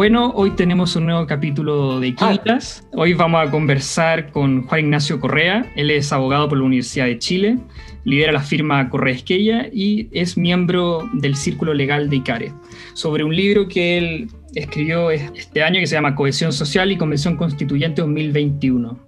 Bueno, 0.00 0.32
hoy 0.34 0.52
tenemos 0.52 0.96
un 0.96 1.04
nuevo 1.04 1.26
capítulo 1.26 2.00
de 2.00 2.14
Ah. 2.16 2.30
Quintas. 2.30 2.88
Hoy 2.94 3.12
vamos 3.12 3.46
a 3.46 3.50
conversar 3.50 4.32
con 4.32 4.62
Juan 4.62 4.80
Ignacio 4.80 5.20
Correa. 5.20 5.70
Él 5.76 5.90
es 5.90 6.10
abogado 6.10 6.48
por 6.48 6.56
la 6.56 6.64
Universidad 6.64 7.04
de 7.04 7.18
Chile, 7.18 7.58
lidera 8.04 8.32
la 8.32 8.40
firma 8.40 8.88
Correa 8.88 9.14
Esquella 9.14 9.68
y 9.70 10.08
es 10.12 10.38
miembro 10.38 11.06
del 11.12 11.36
Círculo 11.36 11.74
Legal 11.74 12.08
de 12.08 12.16
ICARE, 12.16 12.54
sobre 12.94 13.24
un 13.24 13.36
libro 13.36 13.68
que 13.68 13.98
él 13.98 14.28
escribió 14.54 15.10
este 15.10 15.62
año 15.62 15.80
que 15.80 15.86
se 15.86 15.96
llama 15.96 16.14
Cohesión 16.14 16.54
Social 16.54 16.90
y 16.90 16.96
Convención 16.96 17.36
Constituyente 17.36 18.00
2021. 18.00 18.98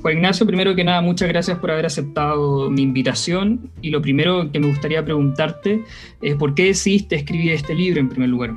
Juan 0.00 0.16
Ignacio, 0.16 0.46
primero 0.46 0.74
que 0.74 0.82
nada, 0.82 1.02
muchas 1.02 1.28
gracias 1.28 1.58
por 1.58 1.70
haber 1.70 1.84
aceptado 1.84 2.70
mi 2.70 2.80
invitación 2.80 3.70
y 3.82 3.90
lo 3.90 4.00
primero 4.00 4.50
que 4.50 4.60
me 4.60 4.68
gustaría 4.68 5.04
preguntarte 5.04 5.82
es 6.22 6.36
por 6.36 6.54
qué 6.54 6.64
decidiste 6.64 7.16
escribir 7.16 7.52
este 7.52 7.74
libro 7.74 8.00
en 8.00 8.08
primer 8.08 8.30
lugar. 8.30 8.54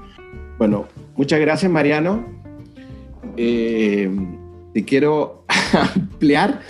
Bueno, 0.57 0.87
muchas 1.19 1.41
gracias 1.41 1.69
Mariano. 1.69 2.25
Eh, 3.35 4.09
te 4.73 4.85
quiero 4.85 5.43
ampliar 5.95 6.61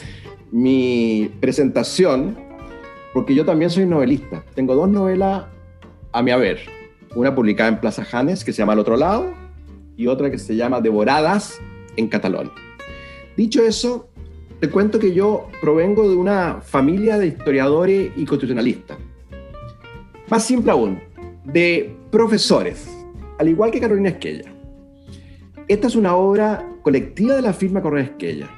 mi 0.52 1.30
presentación 1.39 2.35
porque 3.13 3.35
yo 3.35 3.45
también 3.45 3.70
soy 3.70 3.85
novelista. 3.85 4.44
Tengo 4.55 4.73
dos 4.73 4.89
novelas 4.89 5.45
a 6.12 6.23
mi 6.23 6.31
haber. 6.31 6.62
Una 7.13 7.35
publicada 7.35 7.70
en 7.70 7.80
Plaza 7.80 8.03
Janes 8.03 8.44
que 8.44 8.52
se 8.52 8.58
llama 8.58 8.73
Al 8.73 8.80
otro 8.80 8.98
lado 8.98 9.31
y 9.95 10.08
otra 10.08 10.31
que 10.31 10.39
se 10.39 10.55
llama 10.55 10.81
Devoradas 10.81 11.59
en 11.95 12.08
Catalón. 12.08 12.52
Dicho 13.38 13.63
eso, 13.63 14.09
te 14.59 14.67
cuento 14.72 14.97
que 14.97 15.13
yo 15.13 15.47
provengo 15.61 16.09
de 16.09 16.16
una 16.16 16.61
familia 16.63 17.20
de 17.20 17.27
historiadores 17.27 18.13
y 18.16 18.25
constitucionalistas. 18.25 18.97
Más 20.27 20.44
simple 20.44 20.72
aún, 20.72 21.00
de 21.45 21.95
profesores, 22.09 22.98
al 23.40 23.48
igual 23.48 23.72
que 23.72 23.80
Carolina 23.80 24.09
Esquella. 24.09 24.54
Esta 25.68 25.88
es 25.88 25.95
una 25.95 26.16
obra 26.16 26.68
colectiva 26.84 27.36
de 27.36 27.42
la 27.42 27.54
firma 27.54 27.82
Correa 27.82 28.04
Esquella. 28.04 28.50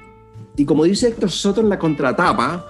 Y 0.57 0.65
como 0.65 0.83
dice 0.83 1.07
Héctor 1.07 1.29
Soto 1.29 1.61
en 1.61 1.69
la 1.69 1.77
contratapa, 1.79 2.65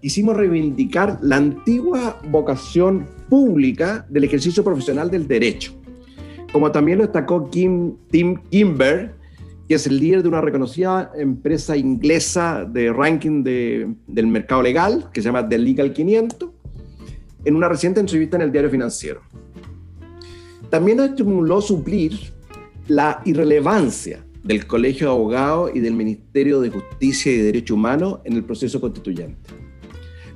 hicimos 0.00 0.36
reivindicar 0.36 1.18
la 1.22 1.36
antigua 1.36 2.20
vocación 2.30 3.08
pública 3.28 4.06
del 4.08 4.24
ejercicio 4.24 4.62
profesional 4.62 5.10
del 5.10 5.26
derecho. 5.26 5.72
Como 6.52 6.70
también 6.70 6.98
lo 6.98 7.04
destacó 7.04 7.50
Kim, 7.50 7.96
Tim 8.10 8.36
Kimber, 8.48 9.14
que 9.68 9.74
es 9.74 9.86
el 9.88 9.98
líder 9.98 10.22
de 10.22 10.28
una 10.28 10.40
reconocida 10.40 11.10
empresa 11.16 11.76
inglesa 11.76 12.64
de 12.64 12.92
ranking 12.92 13.42
de, 13.42 13.92
del 14.06 14.28
mercado 14.28 14.62
legal, 14.62 15.10
que 15.12 15.20
se 15.20 15.26
llama 15.26 15.48
The 15.48 15.58
Legal 15.58 15.92
500, 15.92 16.50
en 17.44 17.56
una 17.56 17.68
reciente 17.68 17.98
entrevista 17.98 18.36
en 18.36 18.42
el 18.42 18.52
diario 18.52 18.70
financiero. 18.70 19.22
También 20.70 20.98
nos 20.98 21.10
estimuló 21.10 21.60
suplir 21.60 22.18
la 22.88 23.20
irrelevancia 23.24 24.24
del 24.42 24.66
Colegio 24.66 25.08
de 25.08 25.12
Abogados 25.12 25.70
y 25.74 25.80
del 25.80 25.94
Ministerio 25.94 26.60
de 26.60 26.70
Justicia 26.70 27.32
y 27.32 27.38
Derecho 27.38 27.74
Humano 27.74 28.20
en 28.24 28.34
el 28.34 28.44
proceso 28.44 28.80
constituyente. 28.80 29.50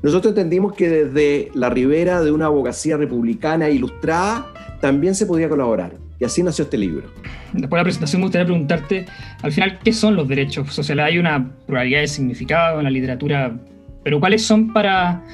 Nosotros 0.03 0.33
entendimos 0.33 0.73
que 0.73 0.89
desde 0.89 1.51
la 1.55 1.69
ribera 1.69 2.23
de 2.23 2.33
una 2.33 2.47
abogacía 2.47 2.97
republicana 2.97 3.69
ilustrada 3.69 4.47
también 4.81 5.15
se 5.15 5.27
podía 5.27 5.49
colaborar. 5.49 5.95
Y 6.19 6.25
así 6.25 6.43
nació 6.43 6.65
este 6.65 6.79
libro. 6.79 7.09
Después 7.53 7.71
de 7.71 7.77
la 7.77 7.83
presentación 7.85 8.21
me 8.21 8.27
gustaría 8.27 8.47
preguntarte, 8.47 9.07
al 9.43 9.53
final, 9.53 9.79
¿qué 9.83 9.93
son 9.93 10.17
los 10.17 10.29
derechos 10.29 10.73
sociales? 10.73 11.05
Hay 11.07 11.19
una 11.19 11.51
pluralidad 11.67 12.01
de 12.01 12.09
significado 12.09 12.79
en 12.79 12.85
la 12.85 12.91
literatura, 12.91 13.59
pero 14.03 14.21
¿cuáles 14.21 14.43
son 14.43 14.73
para, 14.73 15.25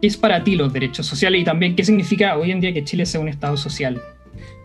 qué 0.00 0.06
es 0.06 0.16
para 0.16 0.42
ti 0.42 0.54
los 0.54 0.72
derechos 0.72 1.06
sociales 1.06 1.40
y 1.40 1.44
también 1.44 1.76
qué 1.76 1.84
significa 1.84 2.36
hoy 2.36 2.50
en 2.50 2.60
día 2.60 2.72
que 2.72 2.84
Chile 2.84 3.06
sea 3.06 3.20
un 3.20 3.28
Estado 3.28 3.56
social? 3.56 4.00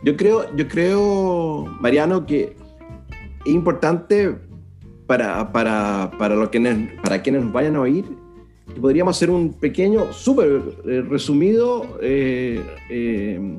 Yo 0.04 0.16
creo, 0.16 0.56
yo 0.56 0.68
creo 0.68 1.66
Mariano, 1.80 2.26
que 2.26 2.56
es 3.46 3.52
importante 3.52 4.36
para, 5.08 5.52
para, 5.52 6.12
para, 6.18 6.36
lo 6.36 6.52
que, 6.52 6.60
para 7.02 7.22
quienes 7.22 7.44
nos 7.44 7.52
vayan 7.52 7.76
a 7.76 7.82
oír, 7.82 8.06
que 8.74 8.80
podríamos 8.80 9.18
hacer 9.18 9.32
un 9.32 9.54
pequeño, 9.54 10.14
súper 10.14 10.62
eh, 10.86 11.02
resumido 11.02 11.98
eh, 12.02 12.64
eh, 12.90 13.58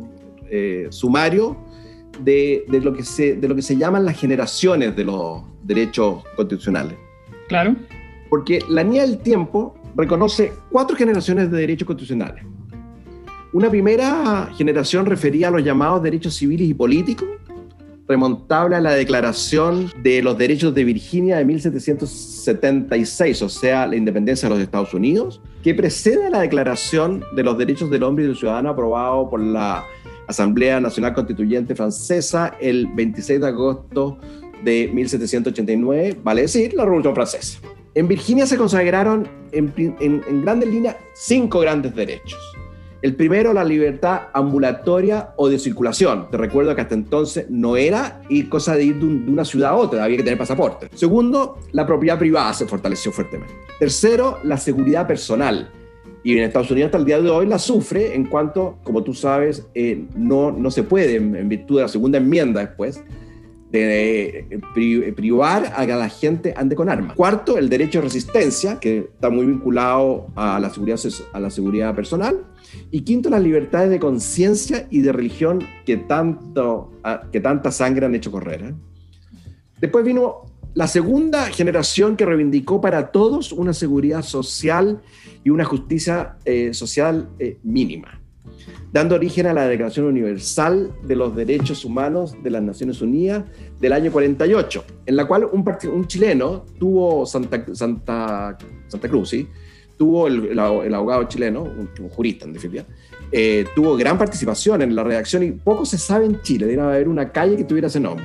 eh, 0.49 0.87
sumario 0.91 1.57
de, 2.21 2.65
de, 2.69 2.81
lo 2.81 2.93
que 2.93 3.03
se, 3.03 3.37
de 3.37 3.49
lo 3.49 3.55
que 3.55 3.63
se 3.63 3.77
llaman 3.77 4.05
las 4.05 4.19
generaciones 4.19 4.95
de 4.95 5.05
los 5.05 5.43
derechos 5.63 6.23
constitucionales. 6.37 6.97
Claro. 7.49 7.75
Porque 8.29 8.61
la 8.69 8.85
Niña 8.85 9.03
del 9.03 9.19
Tiempo 9.19 9.75
reconoce 9.97 10.53
cuatro 10.71 10.97
generaciones 10.97 11.51
de 11.51 11.59
derechos 11.59 11.87
constitucionales. 11.87 12.45
Una 13.53 13.69
primera 13.69 14.49
generación 14.57 15.07
refería 15.07 15.49
a 15.49 15.51
los 15.51 15.65
llamados 15.65 16.01
derechos 16.05 16.35
civiles 16.37 16.69
y 16.69 16.75
políticos, 16.75 17.29
remontable 18.07 18.77
a 18.77 18.81
la 18.81 18.93
Declaración 18.93 19.91
de 20.05 20.23
los 20.23 20.39
Derechos 20.39 20.73
de 20.73 20.85
Virginia 20.85 21.39
de 21.39 21.45
1776, 21.45 23.43
o 23.43 23.49
sea, 23.49 23.89
la 23.89 23.97
independencia 23.97 24.49
de 24.49 24.55
los 24.55 24.63
Estados 24.63 24.95
Unidos, 24.95 25.41
que 25.65 25.75
precede 25.75 26.27
a 26.27 26.31
la 26.31 26.41
Declaración 26.43 27.25
de 27.35 27.43
los 27.43 27.59
Derechos 27.59 27.91
del 27.91 28.05
Hombre 28.05 28.23
y 28.25 28.29
del 28.29 28.37
Ciudadano 28.37 28.69
aprobado 28.71 29.29
por 29.29 29.41
la 29.41 29.85
Asamblea 30.29 30.79
Nacional 30.79 31.13
Constituyente 31.13 31.75
Francesa 31.75 32.55
el 32.61 32.87
26 32.87 33.41
de 33.41 33.47
agosto 33.49 34.17
de 34.63 34.89
1789, 34.95 36.21
vale 36.23 36.43
decir, 36.43 36.73
la 36.75 36.85
Revolución 36.85 37.17
Francesa. 37.17 37.59
En 37.97 38.07
Virginia 38.07 38.47
se 38.47 38.57
consagraron 38.57 39.27
en, 39.51 39.73
en, 39.77 40.23
en 40.29 40.43
grandes 40.43 40.69
líneas 40.69 40.95
cinco 41.15 41.59
grandes 41.59 41.97
derechos. 41.97 42.39
El 43.03 43.17
primero, 43.17 43.55
la 43.55 43.65
libertad 43.65 44.29
ambulatoria 44.35 45.31
o 45.37 45.49
de 45.49 45.59
circulación. 45.59 46.31
Te 46.31 46.37
recuerdo 46.37 46.75
que 46.75 46.83
hasta 46.83 46.95
entonces 46.95 47.47
no 47.49 47.77
era 47.77 48.21
ir 48.29 48.49
cosa 48.51 48.75
de 48.77 48.85
ir 48.85 48.97
de, 48.97 49.07
un, 49.07 49.25
de, 49.25 49.33
una 49.33 49.45
ciudad 49.45 49.71
a 49.71 49.75
otra, 49.75 50.05
había 50.05 50.19
que 50.19 50.23
tener 50.23 50.39
pasaporte. 50.39 50.89
Segundo, 50.95 51.59
la 51.73 51.87
propiedad 51.87 52.19
privada 52.19 52.53
se 52.53 52.67
fortaleció 52.67 53.11
fuertemente. 53.11 53.55
Tercero, 53.79 54.39
la 54.45 54.59
seguridad 54.59 55.07
personal. 55.07 55.71
Y 56.23 56.37
en 56.37 56.45
Estados 56.45 56.71
Unidos 56.71 56.89
hasta 56.89 56.99
el 56.99 57.07
día 57.07 57.19
de 57.21 57.31
hoy 57.31 57.47
la 57.47 57.59
sufre 57.59 58.15
en 58.15 58.27
cuanto, 58.27 58.79
como 58.83 59.03
tú 59.03 59.15
sabes, 59.15 59.67
eh, 59.75 60.05
no, 60.15 60.53
no 60.53 60.71
se 60.71 60.83
puede, 60.83 61.17
en 61.17 61.49
virtud 61.49 61.77
de 61.77 61.83
la 61.83 61.89
segunda 61.89 62.19
enmienda 62.19 62.61
después, 62.61 63.03
de 63.71 64.47
eh, 64.51 64.61
pri 64.75 65.13
privar 65.13 65.73
a 65.77 65.87
que 65.87 65.95
la 65.95 66.09
gente 66.09 66.53
ande 66.57 66.75
con 66.75 66.89
armas. 66.89 67.15
Cuarto, 67.15 67.57
el 67.57 67.69
derecho 67.69 67.99
de 67.99 68.05
resistencia, 68.05 68.81
que 68.81 69.11
está 69.13 69.31
muy 69.31 69.47
vinculado 69.47 70.27
a 70.35 70.59
la 70.59 70.71
seguridad, 70.71 70.99
a 71.33 71.41
la 71.41 71.51
seguridad 71.51 71.95
personal. 71.95 72.45
Y 72.91 73.03
quinto, 73.03 73.31
las 73.31 73.43
libertades 73.43 73.91
de 73.91 73.99
conciencia 73.99 74.87
y 74.91 75.01
de 75.01 75.13
religión 75.13 75.61
que, 75.85 75.97
tanto, 75.97 76.93
que 77.33 77.41
tanta 77.41 77.71
sangre 77.71 78.07
han 78.07 78.15
hecho 78.15 78.31
correr. 78.31 78.63
¿eh? 78.63 78.75
Después 79.81 80.05
vino 80.05 80.47
la 80.75 80.87
segunda 80.87 81.47
generación 81.47 82.17
que 82.17 82.25
reivindicó 82.25 82.81
para 82.81 83.11
todos 83.11 83.53
una 83.53 83.73
seguridad 83.73 84.23
social 84.23 85.01
y 85.43 85.51
una 85.51 85.65
justicia 85.65 86.37
eh, 86.45 86.73
social 86.75 87.29
eh, 87.39 87.59
mínima, 87.65 88.21
dando 88.93 89.17
origen 89.17 89.47
a 89.47 89.55
la 89.55 89.67
Declaración 89.67 90.07
Universal 90.07 90.93
de 91.03 91.17
los 91.17 91.35
Derechos 91.35 91.85
Humanos 91.85 92.37
de 92.43 92.51
las 92.51 92.63
Naciones 92.63 93.03
Unidas 93.03 93.45
del 93.81 93.93
año 93.93 94.13
48, 94.13 94.85
en 95.07 95.17
la 95.17 95.27
cual 95.27 95.49
un, 95.51 95.65
un 95.93 96.07
chileno 96.07 96.65
tuvo 96.79 97.27
Santa, 97.27 97.65
Santa, 97.75 98.57
Santa 98.87 99.09
Cruz, 99.09 99.31
¿sí? 99.31 99.49
Tuvo 100.01 100.29
el, 100.29 100.47
el, 100.47 100.59
el, 100.59 100.95
abogado 100.95 101.25
chileno, 101.25 101.61
un, 101.63 101.91
un 102.01 102.09
jurista 102.09 102.47
en 102.47 102.55
definitiva, 102.55 102.87
eh, 103.31 103.67
tuvo 103.75 103.99
gran 103.99 104.17
participación 104.17 104.81
en 104.81 104.97
la 104.97 105.05
redacción 105.05 105.43
y 105.43 105.51
poco 105.51 105.85
se 105.85 105.99
sabe 105.99 106.25
en 106.25 106.41
Chile, 106.41 106.65
debe 106.65 106.81
haber 106.81 107.07
una 107.07 107.31
calle 107.31 107.55
que 107.55 107.65
tuviera 107.65 107.89
ese 107.89 108.01
nombre. 108.01 108.25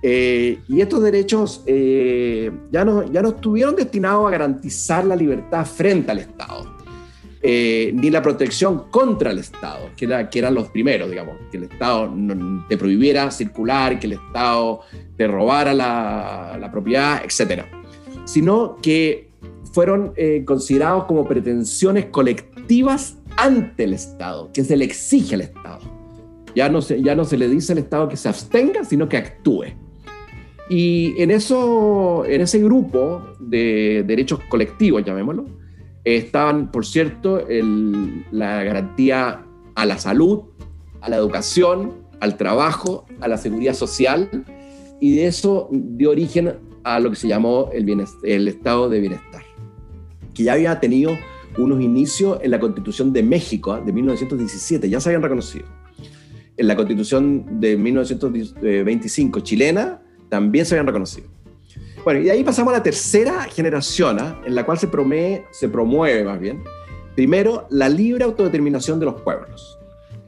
Eh, 0.00 0.60
y 0.68 0.80
estos 0.80 1.02
derechos 1.02 1.64
eh, 1.66 2.52
ya, 2.70 2.84
no, 2.84 3.10
ya 3.10 3.20
no 3.20 3.30
estuvieron 3.30 3.74
destinados 3.74 4.28
a 4.28 4.30
garantizar 4.30 5.04
la 5.04 5.16
libertad 5.16 5.66
frente 5.66 6.12
al 6.12 6.20
Estado, 6.20 6.76
eh, 7.42 7.90
ni 7.92 8.08
la 8.08 8.22
protección 8.22 8.84
contra 8.88 9.32
el 9.32 9.40
Estado, 9.40 9.90
que, 9.96 10.04
era, 10.04 10.30
que 10.30 10.38
eran 10.38 10.54
los 10.54 10.68
primeros, 10.68 11.10
digamos, 11.10 11.34
que 11.50 11.56
el 11.56 11.64
Estado 11.64 12.08
no, 12.14 12.64
te 12.68 12.78
prohibiera 12.78 13.32
circular, 13.32 13.98
que 13.98 14.06
el 14.06 14.12
Estado 14.12 14.82
te 15.16 15.26
robara 15.26 15.74
la, 15.74 16.56
la 16.60 16.70
propiedad, 16.70 17.22
etc. 17.24 17.64
Sino 18.24 18.76
que 18.80 19.25
fueron 19.76 20.14
eh, 20.16 20.42
considerados 20.46 21.04
como 21.04 21.28
pretensiones 21.28 22.06
colectivas 22.06 23.18
ante 23.36 23.84
el 23.84 23.92
Estado, 23.92 24.50
que 24.50 24.64
se 24.64 24.74
le 24.74 24.86
exige 24.86 25.34
al 25.34 25.42
Estado. 25.42 25.80
Ya 26.54 26.70
no, 26.70 26.80
se, 26.80 27.36
le 27.36 27.46
dice 27.46 27.72
al 27.72 27.78
Estado 27.80 28.08
que 28.08 28.16
se 28.16 28.30
abstenga, 28.30 28.86
sino 28.86 29.06
que 29.06 29.18
actúe. 29.18 29.66
Y 30.70 31.12
en, 31.20 31.30
eso, 31.30 32.24
en 32.24 32.40
ese 32.40 32.58
grupo 32.58 33.22
de 33.38 34.02
derechos 34.06 34.40
colectivos, 34.48 35.04
llamémoslo, 35.04 35.44
estaban, 36.04 36.70
por 36.70 36.86
cierto, 36.86 37.46
la 38.30 38.64
garantía 38.64 39.44
a 39.74 39.84
la 39.84 39.98
salud, 39.98 40.44
a 41.02 41.10
la 41.10 41.16
educación, 41.16 41.92
al 42.20 42.38
trabajo, 42.38 43.04
a 43.20 43.28
la 43.28 43.36
seguridad 43.36 43.74
social, 43.74 44.30
y 45.02 45.16
de 45.16 45.26
eso 45.26 45.68
dio 45.70 46.12
origen 46.12 46.54
a 46.82 46.98
lo 46.98 47.10
que 47.10 47.16
se 47.16 47.28
llamó 47.28 47.68
el, 47.74 48.06
el 48.22 48.48
estado 48.48 48.88
de 48.88 49.00
bienestar, 49.00 49.42
que 50.36 50.44
ya 50.44 50.52
había 50.52 50.78
tenido 50.78 51.16
unos 51.56 51.80
inicios 51.80 52.38
en 52.42 52.50
la 52.50 52.60
Constitución 52.60 53.12
de 53.12 53.22
México 53.22 53.76
¿eh? 53.76 53.82
de 53.84 53.92
1917, 53.92 54.88
ya 54.90 55.00
se 55.00 55.08
habían 55.08 55.22
reconocido. 55.22 55.64
en 56.58 56.66
la 56.68 56.76
constitución 56.76 57.60
de 57.60 57.76
1925 57.76 59.40
chilena 59.40 60.00
también 60.28 60.66
se 60.66 60.74
habían 60.74 60.86
reconocido. 60.86 61.28
Bueno, 62.04 62.20
y 62.20 62.30
ahí 62.30 62.44
pasamos 62.44 62.72
a 62.72 62.78
la 62.78 62.82
tercera 62.82 63.44
generación, 63.44 64.18
¿ah? 64.20 64.40
en 64.46 64.54
la 64.54 64.64
cual 64.64 64.78
se, 64.78 64.88
se 65.50 65.68
promueve 65.68 66.24
más 66.24 66.38
bien, 66.38 66.62
primero, 67.14 67.66
la 67.70 67.88
libre 67.88 68.24
autodeterminación 68.24 69.00
de 69.00 69.06
los 69.06 69.20
pueblos. 69.22 69.78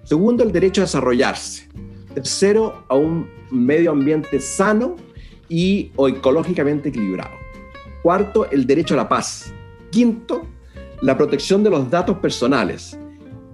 Segundo, 0.05 0.43
el 0.43 0.53
derecho 0.53 0.81
a 0.81 0.85
desarrollarse. 0.85 1.69
Tercero, 2.15 2.85
a 2.89 2.97
un 2.97 3.29
medio 3.51 3.93
ambiente 3.93 4.41
sano 4.41 4.97
y 5.49 5.93
o 5.97 6.09
ecológicamente 6.09 6.89
equilibrado. 6.89 7.37
Cuarto, 8.03 8.51
el 8.51 8.67
derecho 8.67 8.95
a 8.95 8.97
la 8.97 9.09
paz. 9.09 9.53
Quinto, 9.91 10.47
la 11.03 11.17
protección 11.17 11.63
de 11.63 11.71
los 11.71 11.91
datos 11.91 12.19
personales. 12.19 12.99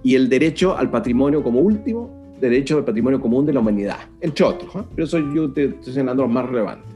Y 0.03 0.15
el 0.15 0.29
derecho 0.29 0.77
al 0.77 0.91
patrimonio 0.91 1.41
como 1.41 1.59
último, 1.59 2.35
derecho 2.39 2.77
al 2.77 2.85
patrimonio 2.85 3.19
común 3.19 3.45
de 3.45 3.53
la 3.53 3.59
humanidad, 3.59 3.97
entre 4.21 4.45
otros. 4.45 4.75
¿eh? 4.75 4.83
Pero 4.93 5.05
eso 5.05 5.19
yo 5.33 5.51
te 5.51 5.65
estoy 5.65 5.93
señalando 5.93 6.23
los 6.23 6.31
más 6.31 6.45
relevantes. 6.45 6.93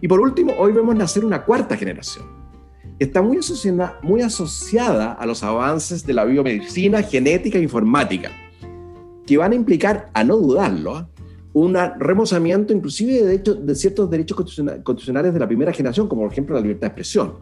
Y 0.00 0.08
por 0.08 0.20
último, 0.20 0.52
hoy 0.58 0.72
vemos 0.72 0.94
nacer 0.96 1.24
una 1.24 1.44
cuarta 1.44 1.76
generación. 1.76 2.24
está 2.98 3.22
muy 3.22 3.38
asociada, 3.38 3.98
muy 4.02 4.20
asociada 4.20 5.12
a 5.12 5.24
los 5.24 5.42
avances 5.42 6.04
de 6.04 6.12
la 6.12 6.24
biomedicina, 6.24 7.02
genética 7.02 7.58
e 7.58 7.62
informática, 7.62 8.30
que 9.26 9.38
van 9.38 9.52
a 9.52 9.54
implicar, 9.54 10.10
a 10.12 10.24
no 10.24 10.36
dudarlo, 10.36 11.00
¿eh? 11.00 11.04
un 11.52 11.76
remozamiento 11.98 12.72
inclusive 12.72 13.24
de, 13.24 13.34
hecho, 13.34 13.54
de 13.54 13.74
ciertos 13.74 14.10
derechos 14.10 14.36
constitucionales 14.36 15.32
de 15.32 15.40
la 15.40 15.48
primera 15.48 15.72
generación, 15.72 16.08
como 16.08 16.22
por 16.22 16.32
ejemplo 16.32 16.54
la 16.54 16.60
libertad 16.60 16.82
de 16.82 16.86
expresión. 16.88 17.34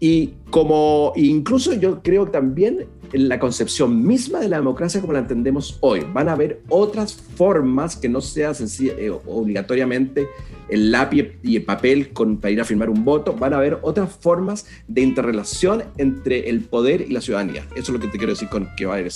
Y 0.00 0.34
como 0.50 1.12
incluso 1.16 1.74
yo 1.74 2.02
creo 2.02 2.28
también 2.28 2.86
en 3.12 3.28
la 3.28 3.38
concepción 3.38 4.06
misma 4.06 4.40
de 4.40 4.48
la 4.48 4.58
democracia 4.58 5.00
como 5.00 5.12
la 5.12 5.20
entendemos 5.20 5.78
hoy, 5.80 6.06
van 6.12 6.28
a 6.28 6.32
haber 6.32 6.60
otras 6.68 7.14
formas 7.14 7.96
que 7.96 8.08
no 8.08 8.20
sea 8.20 8.52
eh, 8.52 9.10
obligatoriamente 9.26 10.28
el 10.68 10.92
lápiz 10.92 11.32
y 11.42 11.56
el 11.56 11.64
papel 11.64 12.12
con, 12.12 12.36
para 12.36 12.52
ir 12.52 12.60
a 12.60 12.64
firmar 12.64 12.90
un 12.90 13.04
voto, 13.04 13.32
van 13.32 13.54
a 13.54 13.56
haber 13.56 13.78
otras 13.82 14.12
formas 14.12 14.66
de 14.86 15.00
interrelación 15.00 15.84
entre 15.96 16.50
el 16.50 16.60
poder 16.60 17.00
y 17.00 17.12
la 17.12 17.22
ciudadanía. 17.22 17.64
Eso 17.72 17.80
es 17.80 17.88
lo 17.88 18.00
que 18.00 18.08
te 18.08 18.18
quiero 18.18 18.34
decir 18.34 18.48
con 18.50 18.68
que 18.76 18.84
va 18.84 18.92
a 18.94 18.98
haber 18.98 19.10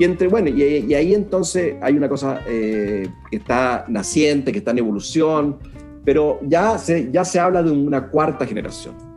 y 0.00 0.04
entre, 0.04 0.28
bueno, 0.28 0.48
y, 0.48 0.94
ahí 0.94 1.12
entonces 1.12 1.74
hay 1.82 1.94
una 1.94 2.08
cosa 2.08 2.40
eh, 2.48 3.06
que 3.30 3.36
está 3.36 3.84
naciente, 3.86 4.50
que 4.50 4.58
está 4.58 4.70
en 4.70 4.78
evolución, 4.78 5.58
pero 6.06 6.40
ya 6.42 6.78
se, 6.78 7.10
ya 7.12 7.22
se 7.22 7.38
habla 7.38 7.62
de 7.62 7.70
una 7.70 8.08
cuarta 8.08 8.46
generación. 8.46 9.09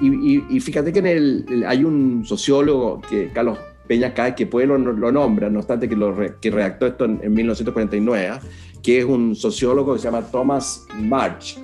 Y, 0.00 0.60
fíjate 0.60 0.92
que 0.92 0.98
en 1.00 1.06
el, 1.06 1.64
hay 1.66 1.84
un 1.84 2.24
sociólogo, 2.24 3.00
que 3.00 3.30
Carlos 3.32 3.58
Peña 3.86 4.14
Cáez, 4.14 4.34
que 4.34 4.46
puede 4.46 4.66
lo, 4.66 4.78
lo, 4.78 5.12
nombra, 5.12 5.48
no 5.48 5.58
obstante 5.60 5.88
que, 5.88 5.96
lo, 5.96 6.14
que 6.40 6.50
redactó 6.50 6.86
esto 6.86 7.04
en, 7.06 7.32
1949, 7.32 8.28
¿ah? 8.28 8.40
que 8.82 8.98
es 8.98 9.04
un 9.04 9.34
sociólogo 9.34 9.94
que 9.94 10.00
se 10.00 10.04
llama 10.04 10.22
Thomas 10.22 10.86
March, 11.00 11.58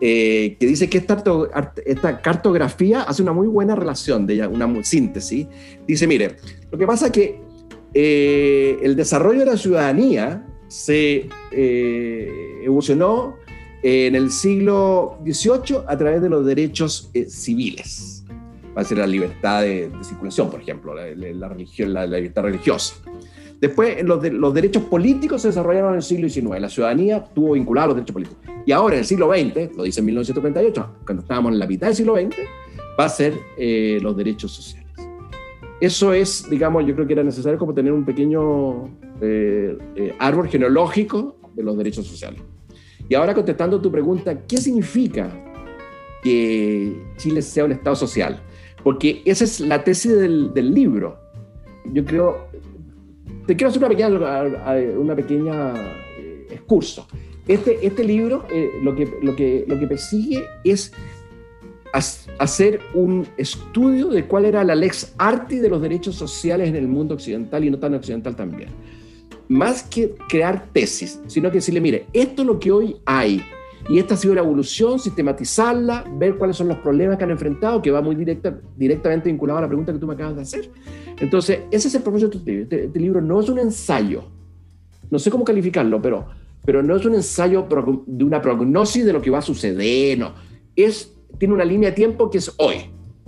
eh, 0.00 0.56
que 0.58 0.66
dice 0.66 0.90
que 0.90 0.98
esta, 0.98 1.22
esta, 1.86 2.20
cartografía 2.20 3.02
hace 3.02 3.22
una 3.22 3.32
muy 3.32 3.46
buena 3.46 3.76
relación, 3.76 4.26
de 4.26 4.34
ella, 4.34 4.48
una 4.48 4.68
síntesis. 4.82 5.46
Dice, 5.86 6.06
mire, 6.06 6.36
lo 6.70 6.76
que 6.76 6.86
pasa 6.86 7.06
es 7.06 7.12
que 7.12 7.40
eh, 7.94 8.78
el 8.82 8.96
desarrollo 8.96 9.40
de 9.40 9.46
la 9.46 9.56
ciudadanía 9.56 10.44
se 10.66 11.28
eh, 11.52 12.60
evolucionó 12.64 13.36
en 13.82 14.14
el 14.14 14.30
siglo 14.30 15.18
XVIII 15.24 15.78
a 15.86 15.96
través 15.96 16.22
de 16.22 16.28
los 16.28 16.44
derechos 16.46 17.10
eh, 17.14 17.26
civiles. 17.28 18.24
Va 18.76 18.82
a 18.82 18.84
ser 18.84 18.98
la 18.98 19.06
libertad 19.06 19.62
de, 19.62 19.90
circulación, 20.02 20.50
por 20.50 20.60
ejemplo, 20.60 20.94
la, 20.94 21.48
religión, 21.48 21.92
la, 21.92 22.06
libertad 22.06 22.42
religiosa. 22.42 22.94
Después, 23.60 24.02
los, 24.02 24.24
los, 24.32 24.54
derechos 24.54 24.84
políticos 24.84 25.42
se 25.42 25.48
desarrollaron 25.48 25.90
en 25.90 25.96
el 25.96 26.02
siglo 26.02 26.28
XIX. 26.28 26.60
La 26.60 26.68
ciudadanía 26.68 27.22
tuvo 27.22 27.52
vinculado 27.52 27.84
a 27.84 27.88
los 27.88 27.96
derechos 27.96 28.14
políticos. 28.14 28.38
Y 28.64 28.72
ahora, 28.72 28.94
en 28.94 29.00
el 29.00 29.06
siglo 29.06 29.30
XX, 29.30 29.76
lo 29.76 29.82
dice 29.82 30.00
en 30.00 30.06
1938, 30.06 30.96
cuando 31.04 31.22
estábamos 31.22 31.52
en 31.52 31.58
la 31.58 31.66
mitad 31.66 31.88
del 31.88 31.96
siglo 31.96 32.16
XX, 32.16 32.36
va 32.98 33.04
a 33.04 33.08
ser 33.08 33.34
los 34.02 34.16
derechos 34.16 34.52
sociales 34.52 34.82
eso 35.82 36.12
es, 36.12 36.48
digamos, 36.48 36.86
yo 36.86 36.94
creo 36.94 37.08
que 37.08 37.12
era 37.12 37.24
necesario 37.24 37.58
como 37.58 37.74
tener 37.74 37.92
un 37.92 38.04
pequeño 38.04 38.88
eh, 39.20 39.76
eh, 39.96 40.14
árbol 40.16 40.46
genealógico 40.46 41.34
de 41.54 41.64
los 41.64 41.76
derechos 41.76 42.06
sociales. 42.06 42.40
Y 43.08 43.14
ahora 43.14 43.34
contestando 43.34 43.80
tu 43.80 43.90
pregunta, 43.90 44.46
¿qué 44.46 44.56
significa 44.56 45.30
que 46.22 46.96
Chile 47.16 47.42
sea 47.42 47.64
un 47.64 47.72
Estado 47.72 47.96
social? 47.96 48.40
Porque 48.82 49.22
esa 49.24 49.44
es 49.44 49.60
la 49.60 49.84
tesis 49.84 50.12
del, 50.12 50.74
libro. 50.74 51.18
Yo 51.92 52.04
creo, 52.04 52.48
te 53.46 53.56
quiero 53.56 53.68
hacer 53.68 53.80
una 53.80 53.88
pequeña, 53.88 54.08
una 54.98 55.16
pequeña 55.16 55.74
eh, 56.18 56.46
excurso. 56.50 57.06
Este, 57.46 57.84
este 57.84 58.04
libro 58.04 58.44
lo, 58.82 58.94
que, 58.94 59.12
lo, 59.20 59.34
que, 59.34 59.64
lo 59.66 59.78
que 59.78 59.86
persigue 59.88 60.44
es 60.62 60.92
hacer 62.38 62.80
un 62.94 63.26
estudio 63.36 64.08
de 64.08 64.24
cuál 64.24 64.46
era 64.46 64.64
la 64.64 64.74
lex 64.74 65.14
arti 65.18 65.58
de 65.58 65.68
los 65.68 65.82
derechos 65.82 66.14
sociales 66.14 66.68
en 66.68 66.76
el 66.76 66.88
mundo 66.88 67.14
occidental 67.14 67.64
y 67.64 67.70
no 67.70 67.78
tan 67.78 67.94
occidental 67.94 68.34
también. 68.34 68.70
Más 69.52 69.82
que 69.82 70.14
crear 70.28 70.66
tesis, 70.72 71.20
sino 71.26 71.50
que 71.50 71.58
decirle, 71.58 71.80
mire, 71.80 72.06
esto 72.12 72.42
es 72.42 72.48
lo 72.48 72.58
que 72.58 72.72
hoy 72.72 72.96
hay 73.04 73.42
y 73.88 73.98
esta 73.98 74.14
ha 74.14 74.16
sido 74.16 74.34
la 74.34 74.40
evolución, 74.40 74.98
sistematizarla, 74.98 76.04
ver 76.16 76.36
cuáles 76.36 76.56
son 76.56 76.68
los 76.68 76.78
problemas 76.78 77.18
que 77.18 77.24
han 77.24 77.30
enfrentado, 77.32 77.82
que 77.82 77.90
va 77.90 78.00
muy 78.00 78.14
directa, 78.14 78.58
directamente 78.76 79.28
vinculado 79.28 79.58
a 79.58 79.62
la 79.62 79.68
pregunta 79.68 79.92
que 79.92 79.98
tú 79.98 80.06
me 80.06 80.14
acabas 80.14 80.36
de 80.36 80.42
hacer. 80.42 80.70
Entonces, 81.18 81.60
ese 81.70 81.88
es 81.88 81.94
el 81.94 82.02
propósito 82.02 82.30
de 82.30 82.38
este 82.38 82.50
libro. 82.50 82.62
Este, 82.62 82.84
este 82.84 83.00
libro 83.00 83.20
no 83.20 83.40
es 83.40 83.48
un 83.48 83.58
ensayo, 83.58 84.24
no 85.10 85.18
sé 85.18 85.30
cómo 85.30 85.44
calificarlo, 85.44 86.00
pero, 86.00 86.26
pero 86.64 86.82
no 86.82 86.96
es 86.96 87.04
un 87.04 87.14
ensayo 87.14 87.66
de 88.06 88.24
una 88.24 88.40
prognosis 88.40 89.04
de 89.04 89.12
lo 89.12 89.20
que 89.20 89.30
va 89.30 89.38
a 89.38 89.42
suceder, 89.42 90.18
no. 90.18 90.32
Es 90.74 91.12
tiene 91.38 91.54
una 91.54 91.64
línea 91.64 91.90
de 91.90 91.96
tiempo 91.96 92.30
que 92.30 92.38
es 92.38 92.54
hoy. 92.58 92.76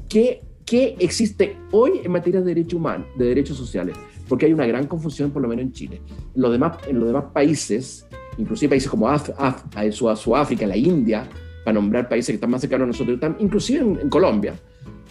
¿Qué, 0.08 0.42
qué 0.64 0.96
existe 0.98 1.56
hoy 1.72 2.00
en 2.04 2.12
materia 2.12 2.40
de 2.40 2.46
derechos 2.46 2.74
humanos, 2.74 3.08
de 3.18 3.26
derechos 3.26 3.56
sociales? 3.56 3.96
Porque 4.28 4.46
hay 4.46 4.52
una 4.52 4.66
gran 4.66 4.86
confusión, 4.86 5.30
por 5.30 5.42
lo 5.42 5.48
menos 5.48 5.64
en 5.64 5.72
Chile. 5.72 6.00
En 6.34 6.42
los 6.42 6.52
demás, 6.52 6.78
en 6.86 6.98
los 6.98 7.08
demás 7.08 7.24
países, 7.32 8.06
inclusive 8.38 8.70
países 8.70 8.88
como 8.88 9.08
Af, 9.08 9.30
Af, 9.38 9.62
Sudáfrica, 9.92 10.66
la 10.66 10.76
India, 10.76 11.28
para 11.64 11.74
nombrar 11.74 12.08
países 12.08 12.28
que 12.28 12.34
están 12.34 12.50
más 12.50 12.60
cercanos 12.60 12.84
a 12.84 12.88
nosotros, 12.88 13.14
están, 13.14 13.36
inclusive 13.38 13.80
en, 13.80 14.08
Colombia, 14.08 14.54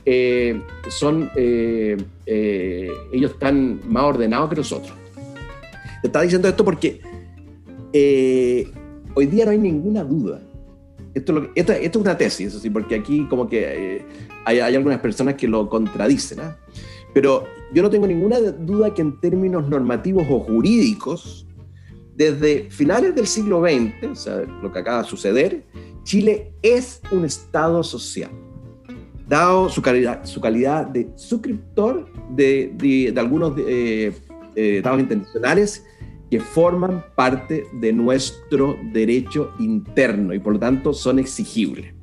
eh, 0.05 0.59
son, 0.89 1.29
eh, 1.35 1.97
eh, 2.25 2.89
ellos 3.11 3.31
están 3.31 3.81
más 3.87 4.03
ordenados 4.03 4.49
que 4.49 4.55
nosotros. 4.57 4.93
Te 6.01 6.07
estaba 6.07 6.23
diciendo 6.23 6.47
esto 6.47 6.65
porque 6.65 7.01
hoy 9.15 9.25
día 9.27 9.45
no 9.45 9.51
hay 9.51 9.59
ninguna 9.59 10.03
duda 10.03 10.41
esto, 11.13 11.49
esto, 11.53 11.73
es 11.73 11.95
una 11.95 12.17
tesis, 12.17 12.59
porque 12.71 12.95
aquí 12.95 13.27
como 13.29 13.47
que 13.47 13.97
eh, 13.97 14.05
hay, 14.45 14.59
hay, 14.59 14.75
algunas 14.75 14.99
personas 14.99 15.35
que 15.35 15.47
lo 15.47 15.69
contradicen, 15.69 16.39
¿ah? 16.39 16.57
pero 17.13 17.45
yo 17.73 17.81
no 17.81 17.89
tengo 17.89 18.07
ninguna 18.07 18.39
duda 18.39 18.93
que 18.93 19.01
en 19.01 19.19
términos 19.19 19.67
normativos 19.67 20.25
o 20.29 20.39
jurídicos, 20.39 21.47
desde 22.15 22.69
finales 22.69 23.15
del 23.15 23.25
siglo 23.25 23.61
XX, 23.61 24.11
o 24.11 24.15
sea, 24.15 24.41
lo 24.61 24.71
que 24.71 24.79
acaba 24.79 25.01
de 25.01 25.09
suceder, 25.09 25.65
Chile 26.03 26.53
es 26.61 27.01
un 27.11 27.25
Estado 27.25 27.81
social, 27.81 28.29
dado 29.27 29.69
su 29.69 29.81
calidad, 29.81 30.23
su 30.25 30.39
calidad 30.39 30.85
de 30.85 31.09
suscriptor 31.15 32.07
de, 32.35 32.71
de, 32.75 33.19
algunos 33.19 33.57
eh, 33.57 34.13
eh, 34.55 34.77
Estados 34.77 34.99
internacionales 34.99 35.83
que 36.29 36.39
forman 36.39 37.03
parte 37.15 37.63
de 37.73 37.93
nuestro 37.93 38.77
derecho 38.91 39.51
interno 39.59 40.33
y 40.33 40.39
por 40.39 40.53
lo 40.53 40.59
tanto 40.59 40.93
son 40.93 41.17
exigibles. 41.17 41.93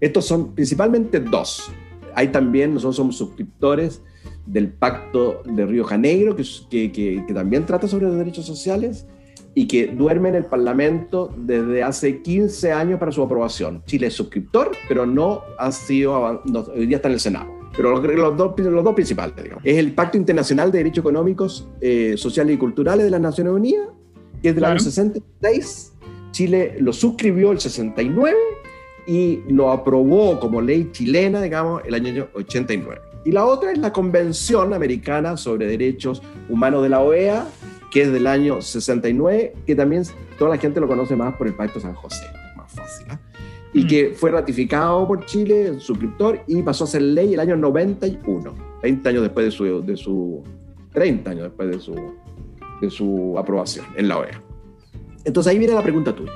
Estos 0.00 0.26
son 0.26 0.54
principalmente 0.54 1.20
dos. 1.20 1.70
Hay 2.14 2.28
también, 2.28 2.74
nosotros 2.74 2.96
somos 2.96 3.16
suscriptores 3.16 4.02
del 4.46 4.68
Pacto 4.68 5.42
de 5.44 5.66
Río 5.66 5.84
Janeiro, 5.84 6.36
que, 6.36 6.44
que, 6.70 6.92
que, 7.26 7.34
también 7.34 7.66
trata 7.66 7.88
sobre 7.88 8.06
los 8.06 8.16
derechos 8.16 8.46
sociales 8.46 9.06
y 9.54 9.66
que 9.66 9.88
duerme 9.88 10.28
en 10.28 10.36
el 10.36 10.44
Parlamento 10.44 11.32
desde 11.36 11.82
hace 11.82 12.22
15 12.22 12.72
años 12.72 13.00
para 13.00 13.12
su 13.12 13.22
aprobación. 13.22 13.82
Chile 13.86 14.08
es 14.08 14.14
suscriptor, 14.14 14.72
pero 14.88 15.06
no 15.06 15.42
ha 15.58 15.72
sido, 15.72 16.42
hoy 16.74 16.86
día 16.86 16.96
está 16.96 17.08
en 17.08 17.14
el 17.14 17.20
Senado 17.20 17.56
pero 17.76 18.00
los, 18.00 18.36
dos, 18.36 18.58
los 18.58 18.84
dos 18.84 18.94
principales, 18.94 19.36
digamos. 19.36 19.62
Es 19.64 19.76
el 19.76 19.92
Pacto 19.92 20.16
Internacional 20.16 20.72
de 20.72 20.78
Derechos 20.78 21.02
Económicos, 21.02 21.68
eh, 21.80 22.14
Sociales 22.16 22.54
y 22.54 22.58
Culturales 22.58 23.04
de 23.04 23.10
las 23.10 23.20
Naciones 23.20 23.52
Unidas, 23.52 23.88
que 24.42 24.48
es 24.48 24.54
del 24.54 24.64
año 24.64 24.78
66. 24.78 25.92
Chile 26.30 26.76
lo 26.80 26.92
suscribió 26.92 27.52
el 27.52 27.60
69 27.60 28.36
y 29.06 29.40
lo 29.48 29.70
aprobó 29.70 30.40
como 30.40 30.60
ley 30.60 30.88
chilena, 30.92 31.42
digamos, 31.42 31.82
el 31.84 31.94
año 31.94 32.28
89. 32.34 33.00
Y 33.26 33.32
la 33.32 33.44
otra 33.44 33.72
es 33.72 33.78
la 33.78 33.92
Convención 33.92 34.72
Americana 34.72 35.36
sobre 35.36 35.66
Derechos 35.66 36.22
Humanos 36.48 36.84
de 36.84 36.90
la 36.90 37.00
OEA, 37.00 37.44
que 37.90 38.02
es 38.02 38.12
del 38.12 38.28
año 38.28 38.62
69, 38.62 39.52
que 39.66 39.74
también 39.74 40.04
toda 40.38 40.50
la 40.50 40.58
gente 40.58 40.78
lo 40.78 40.86
conoce 40.86 41.16
más 41.16 41.34
por 41.34 41.48
el 41.48 41.54
Pacto 41.54 41.80
San 41.80 41.94
José, 41.94 42.24
más 42.56 42.72
fácil. 42.72 43.08
¿eh? 43.10 43.18
y 43.74 43.82
mm. 43.82 43.86
que 43.88 44.14
fue 44.14 44.30
ratificado 44.30 45.08
por 45.08 45.26
Chile, 45.26 45.80
suscriptor, 45.80 46.40
y 46.46 46.62
pasó 46.62 46.84
a 46.84 46.86
ser 46.86 47.02
ley 47.02 47.34
el 47.34 47.40
año 47.40 47.56
91, 47.56 48.54
20 48.84 49.08
años 49.08 49.22
después 49.22 49.46
de 49.46 49.50
su, 49.50 49.84
de 49.84 49.96
su 49.96 50.44
30 50.92 51.28
años 51.28 51.42
después 51.42 51.68
de 51.68 51.80
su, 51.80 51.94
de 52.80 52.90
su 52.90 53.34
aprobación 53.36 53.86
en 53.96 54.06
la 54.06 54.18
OEA. 54.18 54.40
Entonces 55.24 55.50
ahí 55.50 55.58
viene 55.58 55.74
la 55.74 55.82
pregunta 55.82 56.14
tuya. 56.14 56.30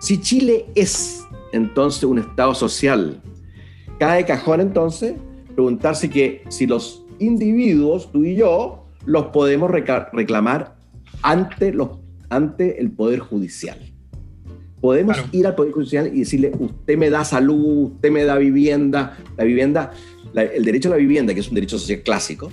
Si 0.00 0.20
Chile 0.20 0.66
es 0.74 1.24
entonces 1.52 2.02
un 2.02 2.18
Estado 2.18 2.52
social, 2.52 3.22
cae 4.00 4.26
cajón 4.26 4.60
entonces 4.60 5.14
preguntarse 5.58 6.08
que 6.08 6.44
si 6.50 6.68
los 6.68 7.04
individuos, 7.18 8.12
tú 8.12 8.22
y 8.22 8.36
yo, 8.36 8.84
los 9.04 9.26
podemos 9.26 9.68
reclamar 9.68 10.76
ante, 11.22 11.72
los, 11.72 11.98
ante 12.28 12.80
el 12.80 12.92
Poder 12.92 13.18
Judicial. 13.18 13.76
Podemos 14.80 15.16
ir 15.32 15.48
al 15.48 15.56
Poder 15.56 15.72
Judicial 15.72 16.12
y 16.14 16.20
decirle, 16.20 16.52
usted 16.56 16.96
me 16.96 17.10
da 17.10 17.24
salud, 17.24 17.90
usted 17.94 18.12
me 18.12 18.22
da 18.22 18.38
vivienda, 18.38 19.18
la 19.36 19.42
vivienda, 19.42 19.90
el 20.32 20.64
derecho 20.64 20.90
a 20.90 20.92
la 20.92 20.98
vivienda, 20.98 21.34
que 21.34 21.40
es 21.40 21.48
un 21.48 21.56
derecho 21.56 21.76
social 21.76 22.02
clásico, 22.04 22.52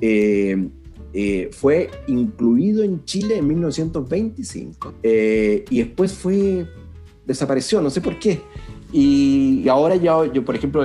eh, 0.00 0.68
eh, 1.14 1.50
fue 1.50 1.90
incluido 2.06 2.84
en 2.84 3.04
Chile 3.04 3.38
en 3.38 3.48
1925 3.48 4.94
eh, 5.02 5.64
y 5.68 5.78
después 5.78 6.12
fue, 6.12 6.64
desapareció, 7.26 7.82
no 7.82 7.90
sé 7.90 8.00
por 8.00 8.20
qué. 8.20 8.40
Y, 8.92 9.68
ahora 9.68 9.96
ya, 9.96 10.32
yo, 10.32 10.44
por 10.44 10.54
ejemplo, 10.54 10.84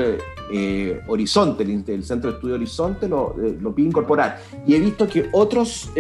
eh, 0.51 1.01
Horizonte, 1.07 1.63
el, 1.63 2.03
Centro 2.03 2.31
de 2.31 2.37
Estudio 2.37 2.55
Horizonte, 2.55 3.07
lo, 3.07 3.35
lo 3.37 3.73
pide 3.73 3.87
incorporar. 3.87 4.39
Y 4.67 4.75
he 4.75 4.79
visto 4.79 5.07
que 5.07 5.29
otros 5.31 5.91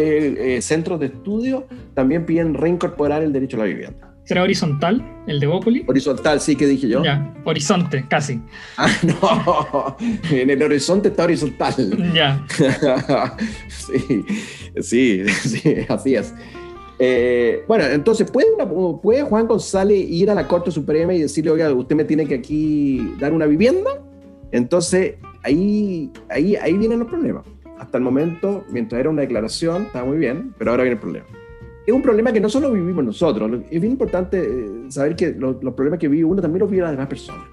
centros 0.61 0.99
de 0.99 1.07
estudio 1.07 1.65
también 1.93 2.25
piden 2.25 2.53
reincorporar 2.53 3.23
el 3.23 3.33
derecho 3.33 3.57
a 3.57 3.61
la 3.61 3.65
vivienda. 3.65 4.11
¿Será 4.23 4.43
horizontal, 4.43 5.03
el 5.27 5.39
de 5.39 5.47
Bópoli? 5.47 5.83
Horizontal, 5.87 6.39
sí, 6.39 6.55
que 6.55 6.67
dije 6.67 6.87
yo. 6.87 7.03
Ya, 7.03 7.33
horizonte, 7.43 8.05
casi. 8.07 8.39
Ah, 8.77 8.87
no, 9.03 9.97
en 10.29 10.49
el 10.49 10.61
horizonte 10.61 11.09
está 11.09 11.23
horizontal. 11.23 12.13
Ya. 12.13 12.45
sí, 13.67 14.23
sí, 14.79 15.27
sí, 15.27 15.75
así 15.89 16.15
es. 16.15 16.33
Eh, 16.99 17.65
bueno, 17.67 17.83
entonces, 17.85 18.29
¿puede, 18.29 18.47
¿puede 19.01 19.23
Juan 19.23 19.47
González 19.47 19.97
ir 20.07 20.29
a 20.29 20.35
la 20.35 20.47
Corte 20.47 20.69
Suprema 20.69 21.13
y 21.15 21.19
decirle, 21.19 21.51
oiga, 21.51 21.73
usted 21.73 21.95
me 21.95 22.03
tiene 22.03 22.27
que 22.27 22.35
aquí 22.35 23.15
dar 23.19 23.33
una 23.33 23.47
vivienda? 23.47 23.89
Entonces, 24.51 25.15
ahí, 25.43 26.11
ahí, 26.29 26.55
ahí 26.55 26.77
vienen 26.77 26.99
los 26.99 27.07
problemas. 27.07 27.43
Hasta 27.79 27.97
el 27.97 28.03
momento, 28.03 28.63
mientras 28.69 28.99
era 28.99 29.09
una 29.09 29.21
declaración, 29.21 29.83
estaba 29.83 30.05
muy 30.05 30.17
bien, 30.17 30.53
pero 30.57 30.71
ahora 30.71 30.83
viene 30.83 30.95
el 30.95 31.01
problema 31.01 31.25
es 31.85 31.93
un 31.93 32.01
problema 32.01 32.31
que 32.31 32.39
no 32.39 32.49
solo 32.49 32.71
vivimos 32.71 33.03
nosotros, 33.03 33.51
es 33.69 33.81
bien 33.81 33.93
importante 33.93 34.39
eh, 34.39 34.69
saber 34.89 35.15
que 35.15 35.31
los, 35.31 35.55
problemas 35.73 35.99
que 35.99 36.07
vive 36.07 36.23
uno 36.23 36.41
también 36.41 36.59
los 36.59 36.69
viven 36.69 36.83
las 36.83 36.91
demás 36.91 37.07
personas. 37.07 37.45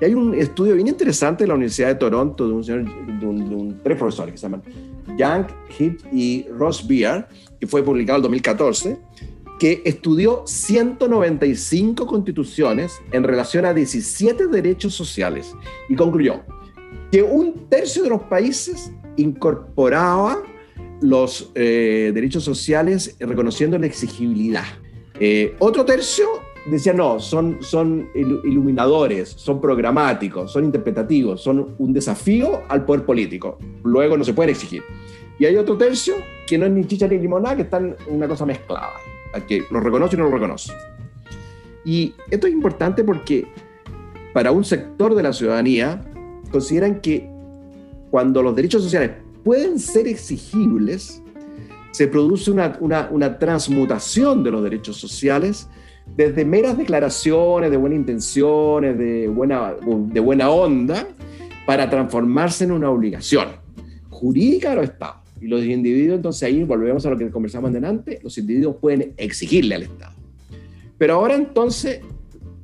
Y 0.00 0.04
hay 0.04 0.14
un 0.14 0.34
estudio 0.34 0.74
bien 0.74 0.88
interesante 0.88 1.44
de 1.44 1.48
la 1.48 1.54
Universidad 1.54 1.88
de 1.88 1.94
Toronto 1.96 2.48
de, 2.48 2.54
un 2.54 2.64
señor, 2.64 2.84
de, 2.84 3.26
un, 3.26 3.80
tres 3.82 3.98
profesores 3.98 4.32
que 4.32 4.38
se 4.38 4.42
llaman 4.42 4.62
Young, 5.18 5.44
Heath 5.78 6.00
y 6.12 6.46
Ross 6.56 6.86
Beer, 6.86 7.26
que 7.60 7.66
fue 7.66 7.82
publicado 7.82 8.16
en 8.16 8.22
2014, 8.22 8.98
que 9.60 9.82
estudió 9.84 10.42
195 10.46 12.06
constituciones 12.06 12.98
en 13.12 13.22
relación 13.22 13.66
a 13.66 13.74
17 13.74 14.46
derechos 14.46 14.94
sociales 14.94 15.54
y 15.90 15.94
concluyó 15.94 16.40
que 17.12 17.22
un 17.22 17.68
tercio 17.68 18.02
de 18.02 18.08
los 18.08 18.22
países 18.22 18.90
incorporaba 19.18 20.42
los 21.02 21.52
eh, 21.54 22.10
derechos 22.14 22.42
sociales 22.42 23.16
reconociendo 23.20 23.78
la 23.78 23.84
exigibilidad. 23.84 24.64
Eh, 25.20 25.54
otro 25.58 25.84
tercio 25.84 26.26
decía, 26.64 26.94
no, 26.94 27.20
son, 27.20 27.58
son 27.60 28.08
iluminadores, 28.14 29.28
son 29.28 29.60
programáticos, 29.60 30.52
son 30.52 30.64
interpretativos, 30.64 31.42
son 31.42 31.74
un 31.78 31.92
desafío 31.92 32.62
al 32.68 32.86
poder 32.86 33.04
político. 33.04 33.58
Luego 33.84 34.16
no 34.16 34.24
se 34.24 34.32
pueden 34.32 34.50
exigir. 34.50 34.82
Y 35.38 35.44
hay 35.44 35.56
otro 35.56 35.76
tercio 35.76 36.14
que 36.46 36.56
no 36.56 36.64
es 36.64 36.72
ni 36.72 36.86
chicha 36.86 37.06
ni 37.06 37.18
limonada, 37.18 37.56
que 37.56 37.62
están 37.62 37.96
una 38.08 38.26
cosa 38.26 38.46
mezclada, 38.46 38.92
que 39.46 39.64
lo 39.70 39.80
reconoce 39.80 40.16
y 40.16 40.18
no 40.18 40.24
lo 40.24 40.32
reconoce. 40.32 40.72
Y 41.84 42.14
esto 42.30 42.46
es 42.46 42.52
importante 42.52 43.04
porque 43.04 43.46
para 44.32 44.52
un 44.52 44.64
sector 44.64 45.14
de 45.14 45.22
la 45.22 45.32
ciudadanía 45.32 46.04
consideran 46.50 47.00
que 47.00 47.28
cuando 48.10 48.42
los 48.42 48.54
derechos 48.54 48.82
sociales 48.82 49.12
pueden 49.44 49.78
ser 49.78 50.06
exigibles, 50.06 51.22
se 51.92 52.06
produce 52.06 52.50
una, 52.50 52.78
una, 52.80 53.38
transmutación 53.38 54.44
de 54.44 54.50
los 54.50 54.62
derechos 54.62 54.96
sociales 54.96 55.68
desde 56.16 56.44
meras 56.44 56.76
declaraciones 56.76 57.70
de 57.70 57.76
buenas 57.76 57.98
intenciones, 57.98 58.98
de 58.98 59.28
buena, 59.28 59.74
de 59.84 60.20
buena 60.20 60.50
onda, 60.50 61.08
para 61.66 61.88
transformarse 61.88 62.64
en 62.64 62.72
una 62.72 62.90
obligación 62.90 63.48
jurídica 64.08 64.70
de 64.70 64.76
los 64.76 64.84
estados. 64.84 65.19
Y 65.40 65.48
los 65.48 65.64
individuos, 65.64 66.16
entonces 66.16 66.42
ahí 66.42 66.64
volvemos 66.64 67.04
a 67.06 67.10
lo 67.10 67.18
que 67.18 67.30
conversamos 67.30 67.72
delante, 67.72 68.20
los 68.22 68.36
individuos 68.36 68.76
pueden 68.80 69.14
exigirle 69.16 69.74
al 69.74 69.82
Estado. 69.84 70.14
Pero 70.98 71.14
ahora 71.14 71.34
entonces 71.34 72.00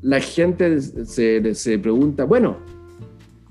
la 0.03 0.21
gente 0.21 0.81
se, 0.81 1.55
se 1.55 1.79
pregunta, 1.79 2.25
bueno, 2.25 2.59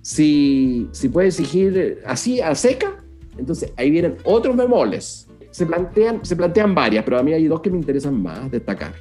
si, 0.02 0.88
si 0.92 1.10
puede 1.10 1.30
exigir 1.30 2.00
así, 2.06 2.40
a 2.40 2.54
seca, 2.54 3.04
entonces 3.38 3.74
ahí 3.76 3.90
vienen 3.90 4.18
otros 4.24 4.56
bemoles. 4.56 5.28
Se 5.50 5.66
plantean, 5.66 6.24
se 6.24 6.36
plantean 6.36 6.76
varias, 6.76 7.04
pero 7.04 7.18
a 7.18 7.24
mí 7.24 7.34
hay 7.34 7.48
dos 7.48 7.62
que 7.62 7.72
me 7.72 7.78
interesan 7.78 8.22
más 8.22 8.52
destacar. 8.52 8.94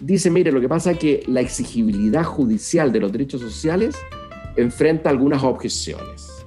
Dice, 0.00 0.30
mire, 0.30 0.50
lo 0.50 0.60
que 0.60 0.68
pasa 0.68 0.92
es 0.92 0.98
que 0.98 1.22
la 1.26 1.40
exigibilidad 1.40 2.24
judicial 2.24 2.92
de 2.92 3.00
los 3.00 3.12
derechos 3.12 3.40
sociales 3.40 3.96
enfrenta 4.56 5.10
algunas 5.10 5.42
objeciones. 5.44 6.37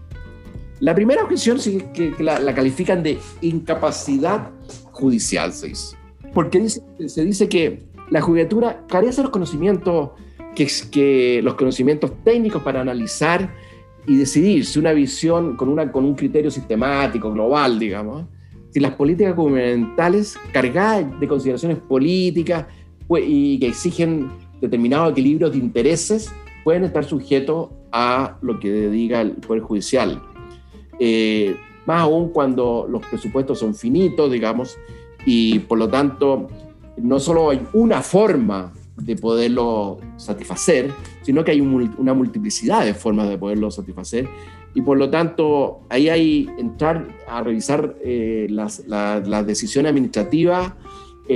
La 0.81 0.95
primera 0.95 1.23
objeción 1.23 1.57
es 1.57 1.83
que, 1.93 2.15
la, 2.19 2.55
califican 2.55 3.03
de 3.03 3.19
incapacidad 3.41 4.50
judicial, 4.91 5.53
se 5.53 5.67
dice. 5.67 5.95
Porque 6.33 6.67
se 6.69 7.23
dice 7.23 7.47
que 7.47 7.83
la 8.09 8.19
judicatura 8.19 8.83
carece 8.88 9.17
de 9.17 9.23
los 9.23 9.31
conocimientos, 9.31 10.09
que, 10.55 10.67
que 10.91 11.41
los 11.43 11.53
conocimientos 11.53 12.11
técnicos 12.23 12.63
para 12.63 12.81
analizar 12.81 13.53
y 14.07 14.17
decidir 14.17 14.65
si 14.65 14.79
una 14.79 14.91
visión 14.91 15.55
con, 15.55 15.69
una, 15.69 15.91
con 15.91 16.03
un 16.03 16.15
criterio 16.15 16.50
sistemático, 16.50 17.31
global, 17.31 17.77
digamos, 17.77 18.25
si 18.71 18.79
las 18.79 18.95
políticas 18.95 19.35
gubernamentales 19.35 20.35
cargadas 20.51 21.19
de 21.19 21.27
consideraciones 21.27 21.77
políticas 21.77 22.65
pues, 23.07 23.23
y 23.27 23.59
que 23.59 23.67
exigen 23.67 24.31
determinados 24.59 25.11
equilibrios 25.11 25.51
de 25.51 25.59
intereses 25.59 26.33
pueden 26.63 26.85
estar 26.85 27.05
sujetos 27.05 27.69
a 27.91 28.38
lo 28.41 28.59
que 28.59 28.89
diga 28.89 29.21
el 29.21 29.33
Poder 29.33 29.61
Judicial. 29.61 30.30
Eh, 31.03 31.55
más 31.88 32.01
aún 32.01 32.29
cuando 32.29 32.86
los 32.88 33.03
presupuestos 33.08 33.58
son 33.58 33.74
finitos, 33.74 34.31
digamos, 34.31 34.77
y 35.25 35.58
por 35.60 35.79
lo 35.79 35.89
tanto 35.89 36.48
no 36.98 37.20
solo 37.20 37.50
hay 37.50 37.65
una 37.74 38.03
forma 38.03 38.72
de 38.98 39.15
poderlo 39.15 39.98
satisfacer, 40.17 40.91
sino 41.24 41.43
que 41.43 41.51
hay 41.51 41.60
una 41.62 42.13
multiplicidad 42.13 42.86
de 42.86 42.93
formas 42.93 43.29
de 43.29 43.39
poderlo 43.39 43.72
satisfacer. 43.72 44.27
Y 44.75 44.81
por 44.81 45.00
lo 45.00 45.10
tanto, 45.10 45.81
ahí 45.89 46.08
hay 46.08 46.48
entrar 46.60 47.08
a 47.27 47.41
revisar 47.41 47.96
eh, 48.03 48.46
las, 48.51 48.86
decisiones 49.48 49.89
administrativas 49.89 50.74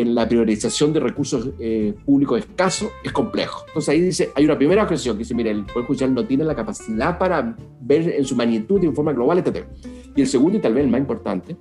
en 0.02 0.14
la 0.14 0.28
priorización 0.28 0.92
de 0.92 1.00
recursos 1.00 1.52
eh, 1.58 1.94
públicos 2.06 2.40
escasos 2.40 2.90
es 3.02 3.14
complejo. 3.14 3.64
Entonces 3.68 3.90
ahí 3.90 4.02
dice, 4.02 4.32
hay 4.36 4.44
una 4.44 4.58
primera 4.58 4.84
objeción 4.84 5.16
que 5.16 5.20
dice, 5.20 5.34
mire, 5.34 5.52
el 5.52 5.66
Poder 5.66 5.86
Judicial 5.86 6.14
no 6.14 6.26
tiene 6.26 6.44
la 6.44 6.54
capacidad 6.54 7.18
para 7.18 7.56
ver 7.80 8.10
en 8.10 8.26
su 8.26 8.36
magnitud 8.36 8.84
y 8.84 8.88
en 8.88 8.94
forma 8.94 9.14
global 9.14 9.38
este 9.38 9.54
tema. 9.54 9.68
Y 10.14 10.22
el 10.22 10.28
segundo, 10.28 10.58
y 10.58 10.62
tal 10.62 10.74
vez 10.74 10.84
el 10.84 10.92
más 10.92 11.00
importante, 11.00 11.56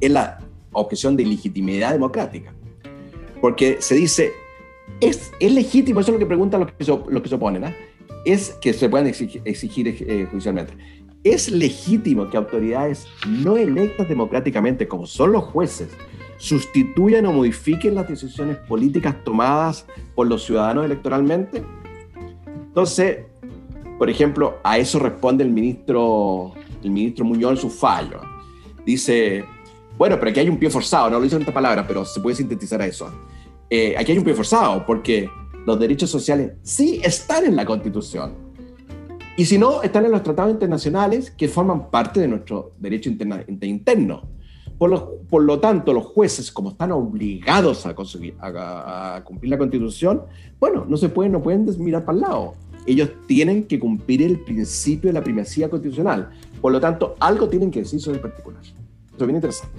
es 0.00 0.10
la 0.10 0.40
objeción 0.72 1.16
de 1.16 1.24
legitimidad 1.24 1.92
democrática. 1.92 2.52
Porque 3.40 3.76
se 3.78 3.94
dice, 3.94 4.32
es, 5.00 5.30
legítimo, 5.40 6.00
eso 6.00 6.10
es 6.10 6.14
lo 6.14 6.18
que 6.18 6.26
preguntan 6.26 6.60
los 6.62 6.72
que 6.72 6.84
los 6.84 7.22
que 7.22 7.28
se 7.28 7.34
oponen, 7.36 7.64
¿ah? 7.64 7.76
es 8.24 8.50
que 8.60 8.72
se 8.72 8.88
puedan 8.88 9.06
exigir, 9.06 9.42
eh, 9.44 10.26
judicialmente. 10.28 10.72
¿Es 11.22 11.48
legítimo 11.48 12.28
que 12.28 12.36
autoridades 12.36 13.06
no 13.28 13.56
electas 13.56 14.08
democráticamente, 14.08 14.88
como 14.88 15.06
son 15.06 15.30
los 15.30 15.44
jueces, 15.44 15.90
sustituyan 16.36 17.26
o 17.26 17.32
modifiquen 17.32 17.94
las 17.94 18.08
decisiones 18.08 18.56
políticas 18.56 19.22
tomadas 19.24 19.86
por 20.14 20.26
los 20.26 20.44
ciudadanos 20.44 20.84
electoralmente? 20.84 21.62
Entonces, 22.46 23.18
por 23.98 24.10
ejemplo, 24.10 24.58
a 24.64 24.78
eso 24.78 24.98
responde 24.98 25.44
el 25.44 25.50
ministro, 25.50 26.52
el 26.82 26.90
ministro 26.90 27.24
Muñoz 27.24 27.52
en 27.52 27.56
su 27.58 27.70
fallo. 27.70 28.20
Dice, 28.84 29.44
bueno, 29.96 30.18
pero 30.18 30.30
aquí 30.30 30.40
hay 30.40 30.48
un 30.48 30.58
pie 30.58 30.70
forzado, 30.70 31.10
no 31.10 31.20
lo 31.20 31.24
hice 31.24 31.36
en 31.36 31.42
esta 31.42 31.54
palabra, 31.54 31.86
pero 31.86 32.04
se 32.04 32.20
puede 32.20 32.36
sintetizar 32.36 32.82
eso. 32.82 33.12
Eh, 33.70 33.94
aquí 33.96 34.12
hay 34.12 34.18
un 34.18 34.24
pie 34.24 34.34
forzado, 34.34 34.84
porque 34.84 35.30
los 35.66 35.78
derechos 35.78 36.10
sociales 36.10 36.52
sí 36.62 37.00
están 37.04 37.44
en 37.44 37.54
la 37.54 37.64
Constitución. 37.64 38.34
Y 39.36 39.46
si 39.46 39.58
no, 39.58 39.82
están 39.82 40.04
en 40.04 40.12
los 40.12 40.22
tratados 40.22 40.52
internacionales 40.52 41.30
que 41.30 41.48
forman 41.48 41.90
parte 41.90 42.20
de 42.20 42.28
nuestro 42.28 42.72
derecho 42.78 43.08
interno. 43.08 44.28
Por 44.82 44.90
lo, 44.90 45.18
por 45.30 45.44
lo 45.44 45.60
tanto, 45.60 45.92
los 45.92 46.06
jueces, 46.06 46.50
como 46.50 46.70
están 46.70 46.90
obligados 46.90 47.86
a, 47.86 47.90
a, 47.90 49.22
cumplir 49.22 49.50
la 49.50 49.56
Constitución, 49.56 50.22
bueno, 50.58 50.84
no 50.88 50.96
se 50.96 51.08
pueden, 51.08 51.30
no 51.30 51.40
pueden 51.40 51.68
mirar 51.78 52.04
para 52.04 52.16
el 52.16 52.22
lado. 52.22 52.54
Ellos 52.84 53.10
tienen 53.28 53.62
que 53.68 53.78
cumplir 53.78 54.22
el 54.22 54.40
principio 54.40 55.08
de 55.08 55.12
la 55.12 55.22
primacía 55.22 55.70
constitucional. 55.70 56.30
Por 56.60 56.72
lo 56.72 56.80
tanto, 56.80 57.14
algo 57.20 57.48
tienen 57.48 57.70
que 57.70 57.78
decir 57.78 58.00
sobre 58.00 58.16
el 58.16 58.22
particular. 58.22 58.60
Esto 58.60 59.18
es 59.18 59.24
bien 59.24 59.36
interesante. 59.36 59.78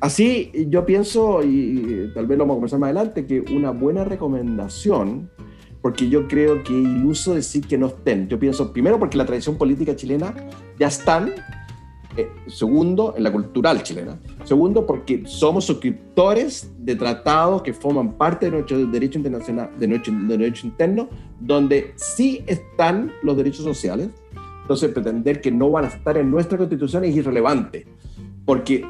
Así 0.00 0.52
yo 0.68 0.84
pienso, 0.84 1.42
y 1.42 2.10
tal 2.14 2.26
vez 2.26 2.36
lo 2.36 2.44
vamos 2.44 2.52
a 2.52 2.56
conversar 2.56 2.80
más 2.80 2.88
adelante, 2.88 3.24
que 3.24 3.40
una 3.40 3.70
buena 3.70 4.04
recomendación, 4.04 5.30
porque 5.80 6.10
yo 6.10 6.28
creo 6.28 6.62
que 6.62 6.74
iluso 6.74 7.32
decir 7.32 7.66
que 7.66 7.78
no 7.78 7.86
estén. 7.86 8.28
Yo 8.28 8.38
pienso, 8.38 8.70
primero, 8.70 8.98
porque 8.98 9.16
la 9.16 9.24
tradición 9.24 9.56
política 9.56 9.96
chilena 9.96 10.34
ya 10.78 10.88
están, 10.88 11.32
eh, 12.16 12.30
segundo, 12.46 13.14
en 13.16 13.22
la 13.22 13.32
cultural 13.32 13.82
chilena, 13.82 14.18
segundo, 14.44 14.86
porque 14.86 15.24
somos 15.26 15.64
suscriptores 15.64 16.70
de 16.78 16.94
tratados 16.96 17.62
que 17.62 17.72
forman 17.72 18.12
parte 18.12 18.46
de 18.46 18.52
nuestro 18.52 18.86
derecho 18.86 19.18
internacional, 19.18 19.70
de 19.78 19.88
nuestro, 19.88 20.12
de 20.12 20.38
derecho 20.38 20.66
interno, 20.66 21.08
donde 21.40 21.92
sí 21.96 22.42
están 22.46 23.12
los 23.22 23.36
derechos 23.36 23.64
sociales. 23.64 24.10
Entonces, 24.62 24.92
pretender 24.92 25.40
que 25.40 25.50
no 25.50 25.70
van 25.70 25.86
a 25.86 25.88
estar 25.88 26.16
en 26.16 26.30
nuestra 26.30 26.56
constitución 26.56 27.04
es 27.04 27.14
irrelevante, 27.16 27.86
porque 28.44 28.86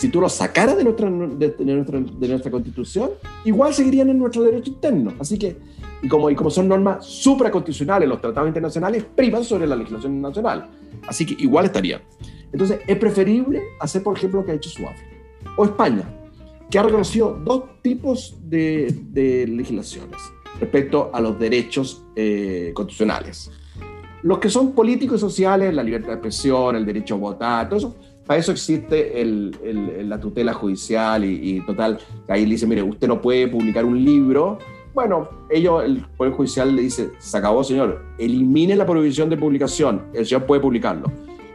si 0.00 0.08
tú 0.08 0.20
los 0.20 0.32
sacaras 0.32 0.78
de 0.78 0.84
nuestra, 0.84 1.10
de, 1.10 1.54
nuestra, 1.58 2.00
de 2.00 2.28
nuestra 2.28 2.50
constitución, 2.50 3.10
igual 3.44 3.74
seguirían 3.74 4.08
en 4.08 4.18
nuestro 4.18 4.42
derecho 4.42 4.70
interno. 4.70 5.12
Así 5.18 5.38
que, 5.38 5.58
y 6.02 6.08
como, 6.08 6.30
y 6.30 6.34
como 6.34 6.48
son 6.48 6.68
normas 6.68 7.04
supraconstitucionales, 7.04 8.08
los 8.08 8.18
tratados 8.18 8.48
internacionales 8.48 9.04
privan 9.14 9.44
sobre 9.44 9.66
la 9.66 9.76
legislación 9.76 10.22
nacional. 10.22 10.70
Así 11.06 11.26
que 11.26 11.42
igual 11.42 11.66
estaría. 11.66 12.02
Entonces, 12.52 12.80
es 12.86 12.96
preferible 12.98 13.62
hacer, 13.80 14.02
por 14.02 14.16
ejemplo, 14.16 14.40
lo 14.40 14.46
que 14.46 14.52
ha 14.52 14.54
hecho 14.54 14.70
Sudáfrica 14.70 15.10
o 15.56 15.64
España, 15.64 16.04
que 16.70 16.78
ha 16.78 16.82
reconocido 16.82 17.40
dos 17.44 17.64
tipos 17.82 18.36
de, 18.42 18.94
de 19.10 19.46
legislaciones 19.46 20.20
respecto 20.58 21.10
a 21.12 21.20
los 21.20 21.38
derechos 21.38 22.04
eh, 22.14 22.72
constitucionales. 22.74 23.50
Los 24.22 24.38
que 24.38 24.50
son 24.50 24.72
políticos 24.72 25.18
y 25.18 25.20
sociales, 25.20 25.74
la 25.74 25.82
libertad 25.82 26.08
de 26.08 26.14
expresión, 26.14 26.76
el 26.76 26.84
derecho 26.84 27.14
a 27.14 27.18
votar, 27.18 27.68
todo 27.68 27.78
eso, 27.78 27.96
para 28.26 28.38
eso 28.38 28.52
existe 28.52 29.20
el, 29.20 30.08
la 30.08 30.20
tutela 30.20 30.52
judicial 30.52 31.24
y, 31.24 31.60
total, 31.66 31.98
ahí 32.28 32.44
le 32.44 32.52
dice, 32.52 32.66
mire, 32.66 32.82
usted 32.82 33.08
no 33.08 33.20
puede 33.20 33.48
publicar 33.48 33.84
un 33.84 34.04
libro. 34.04 34.58
Bueno, 34.92 35.28
ellos, 35.48 35.84
el 35.84 36.04
Poder 36.16 36.32
Judicial 36.32 36.74
le 36.74 36.82
dice, 36.82 37.10
se 37.18 37.38
acabó, 37.38 37.62
señor, 37.62 38.02
elimine 38.18 38.74
la 38.74 38.84
prohibición 38.84 39.30
de 39.30 39.36
publicación, 39.36 40.06
el 40.12 40.26
señor 40.26 40.46
puede 40.46 40.60
publicarlo. 40.60 41.10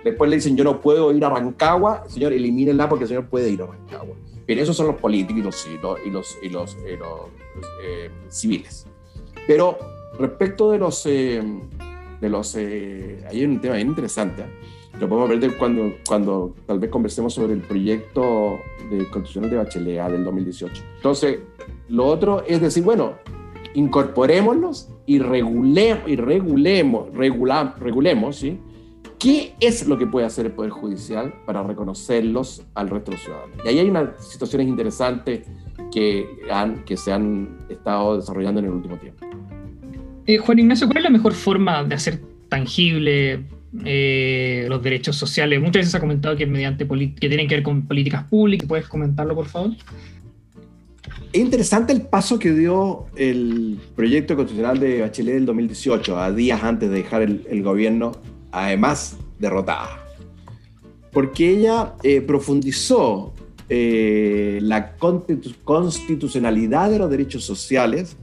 Después 0.05 0.29
le 0.29 0.37
dicen, 0.37 0.55
yo 0.55 0.63
no 0.63 0.79
puedo 0.79 1.11
ir 1.11 1.25
a 1.25 1.29
Rancagua, 1.29 2.03
señor, 2.07 2.31
elimínenla 2.31 2.87
porque 2.87 3.05
el 3.05 3.07
señor 3.09 3.25
puede 3.25 3.49
ir 3.49 3.61
a 3.61 3.65
Rancagua. 3.65 4.15
Bien, 4.47 4.59
esos 4.59 4.77
son 4.77 4.87
los 4.87 4.97
políticos 4.97 5.67
y 5.67 5.77
los, 5.81 5.99
y 6.05 6.09
los, 6.11 6.37
y 6.43 6.49
los, 6.49 6.75
eh, 6.85 6.99
eh, 7.83 8.11
civiles. 8.29 8.85
Pero 9.47 9.77
respecto 10.19 10.71
de 10.71 10.77
los, 10.77 11.05
eh, 11.07 11.41
de 12.21 12.29
los, 12.29 12.55
hay 12.55 13.43
un 13.43 13.59
tema 13.59 13.75
bien 13.75 13.87
interesante. 13.87 14.45
Lo 14.99 15.09
podemos 15.09 15.39
ver 15.39 15.57
cuando, 15.57 15.93
cuando 16.07 16.55
tal 16.67 16.79
vez 16.79 16.89
conversemos 16.89 17.33
sobre 17.33 17.53
el 17.53 17.61
proyecto 17.61 18.59
de 18.89 19.09
constitucional 19.09 19.49
de 19.49 19.57
Bachelet 19.57 19.99
ah, 19.99 20.09
del 20.09 20.23
2018. 20.23 20.83
Entonces, 20.97 21.39
lo 21.87 22.05
otro 22.05 22.43
es 22.47 22.61
decir, 22.61 22.83
bueno, 22.83 23.15
incorporémoslos 23.73 24.89
y, 25.05 25.19
regulemos, 25.19 26.07
y 26.07 26.15
regulemos, 26.15 27.13
regula, 27.13 27.75
regulemos, 27.79 28.37
¿sí? 28.37 28.59
¿Qué 29.19 29.55
es 29.59 29.87
lo 29.87 29.97
que 29.97 30.07
puede 30.07 30.25
hacer 30.25 30.45
el 30.45 30.51
Poder 30.51 30.71
Judicial 30.71 31.33
para 31.45 31.63
reconocerlos 31.63 32.65
al 32.73 32.89
resto 32.89 33.11
de 33.11 33.17
los 33.17 33.23
ciudadanos? 33.23 33.57
Y 33.63 33.67
ahí 33.67 33.79
hay 33.79 33.89
unas 33.89 34.23
situaciones 34.23 34.67
interesantes 34.67 35.47
que, 35.91 36.27
han, 36.51 36.83
que 36.83 36.97
se 36.97 37.11
han 37.11 37.57
estado 37.69 38.17
desarrollando 38.17 38.59
en 38.59 38.65
el 38.67 38.71
último 38.71 38.97
tiempo. 38.97 39.25
Eh, 40.27 40.37
Juan 40.37 40.59
Ignacio, 40.59 40.87
¿cuál 40.87 40.97
es 40.97 41.03
la 41.03 41.09
mejor 41.09 41.33
forma 41.33 41.83
de 41.83 41.95
hacer 41.95 42.21
tangible 42.49 43.45
eh, 43.83 44.67
los 44.69 44.81
derechos 44.81 45.17
sociales. 45.17 45.59
Muchas 45.59 45.81
veces 45.81 45.91
se 45.91 45.97
ha 45.97 45.99
comentado 45.99 46.35
que 46.35 46.45
mediante 46.45 46.87
que 46.87 47.27
tienen 47.27 47.47
que 47.47 47.55
ver 47.55 47.63
con 47.63 47.87
políticas 47.87 48.23
públicas. 48.25 48.67
¿Puedes 48.67 48.87
comentarlo, 48.87 49.35
por 49.35 49.47
favor? 49.47 49.71
Es 51.35 51.41
interesante 51.41 51.91
el 51.91 52.03
paso 52.03 52.39
que 52.39 52.53
dio 52.53 53.07
el 53.17 53.77
proyecto 53.93 54.37
constitucional 54.37 54.79
de 54.79 55.01
Bachelet 55.01 55.33
del 55.33 55.45
2018, 55.45 56.17
a 56.17 56.31
días 56.31 56.63
antes 56.63 56.89
de 56.89 56.95
dejar 56.95 57.23
el, 57.23 57.61
gobierno, 57.61 58.13
además 58.53 59.17
derrotada. 59.37 60.01
Porque 61.11 61.49
ella 61.49 61.95
eh, 62.03 62.21
profundizó 62.21 63.33
eh, 63.67 64.59
la 64.61 64.95
constitucionalidad 64.95 66.89
de 66.89 66.99
los 66.99 67.09
derechos 67.09 67.43
sociales 67.43 68.15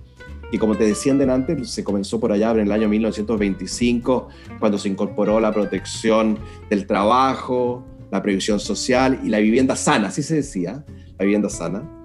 y 0.51 0.57
como 0.57 0.79
te 0.79 0.85
decían 0.85 1.18
delante, 1.18 1.66
se 1.66 1.85
comenzó 1.85 2.18
por 2.18 2.33
allá 2.33 2.53
en 2.53 2.61
el 2.61 2.72
año 2.72 2.88
1925, 2.88 4.29
cuando 4.59 4.79
se 4.79 4.88
incorporó 4.88 5.38
la 5.38 5.53
protección 5.53 6.38
del 6.70 6.87
trabajo, 6.87 7.85
la 8.11 8.22
previsión 8.22 8.59
social 8.59 9.20
y 9.22 9.29
la 9.29 9.40
vivienda 9.40 9.77
sana, 9.77 10.09
así 10.09 10.22
se 10.22 10.37
decía, 10.37 10.83
la 11.18 11.27
vivienda 11.27 11.51
sana, 11.51 12.02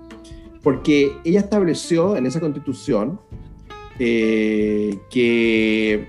porque 0.68 1.16
ella 1.24 1.40
estableció 1.40 2.18
en 2.18 2.26
esa 2.26 2.42
constitución 2.42 3.22
eh, 4.00 5.00
que 5.10 6.06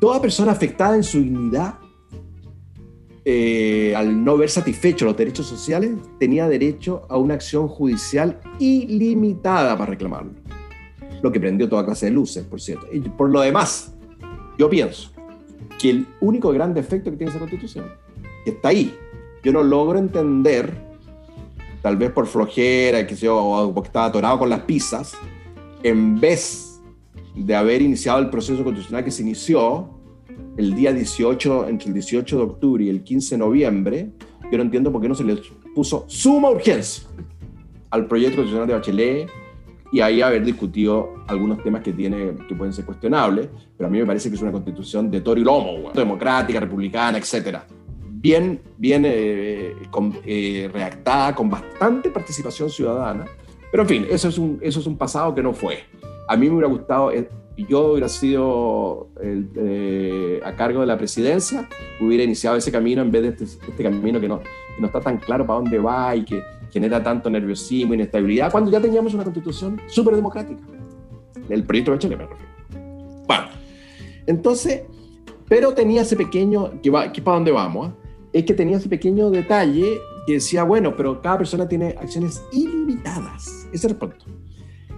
toda 0.00 0.20
persona 0.20 0.50
afectada 0.50 0.96
en 0.96 1.04
su 1.04 1.20
dignidad, 1.20 1.74
eh, 3.24 3.94
al 3.94 4.24
no 4.24 4.36
ver 4.36 4.50
satisfechos 4.50 5.06
los 5.06 5.16
derechos 5.16 5.46
sociales, 5.46 5.92
tenía 6.18 6.48
derecho 6.48 7.06
a 7.08 7.16
una 7.16 7.34
acción 7.34 7.68
judicial 7.68 8.40
ilimitada 8.58 9.78
para 9.78 9.90
reclamarlo 9.92 10.32
lo 11.22 11.30
que 11.30 11.38
prendió 11.38 11.68
toda 11.68 11.84
clase 11.84 12.06
de 12.06 12.10
luces, 12.10 12.42
por 12.42 12.60
cierto. 12.60 12.88
Y 12.90 12.98
por 12.98 13.30
lo 13.30 13.40
demás, 13.40 13.94
yo 14.58 14.68
pienso 14.68 15.12
que 15.78 15.90
el 15.90 16.08
único 16.20 16.50
gran 16.50 16.74
defecto 16.74 17.08
que 17.12 17.18
tiene 17.18 17.30
esa 17.30 17.38
constitución 17.38 17.86
está 18.44 18.70
ahí. 18.70 18.92
Yo 19.44 19.52
no 19.52 19.62
logro 19.62 19.96
entender, 20.00 20.89
tal 21.82 21.96
vez 21.96 22.10
por 22.10 22.26
flojera, 22.26 23.06
que 23.06 23.14
yo, 23.14 23.36
o 23.36 23.74
porque 23.74 23.88
estaba 23.88 24.06
atorado 24.06 24.38
con 24.38 24.48
las 24.48 24.60
pizzas, 24.60 25.14
en 25.82 26.20
vez 26.20 26.80
de 27.34 27.54
haber 27.54 27.82
iniciado 27.82 28.18
el 28.18 28.28
proceso 28.30 28.62
constitucional 28.64 29.04
que 29.04 29.10
se 29.10 29.22
inició 29.22 29.90
el 30.56 30.74
día 30.74 30.92
18, 30.92 31.68
entre 31.68 31.88
el 31.88 31.94
18 31.94 32.36
de 32.36 32.42
octubre 32.42 32.84
y 32.84 32.88
el 32.88 33.02
15 33.02 33.34
de 33.34 33.38
noviembre, 33.38 34.10
yo 34.50 34.58
no 34.58 34.64
entiendo 34.64 34.90
por 34.92 35.00
qué 35.00 35.08
no 35.08 35.14
se 35.14 35.24
le 35.24 35.40
puso 35.74 36.04
suma 36.08 36.50
urgencia 36.50 37.04
al 37.90 38.06
proyecto 38.06 38.36
constitucional 38.36 38.68
de 38.68 38.74
Bachelet, 38.74 39.30
y 39.92 40.00
ahí 40.00 40.22
haber 40.22 40.44
discutido 40.44 41.14
algunos 41.26 41.62
temas 41.62 41.82
que, 41.82 41.92
tiene, 41.92 42.36
que 42.48 42.54
pueden 42.54 42.72
ser 42.72 42.84
cuestionables, 42.84 43.48
pero 43.76 43.88
a 43.88 43.90
mí 43.90 43.98
me 43.98 44.06
parece 44.06 44.28
que 44.28 44.36
es 44.36 44.42
una 44.42 44.52
constitución 44.52 45.10
de 45.10 45.20
toro 45.20 45.40
y 45.40 45.44
lomo, 45.44 45.90
democrática, 45.92 46.60
republicana, 46.60 47.18
etc. 47.18 47.58
Bien, 48.22 48.60
bien 48.76 49.04
eh, 49.06 49.74
eh, 50.26 50.70
redactada, 50.70 51.34
con 51.34 51.48
bastante 51.48 52.10
participación 52.10 52.68
ciudadana, 52.68 53.24
pero 53.70 53.84
en 53.84 53.88
fin, 53.88 54.06
eso 54.10 54.28
es, 54.28 54.36
un, 54.36 54.58
eso 54.60 54.80
es 54.80 54.86
un 54.86 54.98
pasado 54.98 55.34
que 55.34 55.42
no 55.42 55.54
fue. 55.54 55.78
A 56.28 56.36
mí 56.36 56.46
me 56.46 56.56
hubiera 56.56 56.68
gustado, 56.68 57.10
eh, 57.12 57.30
yo 57.56 57.92
hubiera 57.92 58.10
sido 58.10 59.08
a 60.44 60.52
cargo 60.54 60.82
de 60.82 60.86
la 60.86 60.98
presidencia, 60.98 61.66
hubiera 61.98 62.22
iniciado 62.22 62.58
ese 62.58 62.70
camino 62.70 63.00
en 63.00 63.10
vez 63.10 63.22
de 63.22 63.28
este, 63.28 63.44
este 63.44 63.82
camino 63.82 64.20
que 64.20 64.28
no, 64.28 64.40
que 64.40 64.80
no 64.80 64.88
está 64.88 65.00
tan 65.00 65.16
claro 65.16 65.46
para 65.46 65.60
dónde 65.60 65.78
va 65.78 66.14
y 66.14 66.26
que 66.26 66.42
genera 66.70 67.02
tanto 67.02 67.30
nerviosismo, 67.30 67.94
inestabilidad, 67.94 68.52
cuando 68.52 68.70
ya 68.70 68.82
teníamos 68.82 69.14
una 69.14 69.24
constitución 69.24 69.80
súper 69.86 70.14
democrática. 70.14 70.60
El 71.48 71.64
proyecto 71.64 71.92
de 71.92 71.96
Bachelet, 71.96 72.18
me 72.18 72.26
refiero. 72.26 72.50
Bueno, 73.26 73.44
entonces, 74.26 74.82
pero 75.48 75.72
tenía 75.72 76.02
ese 76.02 76.16
pequeño, 76.16 76.82
que 76.82 76.90
va, 76.90 77.10
que 77.10 77.22
para 77.22 77.36
dónde 77.36 77.50
vamos, 77.50 77.88
¿ah? 77.88 78.00
Es 78.32 78.44
que 78.44 78.54
tenía 78.54 78.76
ese 78.76 78.88
pequeño 78.88 79.30
detalle 79.30 80.00
que 80.26 80.34
decía, 80.34 80.62
bueno, 80.62 80.96
pero 80.96 81.20
cada 81.20 81.38
persona 81.38 81.68
tiene 81.68 81.96
acciones 81.98 82.42
ilimitadas. 82.52 83.66
Ese 83.72 83.86
era 83.86 83.94
el 83.94 83.98
punto. 83.98 84.24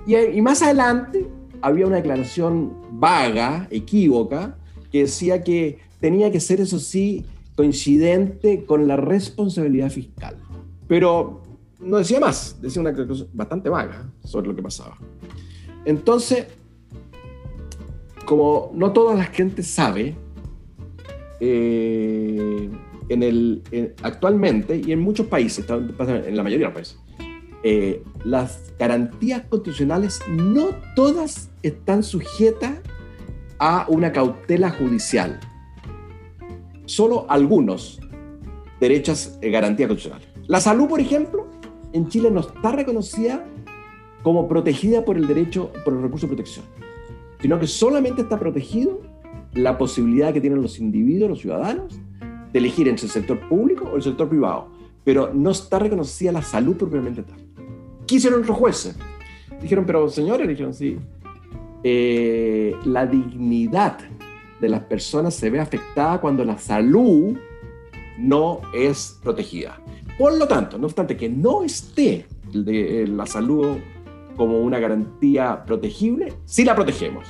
Y, 0.07 0.17
y 0.17 0.43
más 0.43 0.63
adelante 0.63 1.27
había 1.61 1.87
una 1.87 1.97
declaración 1.97 2.73
vaga, 2.93 3.69
equívoca, 3.71 4.57
que 4.91 5.01
decía 5.01 5.43
que 5.43 5.79
tenía 6.01 6.31
que 6.31 6.41
ser, 6.41 6.61
eso 6.61 6.79
sí, 6.79 7.25
coincidente 7.55 8.65
con 8.65 8.87
la 8.89 8.97
responsabilidad 8.97 9.91
fiscal. 9.91 10.37
Pero 10.89 11.43
no 11.81 11.97
decía 11.99 12.21
más, 12.21 12.61
decía 12.61 12.81
una 12.81 12.95
cosa 12.95 13.25
bastante 13.33 13.69
vaga 13.69 14.11
sobre 14.25 14.49
lo 14.49 14.57
que 14.57 14.63
pasaba. 14.63 14.99
Entonces, 15.85 16.47
como 18.25 18.71
no 18.75 18.93
toda 18.93 19.15
la 19.15 19.25
gente 19.25 19.63
sabe, 19.63 20.15
eh, 21.41 22.69
en 23.09 23.23
el, 23.23 23.63
actualmente 24.03 24.81
y 24.85 24.93
en 24.93 25.01
muchos 25.01 25.27
países, 25.27 25.65
en 25.69 26.37
la 26.37 26.43
mayoría 26.43 26.69
de 26.69 26.73
los 26.73 26.75
países, 26.75 26.99
eh, 27.65 28.03
las 28.25 28.73
garantías 28.79 29.43
constitucionales 29.43 30.21
no 30.29 30.71
todas 30.97 31.51
están 31.63 32.03
sujetas 32.03 32.81
a 33.59 33.87
una 33.89 34.11
cautela 34.13 34.71
judicial. 34.71 35.39
Solo 36.87 37.27
algunos 37.29 38.01
derechos, 38.81 39.39
eh, 39.41 39.51
garantías 39.51 39.89
constitucionales. 39.89 40.29
La 40.49 40.61
salud, 40.61 40.89
por 40.89 41.01
ejemplo, 41.01 41.47
en 41.93 42.09
Chile 42.09 42.31
no 42.31 42.41
está 42.41 42.73
reconocida 42.73 43.45
como 44.25 44.49
protegida 44.49 45.05
por 45.05 45.17
el 45.17 45.27
derecho, 45.29 45.73
por 45.85 45.95
el 45.95 46.03
recurso 46.03 46.27
de 46.27 46.35
protección, 46.35 46.65
sino 47.41 47.61
que 47.61 47.67
solamente 47.67 48.23
está 48.23 48.39
protegido 48.39 49.01
la 49.55 49.79
posibilidad 49.79 50.33
que 50.33 50.41
tienen 50.41 50.63
los 50.63 50.79
individuos, 50.81 51.31
los 51.31 51.41
ciudadanos, 51.41 52.01
de 52.53 52.59
elegir 52.59 52.89
entre 52.89 53.07
el 53.07 53.13
sector 53.13 53.39
público 53.49 53.89
o 53.93 53.97
el 53.97 54.03
sector 54.03 54.29
privado. 54.29 54.69
pero 55.05 55.33
no 55.35 55.51
está 55.51 55.81
reconocida 55.81 56.31
la 56.31 56.43
salud 56.43 56.77
propiamente 56.77 57.25
tal. 57.25 57.39
¿Qué 58.07 58.17
hicieron 58.17 58.47
los 58.47 58.57
jueces? 58.57 58.97
Dijeron, 59.61 59.85
pero 59.85 60.09
señores, 60.09 60.47
dijeron, 60.47 60.73
sí, 60.73 60.97
eh, 61.83 62.77
la 62.85 63.07
dignidad 63.07 63.99
de 64.61 64.69
las 64.69 64.85
personas 64.85 65.35
se 65.35 65.51
ve 65.51 65.59
afectada 65.59 66.21
cuando 66.21 66.45
la 66.45 66.57
salud 66.57 67.37
no 68.17 68.61
es 68.73 69.19
protegida. 69.23 69.81
Por 70.19 70.39
lo 70.39 70.47
tanto, 70.47 70.79
no 70.79 70.87
obstante 70.87 71.17
que 71.17 71.29
no 71.29 71.65
esté 71.65 72.27
de, 72.53 73.07
la 73.09 73.27
salud 73.27 73.79
como 74.37 74.61
una 74.61 74.79
garantía 74.79 75.65
protegible, 75.65 76.33
sí 76.45 76.65
la 76.65 76.75
protegemos, 76.77 77.27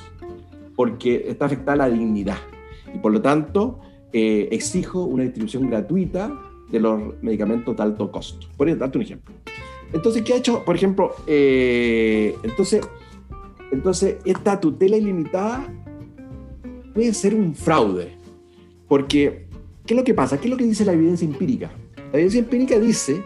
porque 0.77 1.25
está 1.29 1.47
afectada 1.47 1.77
la 1.77 1.89
dignidad. 1.89 2.39
Y 2.95 2.99
por 2.99 3.13
lo 3.13 3.23
tanto, 3.23 3.81
eh, 4.13 4.49
exijo 4.51 5.05
una 5.05 5.23
distribución 5.23 5.69
gratuita 5.69 6.33
de 6.71 6.81
los 6.81 7.23
medicamentos 7.23 7.77
de 7.77 7.83
alto 7.83 8.11
costo. 8.11 8.47
Por 8.57 8.77
darte 8.77 8.99
un 8.99 9.05
ejemplo. 9.05 9.35
Entonces, 9.93 10.23
¿qué 10.23 10.35
ha 10.35 10.37
hecho? 10.37 10.65
Por 10.65 10.75
ejemplo, 10.75 11.15
eh, 11.27 12.35
entonces, 12.43 12.81
entonces, 13.71 14.17
esta 14.25 14.59
tutela 14.59 14.97
ilimitada 14.97 15.67
puede 16.95 17.13
ser 17.15 17.35
un 17.35 17.55
fraude. 17.55 18.17
Porque, 18.89 19.47
¿qué 19.87 19.95
es 19.95 19.99
lo 19.99 20.05
que 20.05 20.15
pasa? 20.15 20.39
¿Qué 20.39 20.47
es 20.47 20.51
lo 20.51 20.57
que 20.57 20.65
dice 20.65 20.85
la 20.85 20.93
evidencia 20.93 21.27
empírica? 21.27 21.71
La 22.13 22.19
evidencia 22.19 22.41
empírica 22.41 22.79
dice 22.79 23.23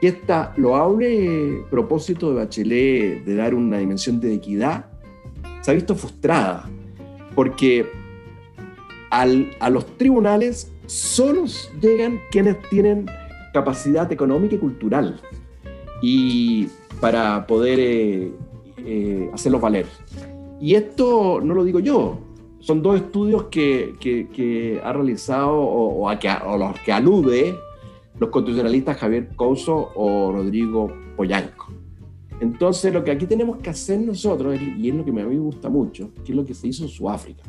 que 0.00 0.08
esta 0.08 0.52
loable 0.56 1.64
propósito 1.70 2.30
de 2.30 2.36
Bachelet 2.36 3.24
de 3.24 3.34
dar 3.34 3.54
una 3.54 3.78
dimensión 3.78 4.20
de 4.20 4.34
equidad 4.34 4.86
se 5.62 5.70
ha 5.70 5.74
visto 5.74 5.94
frustrada. 5.94 6.68
Porque 7.34 7.86
a 9.22 9.70
los 9.70 9.86
tribunales 9.96 10.72
solo 10.86 11.44
llegan 11.80 12.20
quienes 12.30 12.60
tienen 12.68 13.06
capacidad 13.52 14.10
económica 14.10 14.56
y 14.56 14.58
cultural 14.58 15.20
y 16.02 16.66
para 17.00 17.46
poder 17.46 17.78
eh, 17.80 18.32
eh, 18.78 19.30
hacerlos 19.32 19.60
valer. 19.60 19.86
Y 20.60 20.74
esto 20.74 21.40
no 21.42 21.54
lo 21.54 21.64
digo 21.64 21.80
yo, 21.80 22.18
son 22.60 22.82
dos 22.82 22.96
estudios 22.96 23.44
que, 23.44 23.94
que, 24.00 24.80
ha 24.82 24.92
realizado 24.92 25.52
o, 25.52 26.08
a 26.08 26.18
que, 26.18 26.28
o 26.46 26.56
los 26.56 26.78
que 26.80 26.92
alude 26.92 27.54
los 28.18 28.30
constitucionalistas 28.30 28.96
Javier 28.96 29.28
Couso 29.36 29.92
o 29.94 30.32
Rodrigo 30.32 30.90
Poyanco. 31.16 31.72
Entonces, 32.40 32.92
lo 32.92 33.04
que 33.04 33.10
aquí 33.10 33.26
tenemos 33.26 33.58
que 33.58 33.70
hacer 33.70 34.00
nosotros, 34.00 34.58
y 34.60 34.88
es 34.88 34.94
lo 34.94 35.04
que 35.04 35.10
a 35.10 35.14
mí 35.14 35.22
me 35.22 35.38
gusta 35.38 35.68
mucho, 35.68 36.10
que 36.24 36.32
es 36.32 36.36
lo 36.36 36.44
que 36.44 36.54
se 36.54 36.68
hizo 36.68 36.84
en 36.84 36.88
Sudáfrica, 36.88 37.42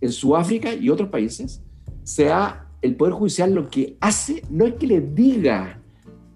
en 0.00 0.12
Sudáfrica 0.12 0.74
y 0.74 0.88
otros 0.90 1.08
países, 1.08 1.62
sea 2.02 2.66
el 2.82 2.96
Poder 2.96 3.14
Judicial 3.14 3.52
lo 3.52 3.68
que 3.68 3.96
hace 4.00 4.42
no 4.50 4.66
es 4.66 4.74
que 4.74 4.86
le 4.86 5.00
diga 5.00 5.80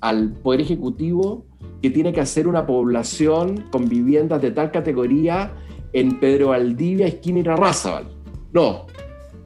al 0.00 0.32
Poder 0.32 0.60
Ejecutivo 0.60 1.46
que 1.80 1.90
tiene 1.90 2.12
que 2.12 2.20
hacer 2.20 2.46
una 2.46 2.66
población 2.66 3.64
con 3.70 3.88
viviendas 3.88 4.40
de 4.42 4.50
tal 4.50 4.70
categoría 4.70 5.54
en 5.92 6.18
Pedro 6.20 6.48
Valdivia, 6.48 7.06
esquina 7.06 7.40
Irarrázaval. 7.40 8.08
No, 8.52 8.86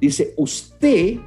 dice, 0.00 0.34
usted 0.36 1.18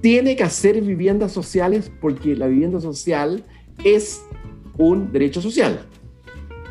tiene 0.00 0.36
que 0.36 0.42
hacer 0.42 0.80
viviendas 0.80 1.32
sociales 1.32 1.90
porque 2.00 2.36
la 2.36 2.46
vivienda 2.46 2.80
social 2.80 3.44
es 3.84 4.24
un 4.78 5.12
derecho 5.12 5.40
social. 5.40 5.80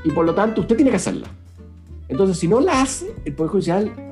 Y 0.03 0.11
por 0.11 0.25
lo 0.25 0.35
tanto, 0.35 0.61
usted 0.61 0.75
tiene 0.75 0.91
que 0.91 0.97
hacerla. 0.97 1.27
Entonces, 2.09 2.37
si 2.37 2.47
no 2.47 2.59
la 2.59 2.81
hace, 2.81 3.13
el 3.25 3.33
Poder 3.33 3.51
Judicial 3.51 4.11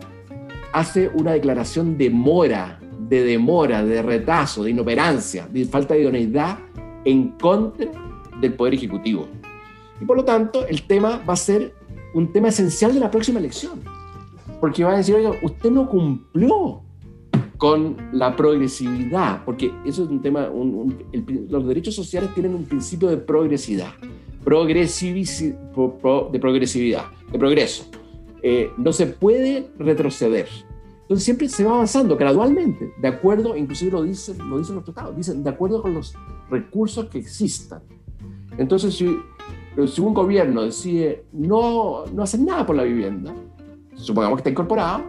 hace 0.73 1.10
una 1.13 1.34
declaración 1.34 1.97
de 1.97 2.10
mora, 2.10 2.79
de 3.10 3.23
demora, 3.23 3.84
de 3.84 4.01
retraso, 4.01 4.63
de 4.63 4.71
inoperancia, 4.71 5.47
de 5.51 5.65
falta 5.65 5.93
de 5.93 6.01
idoneidad 6.01 6.60
en 7.05 7.29
contra 7.31 7.91
del 8.39 8.53
Poder 8.53 8.75
Ejecutivo. 8.75 9.27
Y 9.99 10.05
por 10.05 10.17
lo 10.17 10.25
tanto, 10.25 10.65
el 10.65 10.84
tema 10.84 11.21
va 11.27 11.34
a 11.34 11.38
ser 11.38 11.75
un 12.13 12.31
tema 12.31 12.49
esencial 12.49 12.93
de 12.93 12.99
la 12.99 13.12
próxima 13.12 13.39
elección. 13.39 13.81
Porque 14.60 14.84
va 14.84 14.93
a 14.93 14.97
decir, 14.97 15.15
oiga, 15.15 15.31
usted 15.41 15.71
no 15.71 15.89
cumplió 15.89 16.81
con 17.57 17.97
la 18.12 18.36
progresividad, 18.36 19.43
porque 19.45 19.71
eso 19.86 20.03
es 20.03 20.10
un 20.10 20.21
tema, 20.21 20.49
los 21.49 21.67
derechos 21.67 21.93
sociales 21.93 22.34
tienen 22.34 22.55
un 22.55 22.65
principio 22.65 23.10
de 23.10 23.17
progresividad, 23.17 23.93
de 24.39 24.45
progresividad, 26.39 27.05
de 27.31 27.39
progreso. 27.39 27.86
Eh, 28.43 28.71
no 28.77 28.91
se 28.91 29.08
puede 29.08 29.69
retroceder. 29.77 30.47
Entonces 31.01 31.25
siempre 31.25 31.49
se 31.49 31.65
va 31.65 31.73
avanzando 31.73 32.15
gradualmente, 32.15 32.93
de 32.97 33.08
acuerdo, 33.08 33.58
inclusive 33.58 33.91
lo 33.91 34.04
dicen, 34.04 34.38
lo 34.49 34.58
dicen 34.58 34.75
los 34.75 34.86
tratados, 34.86 35.15
dicen 35.15 35.43
de 35.43 35.49
acuerdo 35.49 35.82
con 35.82 35.93
los 35.93 36.15
recursos 36.49 37.08
que 37.08 37.17
existan. 37.17 37.82
Entonces 38.58 38.95
si, 38.95 39.06
un 40.01 40.13
gobierno 40.13 40.63
decide 40.63 41.25
no, 41.34 42.06
no 42.13 42.23
hacer 42.23 42.39
nada 42.39 42.65
por 42.65 42.77
la 42.77 42.84
vivienda, 42.84 43.36
supongamos 43.95 44.38
que 44.38 44.39
está 44.41 44.49
incorporado, 44.51 45.04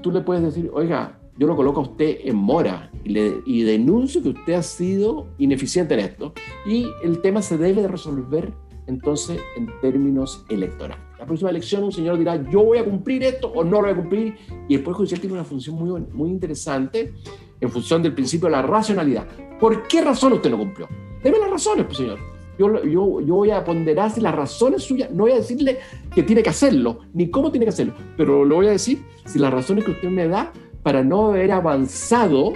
tú, 0.00 0.12
le 0.12 0.20
puedes 0.20 0.44
decir, 0.44 0.70
oiga, 0.72 1.18
yo 1.38 1.48
lo 1.48 1.56
coloco 1.56 1.80
a 1.80 1.82
usted 1.82 2.18
en 2.22 2.36
mora 2.36 2.88
y, 3.02 3.18
y 3.46 3.62
denuncio 3.64 4.22
que 4.22 4.28
usted 4.28 4.52
ha 4.52 4.62
sido 4.62 5.26
ineficiente 5.38 5.94
en 5.94 6.00
esto 6.00 6.32
y 6.64 6.86
el 7.02 7.20
tema 7.20 7.42
se 7.42 7.58
debe 7.58 7.88
resolver 7.88 8.52
entonces 8.86 9.40
en 9.56 9.68
términos 9.80 10.44
electorales. 10.50 11.13
La 11.24 11.28
próxima 11.28 11.48
elección 11.48 11.82
un 11.82 11.90
señor 11.90 12.18
dirá, 12.18 12.36
yo 12.50 12.62
voy 12.62 12.76
a 12.76 12.84
cumplir 12.84 13.22
esto 13.22 13.48
o 13.48 13.64
no 13.64 13.80
lo 13.80 13.84
voy 13.84 13.92
a 13.92 13.96
cumplir, 13.96 14.36
y 14.68 14.74
el 14.74 14.82
Poder 14.82 14.96
Judicial 14.98 15.20
tiene 15.22 15.32
una 15.32 15.44
función 15.44 15.74
muy, 15.74 16.04
muy 16.12 16.28
interesante 16.28 17.14
en 17.58 17.70
función 17.70 18.02
del 18.02 18.12
principio 18.12 18.48
de 18.48 18.52
la 18.52 18.60
racionalidad. 18.60 19.26
¿Por 19.58 19.88
qué 19.88 20.02
razón 20.02 20.34
usted 20.34 20.50
no 20.50 20.58
cumplió? 20.58 20.86
Deme 21.22 21.38
las 21.38 21.48
razones, 21.48 21.86
pues 21.86 21.96
señor. 21.96 22.18
Yo, 22.58 22.84
yo, 22.84 23.22
yo 23.22 23.34
voy 23.36 23.50
a 23.52 23.64
ponderar 23.64 24.10
si 24.10 24.20
las 24.20 24.34
razones 24.34 24.82
suyas, 24.82 25.10
no 25.12 25.22
voy 25.22 25.32
a 25.32 25.36
decirle 25.36 25.78
que 26.14 26.22
tiene 26.24 26.42
que 26.42 26.50
hacerlo, 26.50 26.98
ni 27.14 27.30
cómo 27.30 27.50
tiene 27.50 27.64
que 27.64 27.70
hacerlo, 27.70 27.94
pero 28.18 28.44
le 28.44 28.54
voy 28.54 28.66
a 28.66 28.72
decir 28.72 29.02
si 29.24 29.38
las 29.38 29.50
razones 29.50 29.86
que 29.86 29.92
usted 29.92 30.10
me 30.10 30.28
da 30.28 30.52
para 30.82 31.02
no 31.02 31.28
haber 31.28 31.52
avanzado 31.52 32.52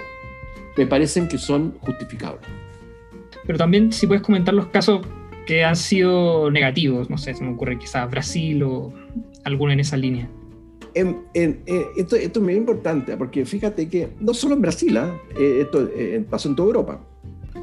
me 0.77 0.85
parecen 0.85 1.27
que 1.27 1.39
son 1.39 1.73
justificables. 1.79 2.45
Pero 3.47 3.57
también 3.57 3.91
si 3.91 4.05
puedes 4.05 4.21
comentar 4.21 4.53
los 4.53 4.67
casos 4.67 5.01
que 5.49 5.63
han 5.63 5.75
sido 5.75 6.51
negativos, 6.51 7.09
no 7.09 7.17
sé, 7.17 7.33
se 7.33 7.43
me 7.43 7.51
ocurre 7.51 7.79
quizás 7.79 8.07
Brasil 8.11 8.61
o 8.61 8.93
alguno 9.43 9.73
en 9.73 9.79
esa 9.79 9.97
línea. 9.97 10.29
En, 10.93 11.23
esto, 11.97 12.15
es 12.15 12.39
muy 12.39 12.53
importante, 12.53 13.17
porque 13.17 13.43
fíjate 13.45 13.89
que 13.89 14.09
no 14.19 14.35
solo 14.35 14.53
en 14.53 14.61
Brasil, 14.61 14.95
¿ah? 14.97 15.11
eh, 15.39 15.61
esto 15.61 15.89
eh, 15.95 16.23
pasó 16.29 16.49
en 16.49 16.55
toda 16.55 16.67
Europa. 16.67 17.01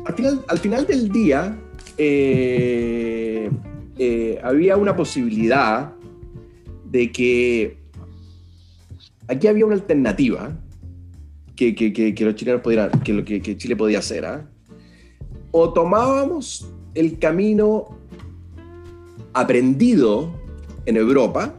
Al 0.05 0.15
final, 0.15 0.45
al 0.49 0.59
final 0.59 0.85
del 0.85 1.11
día, 1.11 1.57
eh, 1.97 3.51
había 4.43 4.77
una 4.77 4.97
posibilidad 4.97 5.93
de 6.91 7.13
que 7.13 7.77
aquí 9.29 9.47
había 9.47 9.65
una 9.65 9.77
alternativa 9.77 10.59
que, 11.55 11.73
que, 11.77 11.93
que, 11.93 12.25
los 12.25 12.35
chilenos 12.35 12.63
pudieran, 12.63 12.91
que, 13.05 13.23
que, 13.23 13.57
Chile 13.57 13.77
podía 13.77 14.01
hacer. 14.01 14.27
¿ah? 14.27 14.45
O 15.53 15.73
tomábamos 15.73 16.67
el 16.97 17.19
camino 17.19 17.89
aprendido 19.33 20.31
en 20.87 20.97
Europa 20.97 21.55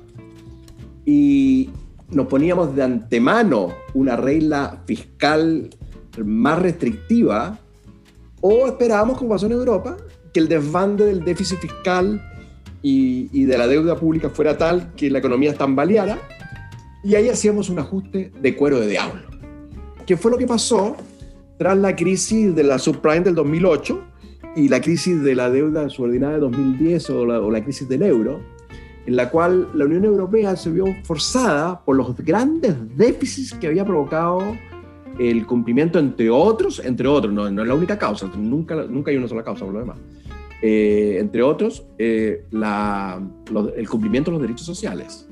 y 1.06 1.70
nos 2.10 2.28
poníamos 2.28 2.76
de 2.76 2.84
antemano 2.84 3.74
una 3.94 4.16
regla 4.16 4.82
fiscal 4.86 5.70
más 6.26 6.60
restrictiva 6.60 7.60
o 8.42 8.68
esperábamos, 8.68 9.18
como 9.18 9.32
pasó 9.32 9.46
en 9.46 9.52
Europa, 9.54 9.98
que 10.34 10.40
el 10.40 10.48
desbande 10.48 11.06
del 11.06 11.24
déficit 11.24 11.60
fiscal 11.60 12.22
y, 12.82 13.44
de 13.44 13.58
la 13.58 13.68
deuda 13.68 13.96
pública 13.96 14.30
fuera 14.30 14.58
tal 14.58 14.94
que 14.96 15.10
la 15.10 15.20
economía 15.20 15.54
tambaleara 15.54 16.18
y 17.04 17.16
ahí 17.16 17.30
hacíamos 17.30 17.70
un 17.70 17.80
ajuste 17.80 18.32
de 18.40 18.56
cuero 18.56 18.80
de 18.80 18.88
diablo. 18.88 19.22
¿Qué 20.06 20.18
fue 20.18 20.32
lo 20.32 20.38
que 20.38 20.48
pasó 20.48 20.96
tras 21.58 21.78
la 21.78 21.96
crisis 21.96 22.56
de 22.56 22.64
la 22.64 22.80
subprime 22.80 23.22
del 23.22 23.36
2008 23.36 24.04
y 24.58 24.70
la 24.70 24.82
crisis 24.82 25.22
de 25.22 25.36
la 25.36 25.52
deuda 25.52 25.88
subordinada 25.88 26.34
de 26.34 26.40
2010 26.40 27.12
o 27.12 27.26
la, 27.28 27.40
o 27.40 27.52
la 27.52 27.64
crisis 27.64 27.88
del 27.88 28.02
euro, 28.02 28.42
en 29.06 29.16
la 29.16 29.30
cual 29.30 29.70
la 29.76 29.86
Unión 29.86 30.04
Europea 30.04 30.56
se 30.56 30.72
vio 30.72 30.86
forzada 31.04 31.80
por 31.86 31.96
los 31.96 32.16
grandes 32.18 32.76
déficits 32.98 33.54
que 33.54 33.68
había 33.68 33.86
provocado 33.86 34.58
el 35.20 35.46
cumplimiento, 35.46 36.00
entre 36.00 36.32
otros, 36.32 36.82
entre 36.84 37.08
otros, 37.08 37.32
no, 37.32 37.52
no 37.52 37.62
es 37.62 37.68
la 37.68 37.76
única 37.76 38.00
causa, 38.00 38.28
nunca, 38.36 38.76
nunca 38.86 39.12
hay 39.12 39.18
una 39.18 39.28
sola 39.28 39.44
causa 39.44 39.64
por 39.64 39.76
lo 39.76 39.80
demás, 39.80 40.00
eh, 40.64 41.18
entre 41.20 41.44
otros, 41.44 41.86
eh, 42.00 42.44
la, 42.50 43.22
el 43.76 43.88
cumplimiento 43.88 44.32
de 44.32 44.38
los 44.38 44.42
derechos 44.42 44.66
sociales. 44.66 45.28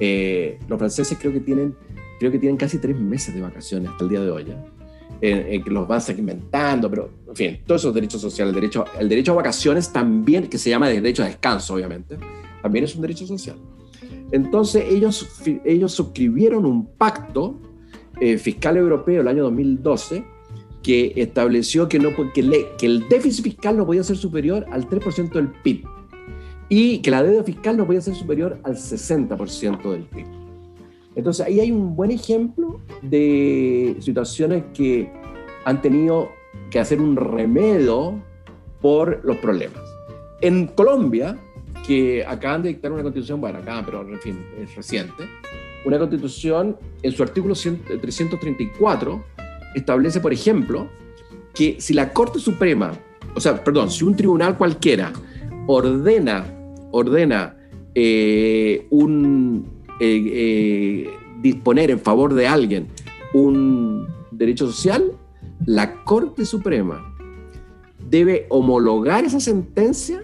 Eh, 0.00 0.58
los 0.66 0.76
franceses 0.76 1.16
creo 1.20 1.32
que, 1.32 1.40
tienen, 1.40 1.76
creo 2.18 2.32
que 2.32 2.38
tienen 2.40 2.56
casi 2.56 2.78
tres 2.78 2.98
meses 2.98 3.32
de 3.32 3.42
vacaciones 3.42 3.90
hasta 3.90 4.02
el 4.02 4.10
día 4.10 4.20
de 4.20 4.30
hoy. 4.30 4.46
Que 5.20 5.62
los 5.66 5.86
van 5.86 6.00
segmentando, 6.00 6.88
pero 6.88 7.10
en 7.28 7.36
fin, 7.36 7.60
todos 7.66 7.82
esos 7.82 7.94
derechos 7.94 8.20
sociales, 8.20 8.54
el 8.54 8.60
derecho, 8.60 8.84
el 8.98 9.08
derecho 9.08 9.32
a 9.32 9.36
vacaciones 9.36 9.92
también, 9.92 10.48
que 10.48 10.58
se 10.58 10.70
llama 10.70 10.88
derecho 10.88 11.22
a 11.22 11.26
descanso, 11.26 11.74
obviamente, 11.74 12.16
también 12.62 12.84
es 12.84 12.94
un 12.94 13.02
derecho 13.02 13.26
social. 13.26 13.56
Entonces 14.32 14.84
ellos, 14.88 15.28
ellos 15.64 15.92
suscribieron 15.92 16.64
un 16.64 16.86
pacto 16.86 17.58
eh, 18.20 18.38
fiscal 18.38 18.76
europeo 18.76 19.20
el 19.20 19.28
año 19.28 19.42
2012 19.44 20.24
que 20.82 21.12
estableció 21.16 21.88
que, 21.88 21.98
no, 21.98 22.10
que, 22.32 22.68
que 22.78 22.86
el 22.86 23.08
déficit 23.08 23.44
fiscal 23.44 23.76
no 23.76 23.86
podía 23.86 24.02
ser 24.02 24.16
superior 24.16 24.66
al 24.70 24.88
3% 24.88 25.32
del 25.32 25.48
PIB 25.48 25.84
y 26.68 26.98
que 26.98 27.10
la 27.10 27.22
deuda 27.22 27.42
fiscal 27.42 27.76
no 27.76 27.86
podía 27.86 28.00
ser 28.00 28.14
superior 28.14 28.60
al 28.62 28.76
60% 28.76 29.90
del 29.90 30.02
PIB. 30.04 30.39
Entonces 31.14 31.46
ahí 31.46 31.60
hay 31.60 31.72
un 31.72 31.96
buen 31.96 32.10
ejemplo 32.10 32.80
de 33.02 33.96
situaciones 34.00 34.64
que 34.74 35.10
han 35.64 35.82
tenido 35.82 36.30
que 36.70 36.78
hacer 36.78 37.00
un 37.00 37.16
remedio 37.16 38.20
por 38.80 39.20
los 39.24 39.36
problemas. 39.38 39.82
En 40.40 40.68
Colombia, 40.68 41.36
que 41.86 42.24
acaban 42.24 42.62
de 42.62 42.70
dictar 42.70 42.92
una 42.92 43.02
constitución, 43.02 43.40
bueno, 43.40 43.58
acá, 43.58 43.82
pero 43.84 44.08
en 44.08 44.20
fin, 44.20 44.38
es 44.58 44.74
reciente, 44.74 45.24
una 45.84 45.98
constitución 45.98 46.76
en 47.02 47.12
su 47.12 47.22
artículo 47.22 47.54
334 47.54 49.24
establece, 49.74 50.20
por 50.20 50.32
ejemplo, 50.32 50.88
que 51.54 51.80
si 51.80 51.94
la 51.94 52.12
Corte 52.12 52.38
Suprema, 52.38 52.92
o 53.34 53.40
sea, 53.40 53.62
perdón, 53.62 53.90
si 53.90 54.04
un 54.04 54.14
tribunal 54.14 54.56
cualquiera 54.56 55.12
ordena, 55.66 56.44
ordena 56.90 57.56
eh, 57.94 58.86
un, 58.90 59.79
eh, 60.00 60.22
eh, 60.32 61.10
disponer 61.42 61.90
en 61.90 62.00
favor 62.00 62.34
de 62.34 62.46
alguien 62.46 62.88
un 63.34 64.08
derecho 64.30 64.66
social, 64.66 65.12
la 65.66 66.02
Corte 66.04 66.44
Suprema 66.44 67.14
debe 68.08 68.46
homologar 68.48 69.24
esa 69.24 69.40
sentencia 69.40 70.22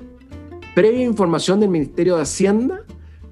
previa 0.75 1.05
información 1.05 1.61
del 1.61 1.71
Ministerio 1.71 2.17
de 2.17 2.23
Hacienda 2.23 2.85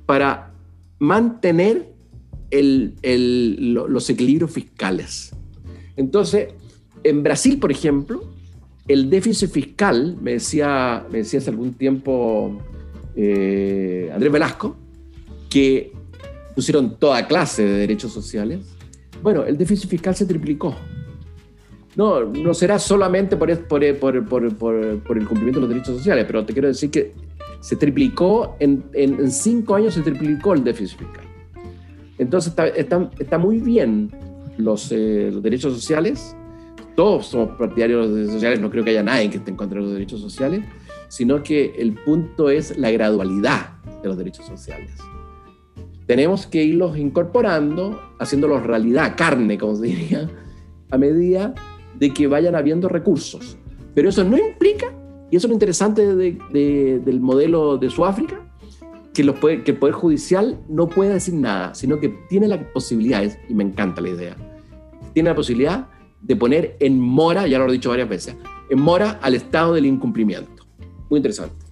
para 0.07 0.52
mantener 0.98 1.92
los 2.50 4.11
equilibrios 4.11 4.50
fiscales. 4.50 5.35
Entonces, 5.96 6.48
en 7.02 7.22
Brasil, 7.22 7.59
por 7.59 7.72
ejemplo, 7.72 8.22
el 8.87 9.11
déficit 9.11 9.50
fiscal, 9.50 10.16
me 10.20 10.33
decía, 10.33 11.07
me 11.11 11.18
decía 11.18 11.40
hace 11.40 11.50
algún 11.50 11.74
tiempo 11.74 12.59
eh, 13.16 14.11
Andrés 14.12 14.33
Velasco, 14.33 14.76
que 15.48 15.92
pusieron 16.55 16.97
toda 16.99 17.27
clase 17.27 17.64
de 17.64 17.73
derechos 17.79 18.12
sociales. 18.12 18.61
Bueno, 19.23 19.45
el 19.45 19.57
déficit 19.57 19.88
fiscal 19.88 20.14
se 20.14 20.27
triplicó. 20.27 20.77
No, 21.97 22.25
no 22.25 22.55
será 22.55 22.79
solamente 22.79 23.37
por, 23.37 23.57
por, 23.67 24.25
por, 24.27 24.57
por, 24.57 25.19
el 25.19 25.27
cumplimiento 25.27 25.61
de 25.61 25.67
los 25.67 25.69
derechos 25.69 25.97
sociales, 25.97 26.25
pero 26.27 26.45
te 26.45 26.53
quiero 26.53 26.69
decir 26.69 26.90
que 26.90 27.12
se 27.61 27.77
triplicó, 27.77 28.57
en, 28.59 28.85
en, 28.93 29.31
cinco 29.31 29.77
años 29.77 29.95
se 29.95 30.03
triplicó 30.03 30.55
el 30.55 30.64
déficit 30.64 30.99
fiscal. 30.99 31.25
Entonces 32.19 32.51
está, 32.51 32.67
está, 32.69 33.11
está 33.19 33.38
muy 33.38 33.59
bien 33.59 34.11
los, 34.59 34.90
eh, 34.93 35.31
los, 35.33 35.43
derechos 35.43 35.73
sociales. 35.73 36.37
Todos 36.97 37.27
somos 37.27 37.57
partidarios 37.57 38.03
de 38.03 38.07
los 38.07 38.14
derechos 38.14 38.35
sociales, 38.35 38.61
no 38.61 38.71
creo 38.71 38.85
que 38.85 38.90
haya 38.90 39.03
nadie 39.03 39.31
que 39.31 39.38
esté 39.38 39.51
en 39.51 39.57
contra 39.57 39.79
de 39.79 39.85
los 39.85 39.95
derechos 39.95 40.21
sociales, 40.21 40.64
sino 41.09 41.43
que 41.43 41.75
el 41.79 41.95
punto 41.95 42.51
es 42.51 42.77
la 42.77 42.90
gradualidad 42.90 43.83
de 44.03 44.09
los 44.09 44.19
derechos 44.19 44.47
sociales. 44.47 44.90
Tenemos 46.07 46.47
que 46.47 46.62
irlos 46.62 46.99
incorporando, 46.99 48.01
haciéndolos 48.19 48.62
realidad, 48.62 49.14
carne, 49.17 49.57
como 49.59 49.77
se 49.77 49.87
diría, 49.87 50.31
a 50.90 50.99
medida 50.99 51.55
de 51.99 52.11
que 52.12 52.27
vayan 52.27 52.55
habiendo 52.55 52.88
recursos. 52.88 53.57
Pero 53.95 54.09
eso 54.09 54.23
no 54.25 54.37
implica, 54.37 54.93
y 55.31 55.37
eso 55.37 55.47
es 55.47 55.51
lo 55.51 55.55
interesante 55.55 56.14
del 56.14 57.21
modelo 57.21 57.79
de 57.79 57.88
Sudáfrica, 57.88 58.40
que, 59.14 59.23
que 59.64 59.71
el 59.71 59.79
Poder 59.79 59.95
Judicial 59.95 60.61
no 60.69 60.88
pueda 60.88 61.14
decir 61.14 61.35
nada, 61.35 61.75
sino 61.75 62.01
que 62.01 62.11
tiene 62.29 62.49
la 62.49 62.73
posibilidad, 62.73 63.25
y 63.49 63.55
me 63.55 63.64
encanta 63.64 64.01
la 64.01 64.11
idea, 64.11 64.37
tiene 65.14 65.31
la 65.31 65.37
posibilidad 65.37 65.88
de 66.21 66.37
poner 66.37 66.77
en 66.81 66.99
mora, 67.01 67.47
ya 67.47 67.59
lo 67.59 67.69
he 67.69 67.73
dicho 67.73 67.90
varias 67.90 68.09
veces, 68.09 68.37
en 68.69 68.81
mora 68.81 69.19
al 69.23 69.35
estado 69.35 69.75
del 69.75 69.87
incumplimiento. 69.87 70.67
Muy 71.09 71.19
interesante. 71.19 71.63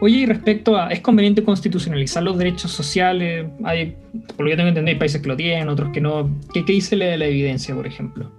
Oye, 0.00 0.18
y 0.18 0.26
respecto 0.26 0.76
a, 0.76 0.90
¿es 0.90 1.00
conveniente 1.00 1.44
constitucionalizar 1.44 2.22
los 2.22 2.36
derechos 2.38 2.70
sociales? 2.70 3.46
Hay, 3.64 3.96
por 4.36 4.44
lo 4.44 4.50
que 4.50 4.56
tengo 4.56 4.68
entendido, 4.68 4.94
hay 4.94 4.98
países 4.98 5.20
que 5.20 5.28
lo 5.28 5.36
tienen, 5.36 5.68
otros 5.68 5.90
que 5.92 6.00
no. 6.00 6.30
¿Qué, 6.52 6.64
qué 6.64 6.72
dice 6.72 6.96
la, 6.96 7.16
la 7.16 7.26
evidencia, 7.26 7.74
por 7.74 7.86
ejemplo? 7.86 8.30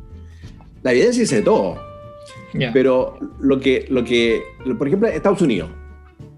La 0.83 0.91
evidencia 0.91 1.21
dice 1.21 1.41
todo. 1.41 1.91
Pero 2.73 3.17
lo 3.39 3.59
que, 3.59 3.85
lo 3.89 4.03
que, 4.03 4.43
por 4.77 4.87
ejemplo, 4.87 5.07
Estados 5.07 5.41
Unidos. 5.41 5.69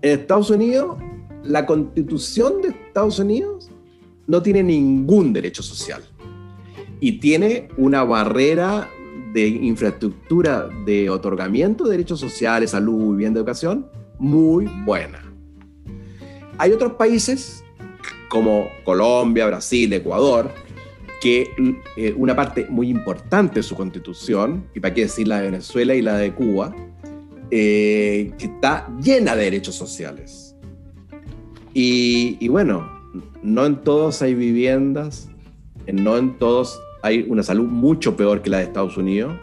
En 0.02 0.20
Estados 0.20 0.50
Unidos, 0.50 0.98
la 1.44 1.66
constitución 1.66 2.62
de 2.62 2.70
Estados 2.70 3.20
Unidos 3.20 3.70
no 4.28 4.42
tiene 4.42 4.64
ningún 4.64 5.34
derecho 5.34 5.64
social. 5.64 6.02
Y 7.00 7.14
tiene 7.14 7.70
una 7.78 8.04
barrera 8.04 8.90
de 9.34 9.48
infraestructura 9.48 10.70
de 10.86 11.10
otorgamiento 11.10 11.86
de 11.86 11.92
derechos 11.92 12.20
sociales, 12.20 12.72
salud, 12.72 13.16
vivienda, 13.16 13.40
educación, 13.40 13.88
muy 14.24 14.66
buena. 14.86 15.22
Hay 16.58 16.72
otros 16.72 16.94
países 16.94 17.64
como 18.30 18.70
Colombia, 18.86 19.46
Brasil, 19.48 19.92
Ecuador, 19.92 20.50
que 21.22 21.52
eh, 21.98 22.14
una 22.18 22.36
parte 22.36 22.66
muy 22.70 22.90
importante 22.90 23.56
de 23.56 23.64
su 23.64 23.76
constitución, 23.76 24.66
y 24.74 24.80
para 24.80 24.94
qué 24.94 25.02
decir 25.02 25.28
la 25.28 25.40
de 25.40 25.52
Venezuela 25.52 25.94
y 25.94 26.02
la 26.02 26.18
de 26.18 26.34
Cuba, 26.34 26.74
eh, 27.52 28.32
que 28.38 28.46
está 28.46 28.90
llena 29.02 29.36
de 29.36 29.44
derechos 29.44 29.76
sociales. 29.76 30.56
Y, 31.74 32.48
bueno, 32.48 32.90
no 33.42 33.66
en 33.66 33.82
todos 33.82 34.22
hay 34.22 34.36
viviendas, 34.36 35.30
no 35.92 36.18
en 36.18 36.38
todos 36.38 36.80
hay 37.02 37.26
una 37.28 37.44
salud 37.44 37.66
mucho 37.66 38.16
peor 38.16 38.42
que 38.42 38.50
la 38.50 38.60
de 38.60 38.64
Estados 38.64 38.96
Unidos. 38.96 39.36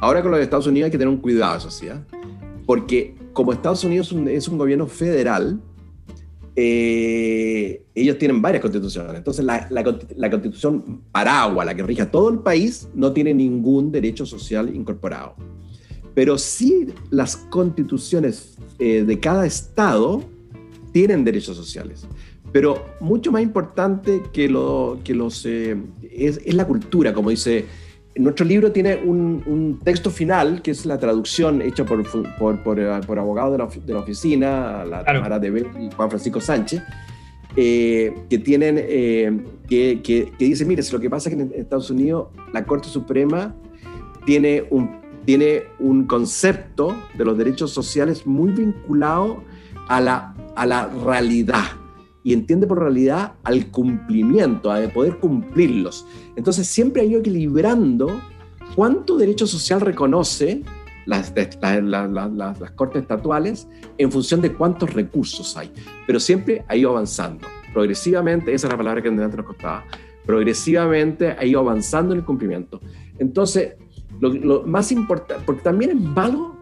Ahora 0.00 0.20
con 0.22 0.32
lo 0.32 0.36
de 0.36 0.42
Estados 0.42 0.66
Unidos 0.66 0.86
hay 0.86 0.90
que 0.90 0.98
tener 0.98 1.12
un 1.12 1.20
cuidado, 1.20 1.56
eso 1.56 1.86
¿eh? 1.86 1.92
porque 2.66 3.17
como 3.38 3.52
Estados 3.52 3.84
Unidos 3.84 4.12
es 4.26 4.48
un, 4.48 4.58
gobierno 4.58 4.88
federal, 4.88 5.60
eh, 6.56 7.84
ellos 7.94 8.18
tienen 8.18 8.42
varias 8.42 8.60
constituciones. 8.60 9.14
Entonces, 9.14 9.44
la, 9.44 10.28
constitución 10.28 11.02
paraguas, 11.12 11.64
la 11.64 11.72
que 11.76 11.84
rige 11.84 12.04
todo 12.06 12.30
el 12.30 12.40
país, 12.40 12.88
no 12.94 13.12
tiene 13.12 13.32
ningún 13.32 13.92
derecho 13.92 14.26
social 14.26 14.74
incorporado. 14.74 15.36
Pero 16.16 16.36
sí 16.36 16.88
las 17.10 17.36
constituciones 17.36 18.58
eh, 18.80 19.04
de 19.04 19.20
cada 19.20 19.46
estado 19.46 20.24
tienen 20.90 21.24
derechos 21.24 21.56
sociales. 21.56 22.08
Pero 22.50 22.86
mucho 22.98 23.30
más 23.30 23.42
importante 23.42 24.20
que, 24.32 24.48
lo, 24.48 24.98
que 25.04 25.14
los, 25.14 25.46
eh, 25.46 25.76
es, 26.10 26.44
la 26.52 26.66
cultura, 26.66 27.14
como 27.14 27.30
dice 27.30 27.66
nuestro 28.16 28.44
libro 28.44 28.72
tiene 28.72 28.96
un, 28.96 29.80
texto 29.84 30.10
final, 30.10 30.62
que 30.62 30.72
es 30.72 30.86
la 30.86 30.98
traducción 30.98 31.62
hecha 31.62 31.84
por, 31.84 32.02
por, 32.38 32.62
por, 32.62 32.80
eh, 32.80 32.90
abogados 32.90 33.52
de 33.52 33.58
la, 33.58 33.86
de 33.86 33.92
la, 33.92 34.00
oficina, 34.00 34.84
la 34.84 35.04
claro. 35.04 35.38
de 35.38 35.66
y 35.80 35.90
Juan 35.94 36.10
Francisco 36.10 36.40
Sánchez, 36.40 36.82
eh, 37.56 38.14
que 38.28 38.38
tienen, 38.38 38.76
eh, 38.78 39.40
que, 39.68 40.00
que, 40.02 40.32
dice, 40.38 40.64
mire, 40.64 40.82
lo 40.90 41.00
que 41.00 41.10
pasa 41.10 41.28
es 41.28 41.36
que 41.36 41.42
en 41.42 41.52
Estados 41.54 41.90
Unidos 41.90 42.28
la 42.52 42.64
Corte 42.64 42.88
Suprema 42.88 43.54
tiene 44.26 44.64
un, 44.70 45.00
tiene 45.24 45.64
un 45.78 46.04
concepto 46.04 46.96
de 47.16 47.24
los 47.24 47.36
derechos 47.38 47.72
sociales 47.72 48.26
muy 48.26 48.52
vinculado 48.52 49.42
a 49.88 50.00
la, 50.00 50.34
a 50.56 50.66
la 50.66 50.88
realidad 50.88 51.64
y 52.22 52.32
entiende 52.32 52.66
por 52.66 52.80
realidad 52.80 53.34
al 53.44 53.70
cumplimiento, 53.70 54.70
a 54.70 54.80
poder 54.88 55.18
cumplirlos. 55.18 56.06
Entonces 56.36 56.66
siempre 56.66 57.02
ha 57.02 57.04
ido 57.04 57.20
equilibrando 57.20 58.20
cuánto 58.74 59.16
derecho 59.16 59.46
social 59.46 59.80
reconoce 59.80 60.62
las, 61.06 61.32
las, 61.60 62.70
cortes 62.72 63.02
estatuales 63.02 63.66
en 63.96 64.12
función 64.12 64.42
de 64.42 64.52
cuántos 64.52 64.92
recursos 64.92 65.56
hay. 65.56 65.72
Pero 66.06 66.20
siempre 66.20 66.64
ha 66.68 66.76
ido 66.76 66.90
avanzando, 66.90 67.46
progresivamente, 67.72 68.52
esa 68.52 68.66
es 68.66 68.72
la 68.72 68.76
palabra 68.76 69.00
que 69.00 69.08
antes 69.08 69.34
nos 69.34 69.46
costaba, 69.46 69.84
progresivamente 70.26 71.32
ha 71.38 71.44
ido 71.44 71.60
avanzando 71.60 72.12
en 72.12 72.20
el 72.20 72.26
cumplimiento. 72.26 72.80
Entonces, 73.18 73.76
lo, 74.20 74.28
lo 74.28 74.62
más 74.64 74.92
importante, 74.92 75.42
porque 75.46 75.62
también 75.62 75.92
es 75.92 76.00
malo, 76.00 76.56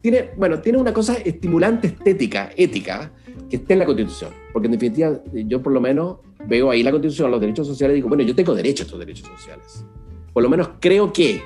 tiene, 0.00 0.30
bueno, 0.36 0.60
tiene 0.60 0.78
una 0.78 0.92
cosa 0.92 1.14
estimulante 1.14 1.88
estética, 1.88 2.50
ética, 2.56 3.12
que 3.50 3.56
esté 3.56 3.74
en 3.74 3.80
la 3.80 3.84
Constitución. 3.84 4.30
Porque 4.52 4.66
en 4.66 4.72
definitiva, 4.72 5.20
yo 5.32 5.60
por 5.60 5.72
lo 5.72 5.80
menos 5.80 6.18
veo 6.46 6.70
ahí 6.70 6.82
la 6.82 6.92
Constitución, 6.92 7.30
los 7.30 7.40
derechos 7.40 7.66
sociales, 7.66 7.94
y 7.94 7.96
digo, 7.96 8.08
bueno, 8.08 8.22
yo 8.22 8.34
tengo 8.34 8.54
derecho 8.54 8.84
a 8.84 8.86
estos 8.86 8.98
derechos 8.98 9.28
sociales. 9.28 9.84
Por 10.32 10.42
lo 10.42 10.48
menos 10.48 10.70
creo 10.80 11.12
que. 11.12 11.42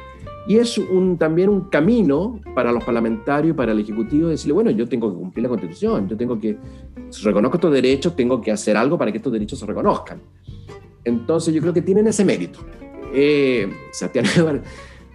Y 0.46 0.58
es 0.58 0.76
un, 0.76 1.16
también 1.16 1.48
un 1.48 1.70
camino 1.70 2.38
para 2.54 2.70
los 2.70 2.84
parlamentarios 2.84 3.54
y 3.54 3.56
para 3.56 3.72
el 3.72 3.80
Ejecutivo 3.80 4.28
decirle, 4.28 4.52
bueno, 4.52 4.70
yo 4.70 4.86
tengo 4.86 5.10
que 5.10 5.18
cumplir 5.18 5.42
la 5.42 5.48
Constitución, 5.48 6.06
yo 6.06 6.18
tengo 6.18 6.38
que, 6.38 6.58
si 7.08 7.24
reconozco 7.24 7.56
estos 7.56 7.72
derechos, 7.72 8.14
tengo 8.14 8.42
que 8.42 8.52
hacer 8.52 8.76
algo 8.76 8.98
para 8.98 9.10
que 9.10 9.16
estos 9.16 9.32
derechos 9.32 9.58
se 9.58 9.64
reconozcan. 9.64 10.20
Entonces 11.02 11.54
yo 11.54 11.62
creo 11.62 11.72
que 11.72 11.80
tienen 11.80 12.06
ese 12.08 12.26
mérito. 12.26 12.58
Eh, 13.14 13.72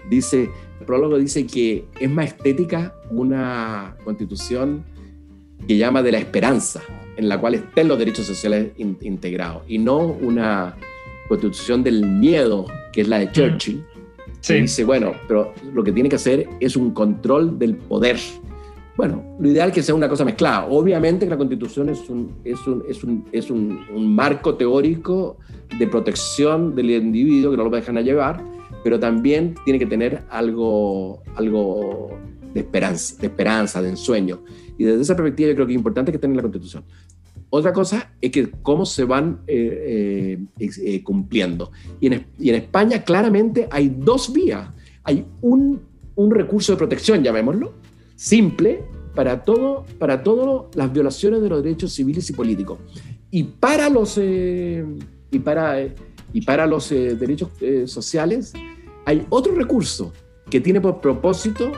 dice, 0.10 0.49
el 0.80 0.86
prólogo 0.88 1.19
dice 1.19 1.45
que 1.45 1.86
es 1.99 2.10
más 2.10 2.25
estética 2.25 2.95
una 3.12 3.97
constitución 4.04 4.84
que 5.67 5.78
llama 5.78 6.02
de 6.02 6.12
la 6.12 6.19
esperanza, 6.19 6.82
en 7.17 7.30
la 7.30 7.39
cual 7.39 7.56
estén 7.56 7.88
los 7.88 8.00
derechos 8.00 8.26
sociales 8.26 8.72
integrados, 8.78 9.63
y 9.67 9.78
no 9.78 10.00
una 10.00 10.76
constitución 11.28 11.84
del 11.84 12.06
miedo, 12.06 12.65
que 12.91 13.02
es 13.02 13.08
la 13.08 13.19
de 13.19 13.28
mm. 13.28 13.32
Churchill, 13.32 13.86
dice, 14.48 14.84
bueno, 14.84 15.13
pero 15.28 15.54
lo 15.74 15.84
que 15.84 15.91
tiene 15.91 16.10
que 16.10 16.15
hacer 16.15 16.48
es 16.60 16.76
un 16.76 16.91
control 16.91 17.60
del 17.60 17.76
poder. 17.76 18.17
Bueno, 18.95 19.24
lo 19.39 19.50
ideal 19.50 19.69
es 19.69 19.76
que 19.76 19.84
sea 19.84 19.95
una 19.95 20.10
cosa 20.10 20.26
mezclada. 20.26 20.65
Obviamente 20.65 21.26
que 21.26 21.30
la 21.30 21.38
constitución 21.38 21.88
es 21.89 22.10
un, 22.10 22.36
es 22.43 22.67
un, 22.67 22.84
es 22.89 23.04
un, 23.04 23.26
es 23.32 23.50
un, 23.50 23.86
un 23.93 24.13
marco 24.13 24.56
teórico 24.56 25.38
de 25.78 25.88
protección 25.88 26.76
del 26.76 26.89
individuo 26.91 27.52
que 27.52 27.58
no 27.58 27.63
lo 27.65 27.69
dejan 27.69 27.98
a 27.98 28.02
llevar, 28.02 28.43
pero 28.84 29.00
también 29.00 29.56
tiene 29.63 29.80
que 29.80 29.86
tener 29.86 30.24
algo, 30.30 31.22
algo 31.36 32.10
de 32.54 32.62
esperanza, 32.62 33.15
de 33.19 33.28
esperanza, 33.28 33.82
de 33.82 33.89
ensueño. 33.89 34.41
Y 34.80 34.86
desde 34.86 35.02
esa 35.02 35.15
perspectiva 35.15 35.50
yo 35.50 35.56
creo 35.56 35.68
que 35.68 35.74
es 35.74 35.78
importante 35.78 36.10
que 36.10 36.18
tenga 36.18 36.38
la 36.38 36.42
Constitución. 36.42 36.86
Otra 37.50 37.74
cosa 37.74 38.13
es 38.22 38.32
que 38.32 38.50
cómo 38.50 38.86
se 38.86 39.04
van 39.04 39.42
eh, 39.46 40.39
eh, 40.58 40.70
eh, 40.82 41.04
cumpliendo. 41.04 41.72
Y 42.00 42.08
en, 42.08 42.26
y 42.39 42.50
en, 42.50 42.56
España 42.56 43.04
claramente 43.04 43.68
hay 43.72 43.89
dos 43.89 44.32
vías. 44.32 44.70
Hay 45.04 45.26
un, 45.42 45.82
un, 46.15 46.32
recurso 46.32 46.72
de 46.72 46.78
protección, 46.78 47.22
llamémoslo, 47.22 47.74
simple, 48.15 48.84
para, 49.13 49.44
todo, 49.44 49.86
para 49.98 50.24
todas 50.24 50.74
las 50.78 50.94
violaciones 50.94 51.42
de 51.42 51.50
los 51.50 51.62
derechos 51.62 51.92
civiles 51.92 52.30
y 52.30 52.34
políticos. 52.34 52.80
Y 53.32 53.44
para 53.44 53.89
los, 53.89 54.18
y 54.18 55.39
para, 55.44 55.76
y 56.32 56.42
para 56.42 56.65
los 56.65 56.89
derechos 56.89 57.50
sociales 57.86 58.54
hay 59.06 59.26
otro 59.30 59.54
recurso 59.56 60.13
que 60.50 60.62
tiene 60.62 60.80
por 60.80 61.02
propósito 61.02 61.72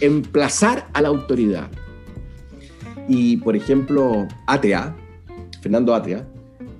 emplazar 0.00 0.88
a 0.94 1.02
la 1.02 1.08
autoridad. 1.08 1.70
Y, 3.08 3.36
por 3.38 3.56
ejemplo, 3.56 4.26
ATA, 4.46 4.96
Fernando 5.60 5.94
Atea, 5.94 6.26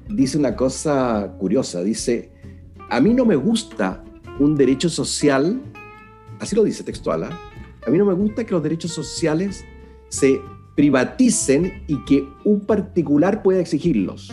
dice 0.08 0.38
una 0.38 0.54
cosa 0.54 1.34
curiosa. 1.38 1.82
Dice, 1.82 2.30
a 2.90 3.00
mí 3.00 3.12
no 3.14 3.24
me 3.24 3.36
gusta 3.36 4.04
un 4.38 4.56
derecho 4.56 4.88
social, 4.88 5.60
así 6.40 6.56
lo 6.56 6.64
dice 6.64 6.84
textual, 6.84 7.24
¿ah? 7.24 7.38
a 7.86 7.90
mí 7.90 7.98
no 7.98 8.04
me 8.04 8.14
gusta 8.14 8.44
que 8.44 8.52
los 8.52 8.62
derechos 8.62 8.92
sociales 8.92 9.64
se 10.08 10.40
privaticen 10.74 11.84
y 11.86 11.96
que 12.04 12.26
un 12.44 12.60
particular 12.60 13.42
pueda 13.42 13.60
exigirlos. 13.60 14.32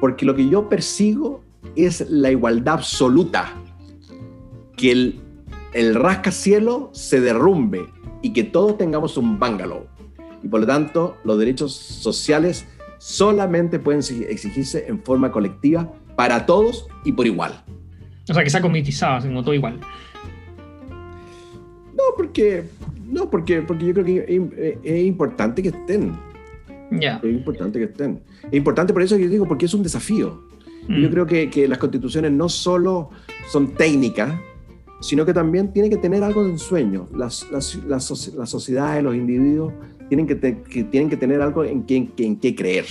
Porque 0.00 0.26
lo 0.26 0.34
que 0.34 0.48
yo 0.48 0.68
persigo 0.68 1.42
es 1.74 2.08
la 2.10 2.30
igualdad 2.30 2.74
absoluta, 2.74 3.54
que 4.76 4.92
el, 4.92 5.20
el 5.72 5.94
rascacielo 5.94 6.90
se 6.92 7.20
derrumbe 7.20 7.86
y 8.20 8.32
que 8.32 8.44
todos 8.44 8.76
tengamos 8.76 9.16
un 9.16 9.38
bungalow 9.38 9.86
y 10.46 10.48
por 10.48 10.60
lo 10.60 10.66
tanto 10.66 11.16
los 11.24 11.40
derechos 11.40 11.72
sociales 11.74 12.66
solamente 12.98 13.80
pueden 13.80 14.00
exigirse 14.28 14.86
en 14.86 15.02
forma 15.02 15.32
colectiva 15.32 15.92
para 16.14 16.46
todos 16.46 16.86
y 17.04 17.10
por 17.10 17.26
igual. 17.26 17.64
O 18.30 18.32
sea, 18.32 18.44
que 18.44 18.50
sea 18.50 18.60
comitizado, 18.60 19.20
sino 19.20 19.42
todo 19.42 19.54
igual. 19.54 19.80
No, 21.96 22.02
porque, 22.16 22.62
no 23.06 23.28
porque, 23.28 23.62
porque 23.62 23.86
yo 23.86 23.94
creo 23.94 24.04
que 24.04 24.80
es, 24.84 25.04
importante 25.04 25.62
que 25.64 25.70
estén. 25.70 26.16
Ya. 26.92 27.16
Es 27.16 27.30
importante 27.30 27.80
que 27.80 27.86
estén. 27.86 28.20
Es 28.44 28.54
importante 28.54 28.92
por 28.92 29.02
eso 29.02 29.16
que 29.16 29.24
yo 29.24 29.28
digo, 29.28 29.48
porque 29.48 29.66
es 29.66 29.74
un 29.74 29.82
desafío. 29.82 30.44
Yo 30.88 31.08
mm. 31.08 31.10
creo 31.10 31.26
que, 31.26 31.50
que, 31.50 31.66
las 31.66 31.78
constituciones 31.78 32.30
no 32.30 32.48
solo 32.48 33.10
son 33.50 33.74
técnicas, 33.74 34.32
sino 35.00 35.26
que 35.26 35.34
también 35.34 35.72
tienen 35.72 35.90
que 35.90 35.96
tener 35.96 36.22
algo 36.22 36.44
de 36.44 36.50
ensueño. 36.50 37.08
Las, 37.12 37.50
las, 37.50 37.74
las, 37.84 38.32
las 38.34 38.50
sociedades, 38.50 39.02
los 39.02 39.16
individuos 39.16 39.72
tienen 40.08 40.26
que, 40.26 40.34
tienen 40.34 41.08
que 41.10 41.16
tener 41.16 41.40
algo 41.40 41.64
en 41.64 41.84
qué 41.84 42.08
en 42.18 42.36
que 42.36 42.54
creer. 42.54 42.86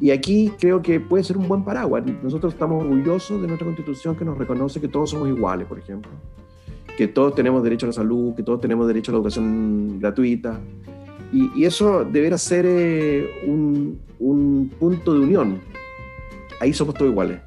Y 0.00 0.10
aquí 0.10 0.52
creo 0.58 0.82
que 0.82 0.98
puede 1.00 1.22
ser 1.22 1.36
un 1.36 1.46
buen 1.46 1.64
paraguas. 1.64 2.04
Nosotros 2.22 2.52
estamos 2.52 2.82
orgullosos 2.82 3.40
de 3.40 3.46
nuestra 3.46 3.64
constitución 3.64 4.16
que 4.16 4.24
nos 4.24 4.36
reconoce 4.36 4.80
que 4.80 4.88
todos 4.88 5.10
somos 5.10 5.28
iguales, 5.28 5.66
por 5.66 5.78
ejemplo. 5.78 6.10
Que 6.96 7.08
todos 7.08 7.34
tenemos 7.34 7.62
derecho 7.62 7.86
a 7.86 7.88
la 7.88 7.92
salud, 7.92 8.34
que 8.34 8.42
todos 8.42 8.60
tenemos 8.60 8.86
derecho 8.86 9.10
a 9.10 9.12
la 9.12 9.18
educación 9.18 10.00
gratuita. 10.00 10.60
Y, 11.32 11.50
y 11.60 11.64
eso 11.64 12.04
deberá 12.04 12.38
ser 12.38 12.64
eh, 12.68 13.30
un, 13.46 14.00
un 14.18 14.70
punto 14.78 15.14
de 15.14 15.20
unión. 15.20 15.60
Ahí 16.60 16.72
somos 16.72 16.94
todos 16.94 17.10
iguales. 17.10 17.40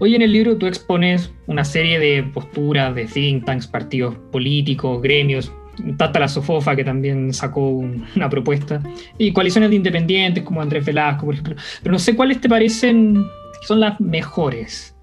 Hoy 0.00 0.14
en 0.14 0.22
el 0.22 0.32
libro 0.32 0.56
tú 0.56 0.66
expones 0.66 1.32
una 1.46 1.64
serie 1.64 1.98
de 1.98 2.22
posturas 2.22 2.94
de 2.94 3.06
think 3.06 3.44
tanks, 3.44 3.66
partidos 3.66 4.14
políticos, 4.30 5.02
gremios, 5.02 5.52
Tata 5.96 6.20
la 6.20 6.28
Sofofa, 6.28 6.76
que 6.76 6.84
también 6.84 7.32
sacó 7.32 7.68
una 7.68 8.28
propuesta, 8.28 8.82
y 9.16 9.32
coaliciones 9.32 9.70
de 9.70 9.76
independientes 9.76 10.44
como 10.44 10.60
Andrés 10.60 10.84
Velasco, 10.84 11.26
por 11.26 11.34
ejemplo. 11.34 11.56
Pero 11.82 11.92
no 11.92 11.98
sé 11.98 12.14
cuáles 12.16 12.40
te 12.40 12.48
parecen 12.48 13.24
son 13.62 13.80
las 13.80 14.00
mejores. 14.00 14.94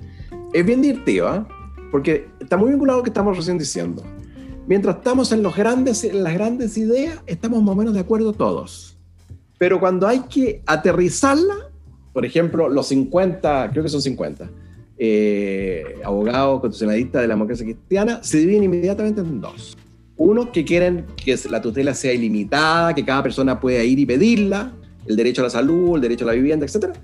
Es 0.54 0.66
bien 0.66 0.82
divertido, 0.82 1.36
¿eh? 1.36 1.44
porque 1.92 2.28
está 2.40 2.58
muy 2.58 2.70
vinculado 2.72 2.98
a 2.98 3.00
lo 3.00 3.04
que 3.04 3.10
estamos 3.10 3.38
recién 3.38 3.58
diciendo. 3.58 4.04
Mientras 4.68 4.98
estamos 4.98 5.32
en, 5.32 5.44
los 5.44 5.56
grandes, 5.56 6.04
las 6.14 6.34
grandes 6.34 6.78
ideas, 6.78 7.22
estamos 7.28 7.62
más 7.62 7.74
o 7.74 7.76
menos 7.76 7.94
de 7.94 8.00
acuerdo 8.00 8.34
todos. 8.34 8.98
Pero 9.58 9.80
cuando 9.80 10.08
hay 10.08 10.22
que 10.22 10.62
aterrizarla, 10.66 11.70
por 12.14 12.26
ejemplo, 12.26 12.70
los 12.70 12.88
50, 12.88 13.70
creo 13.72 13.84
que 13.84 13.90
son 13.90 14.02
50, 14.02 14.50
eh, 14.98 15.96
abogados 16.04 16.62
constitucionalistas 16.62 17.22
de 17.22 17.28
la 17.28 17.34
democracia 17.36 17.66
cristiana, 17.66 18.24
se 18.24 18.40
dividen 18.40 18.64
inmediatamente 18.64 19.22
en 19.22 19.40
dos. 19.40 19.78
Uno, 20.18 20.52
que 20.52 20.64
quieren 20.64 21.06
que 21.24 21.38
la 21.50 21.62
tutela 21.62 21.94
sea 21.94 22.14
ilimitada, 22.14 22.94
que 22.94 23.04
cada 23.04 23.22
persona 23.24 23.60
pueda 23.60 23.84
ir 23.84 24.00
y 24.00 24.06
pedirla, 24.06 24.72
el 25.06 25.16
derecho 25.16 25.42
a 25.42 25.46
la 25.46 25.50
salud, 25.50 25.96
el 25.96 26.02
derecho 26.02 26.24
a 26.26 26.28
la 26.28 26.34
vivienda, 26.34 26.66
etc. 26.66 26.96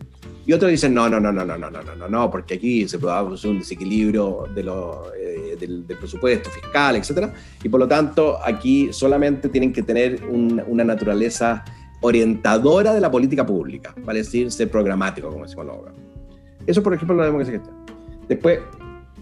Y 0.46 0.54
otros 0.54 0.72
dicen, 0.72 0.94
no, 0.94 1.08
no, 1.08 1.20
no, 1.20 1.32
no, 1.32 1.46
no, 1.46 1.58
no, 1.58 1.70
no, 1.70 1.96
no, 1.96 2.08
no, 2.08 2.32
porque 2.32 2.56
aquí 2.56 2.88
se 2.88 2.98
producir 2.98 3.52
un 3.52 3.60
desequilibrio 3.60 4.46
de 4.56 4.64
lo, 4.64 5.14
eh, 5.14 5.56
del, 5.60 5.84
presupuesto 5.84 6.50
fiscal, 6.50 6.96
etc. 6.96 7.30
Y 7.64 7.70
por 7.70 7.80
lo 7.80 7.88
tanto, 7.88 8.40
aquí 8.44 8.92
solamente 8.92 9.50
tienen 9.50 9.72
que 9.72 9.84
tener 9.84 10.24
una 10.26 10.84
naturaleza 10.84 11.64
orientadora 12.02 12.94
de 12.94 13.02
la 13.02 13.12
política 13.12 13.46
pública, 13.46 13.94
vale 14.04 14.20
decir, 14.20 14.52
ser 14.52 14.72
programático, 14.72 15.30
como 15.30 15.44
decimos 15.44 15.68
los 15.68 15.78
Eso, 16.66 16.82
por 16.82 16.94
ejemplo, 16.94 17.16
la 17.16 17.26
democracia 17.26 17.54
cristiana. 17.54 17.86
Después, 18.28 18.60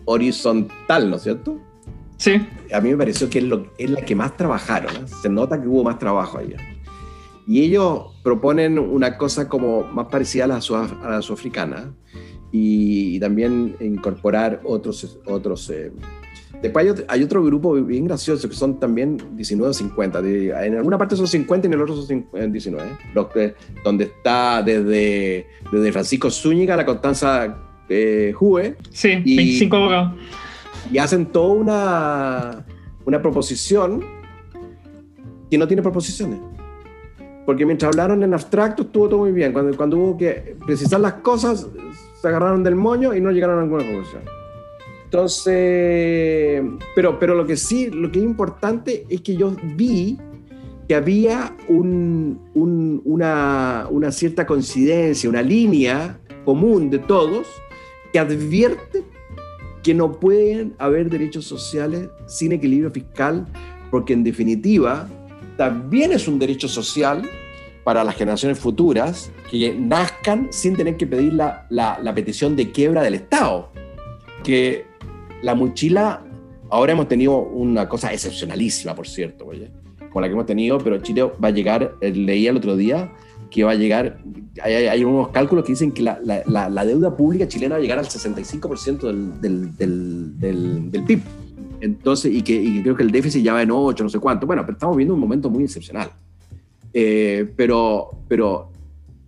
horizontal, 0.05 1.09
¿no 1.09 1.17
es 1.17 1.23
cierto? 1.23 1.59
Sí. 2.19 2.33
A 2.73 2.81
mí 2.81 2.89
me 2.91 2.97
pareció 2.97 3.29
que 3.29 3.39
es, 3.39 3.45
lo, 3.45 3.71
es 3.77 3.89
la 3.89 4.01
que 4.01 4.13
más 4.13 4.35
trabajaron. 4.35 4.93
¿eh? 4.93 5.07
Se 5.21 5.29
nota 5.29 5.59
que 5.59 5.67
hubo 5.67 5.83
más 5.83 5.97
trabajo 5.97 6.37
ahí. 6.37 6.53
Y 7.47 7.61
ellos 7.61 8.11
proponen 8.23 8.77
una 8.77 9.17
cosa 9.17 9.47
como 9.47 9.83
más 9.83 10.07
parecida 10.07 10.43
a 10.43 10.47
la, 10.47 10.57
a 10.57 11.09
la 11.09 11.21
sudafricana 11.21 11.93
y, 12.51 13.19
también 13.19 13.75
incorporar 13.79 14.61
otros. 14.65 15.17
otros 15.25 15.69
eh. 15.69 15.91
Después 16.61 16.93
hay, 17.07 17.23
otro 17.23 17.41
grupo 17.41 17.73
bien 17.75 18.05
gracioso 18.05 18.49
que 18.49 18.55
son 18.55 18.81
también 18.81 19.17
19 19.37 19.69
o 19.69 19.73
50. 19.73 20.19
en 20.19 20.75
alguna 20.75 20.97
parte 20.97 21.15
son 21.15 21.25
50 21.25 21.67
y 21.67 21.69
en 21.69 21.73
el 21.73 21.81
otro 21.81 21.95
son 22.01 22.51
19. 22.51 22.85
¿eh? 22.85 22.97
Los 23.15 23.27
donde 23.81 24.03
está 24.03 24.61
desde, 24.61 25.47
desde 25.71 25.91
Francisco 25.93 26.29
Zúñiga, 26.29 26.75
la 26.75 26.85
Constanza 26.85 27.57
eh, 27.87 28.33
Jue. 28.35 28.75
Sí, 28.91 29.07
25 29.07 29.75
abogados 29.77 30.13
y 30.91 30.97
hacen 30.97 31.27
toda 31.27 31.53
una, 31.53 32.65
una 33.05 33.21
proposición 33.21 34.03
que 35.49 35.57
no 35.57 35.67
tiene 35.67 35.81
proposiciones. 35.81 36.39
Porque 37.45 37.65
mientras 37.65 37.89
hablaron 37.89 38.21
en 38.23 38.33
abstracto 38.33 38.83
estuvo 38.83 39.09
todo 39.09 39.19
muy 39.21 39.31
bien. 39.31 39.53
Cuando, 39.53 39.75
cuando 39.75 39.97
hubo 39.97 40.17
que 40.17 40.55
precisar 40.65 40.99
las 40.99 41.13
cosas, 41.13 41.67
se 42.21 42.27
agarraron 42.27 42.63
del 42.63 42.75
moño 42.75 43.15
y 43.15 43.21
no 43.21 43.31
llegaron 43.31 43.59
a 43.59 43.61
ninguna 43.63 43.83
conclusión. 43.83 44.21
Entonces, 45.05 46.61
pero, 46.95 47.17
pero 47.17 47.33
lo 47.33 47.47
que 47.47 47.57
sí, 47.57 47.89
lo 47.89 48.11
que 48.11 48.19
es 48.19 48.25
importante 48.25 49.05
es 49.09 49.21
que 49.21 49.35
yo 49.35 49.55
vi 49.75 50.19
que 50.87 50.93
había 50.93 51.55
un, 51.67 52.39
un, 52.53 53.01
una, 53.05 53.87
una 53.89 54.11
cierta 54.11 54.45
coincidencia, 54.45 55.27
una 55.29 55.41
línea 55.41 56.19
común 56.45 56.91
de 56.91 56.99
todos 56.99 57.47
que 58.13 58.19
advierte 58.19 59.03
que 59.83 59.93
no 59.93 60.19
pueden 60.19 60.75
haber 60.77 61.09
derechos 61.09 61.45
sociales 61.45 62.09
sin 62.27 62.51
equilibrio 62.51 62.91
fiscal, 62.91 63.45
porque 63.91 64.13
en 64.13 64.23
definitiva 64.23 65.07
también 65.57 66.11
es 66.11 66.27
un 66.27 66.39
derecho 66.39 66.67
social 66.67 67.23
para 67.83 68.03
las 68.03 68.15
generaciones 68.15 68.59
futuras 68.59 69.31
que 69.49 69.73
nazcan 69.73 70.47
sin 70.51 70.75
tener 70.75 70.95
que 70.97 71.07
pedir 71.07 71.33
la, 71.33 72.13
petición 72.13 72.55
de 72.55 72.71
quiebra 72.71 73.01
del 73.01 73.15
Estado. 73.15 73.71
Que 74.43 74.85
la 75.41 75.55
mochila, 75.55 76.23
ahora 76.69 76.91
hemos 76.91 77.07
tenido 77.07 77.39
una 77.39 77.89
cosa 77.89 78.13
excepcionalísima, 78.13 78.95
por 78.95 79.07
cierto, 79.07 79.47
oye, 79.47 79.71
como 80.09 80.21
la 80.21 80.27
que 80.27 80.33
hemos 80.33 80.45
tenido, 80.45 80.77
pero 80.77 80.99
Chile 80.99 81.23
va 81.43 81.47
a 81.47 81.51
llegar, 81.51 81.95
eh, 82.01 82.11
leía 82.11 82.51
el 82.51 82.57
otro 82.57 82.75
día, 82.75 83.11
que 83.49 83.63
va 83.63 83.71
a 83.71 83.75
llegar, 83.75 84.19
hay, 84.61 85.03
unos 85.03 85.29
cálculos 85.29 85.65
que 85.65 85.71
dicen 85.71 85.91
que 85.91 86.03
la, 86.03 86.19
la, 86.23 86.69
la, 86.69 86.85
deuda 86.85 87.15
pública 87.15 87.47
chilena 87.47 87.75
va 87.75 87.79
a 87.79 87.81
llegar 87.81 87.97
al 87.97 88.05
65% 88.05 88.99
del, 89.01 89.41
del, 89.41 90.37
del, 90.39 90.91
del, 90.91 91.03
PIB. 91.03 91.21
Entonces, 91.81 92.33
y 92.33 92.41
que, 92.43 92.53
y 92.53 92.81
creo 92.83 92.95
que 92.95 93.03
el 93.03 93.11
déficit 93.11 93.43
ya 93.43 93.53
va 93.53 93.61
en 93.61 93.71
8, 93.71 94.03
no 94.03 94.09
sé 94.09 94.19
cuánto. 94.19 94.45
Bueno, 94.45 94.63
pero 94.63 94.73
estamos 94.73 94.95
viendo 94.95 95.15
un 95.15 95.19
momento 95.19 95.49
muy 95.49 95.63
excepcional. 95.63 96.11
Eh, 96.93 97.51
pero, 97.55 98.11
pero 98.27 98.69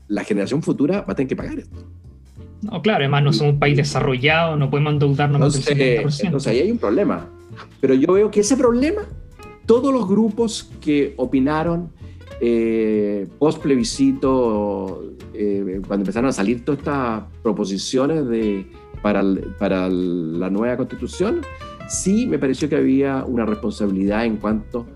la 0.07 0.23
generación 0.23 0.61
futura 0.61 1.01
va 1.01 1.13
a 1.13 1.15
tener 1.15 1.29
que 1.29 1.35
pagar 1.35 1.57
esto. 1.57 1.83
No, 2.61 2.81
claro, 2.81 2.99
además 2.99 3.23
no 3.23 3.33
somos 3.33 3.53
un 3.53 3.59
país 3.59 3.75
desarrollado, 3.75 4.55
no 4.55 4.69
podemos 4.69 4.93
endeudarnos 4.93 5.39
más 5.39 5.65
del 5.65 6.03
50%. 6.03 6.25
Entonces 6.25 6.51
ahí 6.51 6.59
hay 6.59 6.71
un 6.71 6.77
problema. 6.77 7.27
Pero 7.79 7.95
yo 7.95 8.13
veo 8.13 8.29
que 8.29 8.41
ese 8.41 8.55
problema, 8.55 9.01
todos 9.65 9.91
los 9.91 10.07
grupos 10.07 10.69
que 10.79 11.15
opinaron 11.17 11.89
eh, 12.41 13.27
post 13.37 13.61
plebiscito, 13.61 15.13
eh, 15.33 15.79
cuando 15.87 16.03
empezaron 16.03 16.29
a 16.29 16.33
salir 16.33 16.65
todas 16.65 16.79
estas 16.79 17.23
proposiciones 17.43 18.27
de, 18.27 18.65
para, 19.01 19.23
para 19.59 19.87
la 19.87 20.49
nueva 20.49 20.75
constitución, 20.75 21.41
sí 21.87 22.25
me 22.25 22.39
pareció 22.39 22.67
que 22.67 22.75
había 22.75 23.23
una 23.25 23.45
responsabilidad 23.45 24.25
en 24.25 24.37
cuanto 24.37 24.87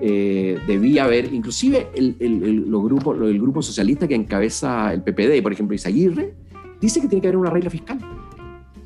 eh, 0.00 0.58
debía 0.66 1.04
haber, 1.04 1.32
inclusive 1.32 1.88
el, 1.94 2.16
el, 2.20 2.70
los 2.70 2.82
grupos, 2.82 3.20
el 3.20 3.40
grupo 3.40 3.62
socialista 3.62 4.06
que 4.08 4.14
encabeza 4.14 4.92
el 4.92 5.02
PPD, 5.02 5.42
por 5.42 5.52
ejemplo, 5.52 5.74
Isaguirre, 5.74 6.34
dice 6.80 7.00
que 7.00 7.08
tiene 7.08 7.20
que 7.20 7.28
haber 7.28 7.36
una 7.36 7.50
regla 7.50 7.70
fiscal 7.70 7.98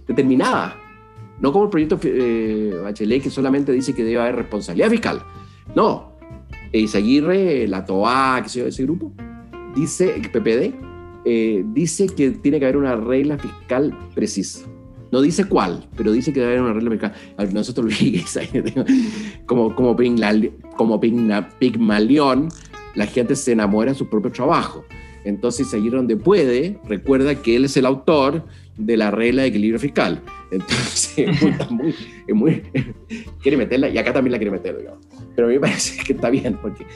determinada, 0.06 0.76
no 1.40 1.52
como 1.52 1.64
el 1.64 1.70
proyecto 1.70 1.98
eh, 2.02 2.80
Bachelet 2.82 3.22
que 3.22 3.30
solamente 3.30 3.72
dice 3.72 3.94
que 3.94 4.04
debe 4.04 4.20
haber 4.20 4.36
responsabilidad 4.36 4.90
fiscal. 4.90 5.22
No, 5.74 6.05
Isaguirre, 6.78 7.66
la 7.68 7.84
TOA, 7.84 8.42
que 8.42 8.68
ese 8.68 8.82
grupo, 8.82 9.12
dice, 9.74 10.14
el 10.14 10.30
PPD, 10.30 10.74
eh, 11.24 11.64
dice 11.72 12.06
que 12.06 12.30
tiene 12.30 12.58
que 12.58 12.66
haber 12.66 12.76
una 12.76 12.96
regla 12.96 13.38
fiscal 13.38 13.96
precisa. 14.14 14.66
No 15.12 15.20
dice 15.20 15.44
cuál, 15.44 15.88
pero 15.96 16.12
dice 16.12 16.32
que 16.32 16.40
debe 16.40 16.52
haber 16.52 16.62
una 16.62 16.72
regla 16.72 16.90
fiscal. 16.90 17.12
Nosotros 17.52 17.94
como, 19.46 19.74
como, 19.74 19.96
como 20.76 21.00
Pigmalión, 21.58 22.48
la 22.94 23.06
gente 23.06 23.36
se 23.36 23.52
enamora 23.52 23.92
de 23.92 23.98
su 23.98 24.08
propio 24.08 24.32
trabajo. 24.32 24.84
Entonces, 25.26 25.68
seguir 25.68 25.90
donde 25.90 26.16
puede, 26.16 26.78
recuerda 26.88 27.34
que 27.34 27.56
él 27.56 27.64
es 27.64 27.76
el 27.76 27.84
autor 27.84 28.44
de 28.76 28.96
la 28.96 29.10
regla 29.10 29.42
de 29.42 29.48
equilibrio 29.48 29.80
fiscal. 29.80 30.22
Entonces, 30.52 31.18
es 32.28 32.34
muy, 32.34 32.62
quiere 33.42 33.56
meterla, 33.56 33.88
y 33.88 33.98
acá 33.98 34.12
también 34.12 34.32
la 34.32 34.38
quiere 34.38 34.52
meter, 34.52 34.78
digamos. 34.78 35.04
Pero 35.34 35.48
a 35.48 35.50
mí 35.50 35.56
me 35.56 35.60
parece 35.60 36.02
que 36.04 36.12
está 36.12 36.30
bien, 36.30 36.56
porque, 36.62 36.86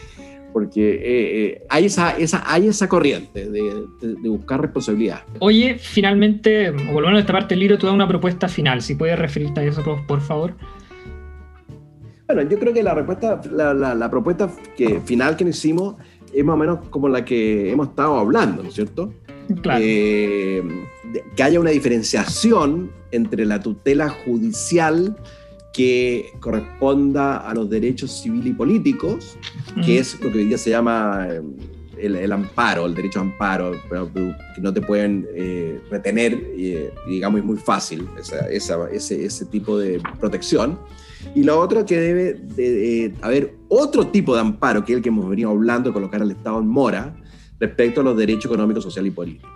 porque 0.52 0.94
eh, 0.94 1.00
eh, 1.44 1.62
hay, 1.68 1.86
esa, 1.86 2.16
esa, 2.16 2.44
hay 2.46 2.68
esa 2.68 2.88
corriente 2.88 3.50
de, 3.50 3.84
de, 4.00 4.28
buscar 4.28 4.60
responsabilidad. 4.60 5.24
Oye, 5.40 5.76
finalmente, 5.80 6.70
volviendo 6.70 7.16
a 7.16 7.20
esta 7.20 7.32
parte 7.32 7.54
del 7.54 7.60
libro, 7.60 7.78
tú 7.78 7.86
das 7.86 7.94
una 7.96 8.06
propuesta 8.06 8.48
final, 8.48 8.80
si 8.80 8.94
puedes 8.94 9.18
referirte 9.18 9.58
a 9.58 9.64
eso, 9.64 9.82
por 10.06 10.20
favor. 10.20 10.54
Bueno, 12.32 12.48
yo 12.48 12.60
creo 12.60 12.72
que 12.72 12.84
la, 12.84 12.94
respuesta, 12.94 13.40
la, 13.50 13.74
la, 13.74 14.08
propuesta 14.08 14.48
que, 14.76 15.00
final 15.00 15.36
que 15.36 15.42
hicimos 15.42 15.96
es 16.32 16.44
más 16.44 16.54
o 16.54 16.56
menos 16.56 16.78
como 16.90 17.08
la 17.08 17.24
que 17.24 17.70
hemos 17.70 17.88
estado 17.88 18.18
hablando, 18.18 18.62
¿no 18.62 18.68
es 18.68 18.74
cierto? 18.74 19.12
Claro. 19.62 19.80
Eh, 19.82 20.62
que 21.34 21.42
haya 21.42 21.58
una 21.58 21.70
diferenciación 21.70 22.90
entre 23.10 23.44
la 23.44 23.60
tutela 23.60 24.08
judicial 24.08 25.16
que 25.72 26.32
corresponda 26.40 27.38
a 27.38 27.54
los 27.54 27.68
derechos 27.68 28.22
civiles 28.22 28.48
y 28.48 28.52
políticos, 28.52 29.36
que 29.84 29.98
es 29.98 30.20
lo 30.20 30.30
que 30.30 30.38
hoy 30.38 30.44
día 30.46 30.58
se 30.58 30.70
llama 30.70 31.26
eh, 31.30 31.42
el, 31.98 32.32
amparo, 32.32 32.86
el 32.86 32.94
derecho 32.94 33.20
a 33.20 33.22
amparo, 33.22 33.72
que 34.54 34.60
no 34.60 34.72
te 34.72 34.80
pueden 34.80 35.26
eh, 35.34 35.80
retener, 35.90 36.40
digamos, 37.06 37.40
es 37.40 37.46
muy 37.46 37.56
fácil 37.56 38.08
ese, 38.18 39.24
ese 39.24 39.46
tipo 39.46 39.78
de 39.78 40.00
protección 40.18 40.78
y 41.34 41.42
lo 41.42 41.58
otro 41.58 41.84
que 41.84 41.98
debe 41.98 42.34
de, 42.34 43.14
haber 43.22 43.54
otro 43.68 44.08
tipo 44.08 44.34
de 44.34 44.40
amparo, 44.40 44.84
que 44.84 44.92
es 44.92 44.96
el 44.96 45.02
que 45.02 45.08
hemos 45.10 45.28
venido 45.28 45.50
hablando, 45.50 45.92
colocar 45.92 46.22
al 46.22 46.30
Estado 46.30 46.58
en 46.60 46.68
mora, 46.68 47.14
respecto 47.58 48.00
a 48.00 48.04
los 48.04 48.16
derechos 48.16 48.46
económicos, 48.46 48.82
sociales 48.82 49.12
y 49.12 49.14
políticos. 49.14 49.50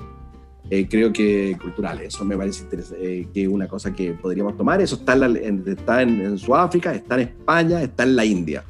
Eh, 0.70 0.88
creo 0.88 1.12
que 1.12 1.56
culturales, 1.60 2.14
eso 2.14 2.24
me 2.24 2.36
parece 2.36 2.64
eh, 2.98 3.28
que 3.32 3.42
es 3.42 3.48
una 3.48 3.68
cosa 3.68 3.92
que 3.92 4.12
podríamos 4.12 4.56
tomar. 4.56 4.80
Eso 4.80 4.96
está, 4.96 5.14
en, 5.14 5.62
está 5.66 6.02
en, 6.02 6.38
Sudáfrica, 6.38 6.94
está 6.94 7.16
en 7.16 7.20
España, 7.20 7.82
está 7.82 8.04
en 8.04 8.16
la 8.16 8.24
India. 8.24 8.64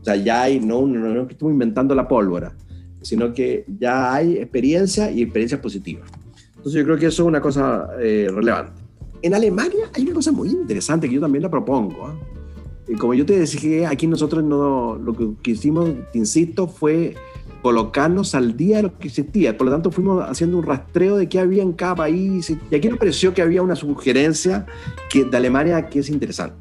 O 0.00 0.04
sea, 0.04 0.16
ya 0.16 0.42
hay, 0.42 0.60
no, 0.60 0.86
no, 0.86 1.14
no 1.14 1.26
que 1.26 1.32
estamos 1.32 1.52
inventando 1.52 1.94
la 1.94 2.06
pólvora, 2.06 2.54
sino 3.02 3.32
que 3.32 3.64
ya 3.78 4.12
hay 4.14 4.36
experiencia 4.36 5.10
y 5.10 5.22
experiencias 5.22 5.60
positivas. 5.60 6.10
Entonces 6.56 6.80
yo 6.80 6.84
creo 6.84 6.98
que 6.98 7.06
eso 7.06 7.22
es 7.22 7.28
una 7.28 7.40
cosa 7.40 7.88
eh, 8.00 8.28
relevante. 8.30 8.82
En 9.22 9.34
Alemania 9.34 9.90
hay 9.94 10.02
una 10.02 10.14
cosa 10.14 10.32
muy 10.32 10.48
interesante 10.48 11.08
que 11.08 11.14
yo 11.14 11.20
también 11.20 11.42
la 11.42 11.50
propongo. 11.50 12.10
¿eh? 12.10 12.37
Como 12.96 13.14
yo 13.14 13.26
te 13.26 13.38
decía, 13.38 13.90
aquí 13.90 14.06
nosotros 14.06 14.42
no, 14.44 14.96
lo 14.96 15.12
que 15.14 15.54
te 15.54 16.18
insisto, 16.18 16.68
fue 16.68 17.14
colocarnos 17.62 18.34
al 18.34 18.56
día 18.56 18.78
de 18.78 18.84
lo 18.84 18.98
que 18.98 19.08
existía. 19.08 19.56
Por 19.56 19.66
lo 19.66 19.72
tanto, 19.72 19.90
fuimos 19.90 20.24
haciendo 20.28 20.58
un 20.58 20.64
rastreo 20.64 21.16
de 21.16 21.28
qué 21.28 21.38
había 21.38 21.62
en 21.62 21.72
cada 21.72 21.96
país. 21.96 22.50
Y 22.70 22.74
aquí 22.74 22.88
nos 22.88 22.98
pareció 22.98 23.34
que 23.34 23.42
había 23.42 23.62
una 23.62 23.76
sugerencia 23.76 24.66
que, 25.10 25.24
de 25.24 25.36
Alemania 25.36 25.88
que 25.88 25.98
es 25.98 26.08
interesante. 26.08 26.56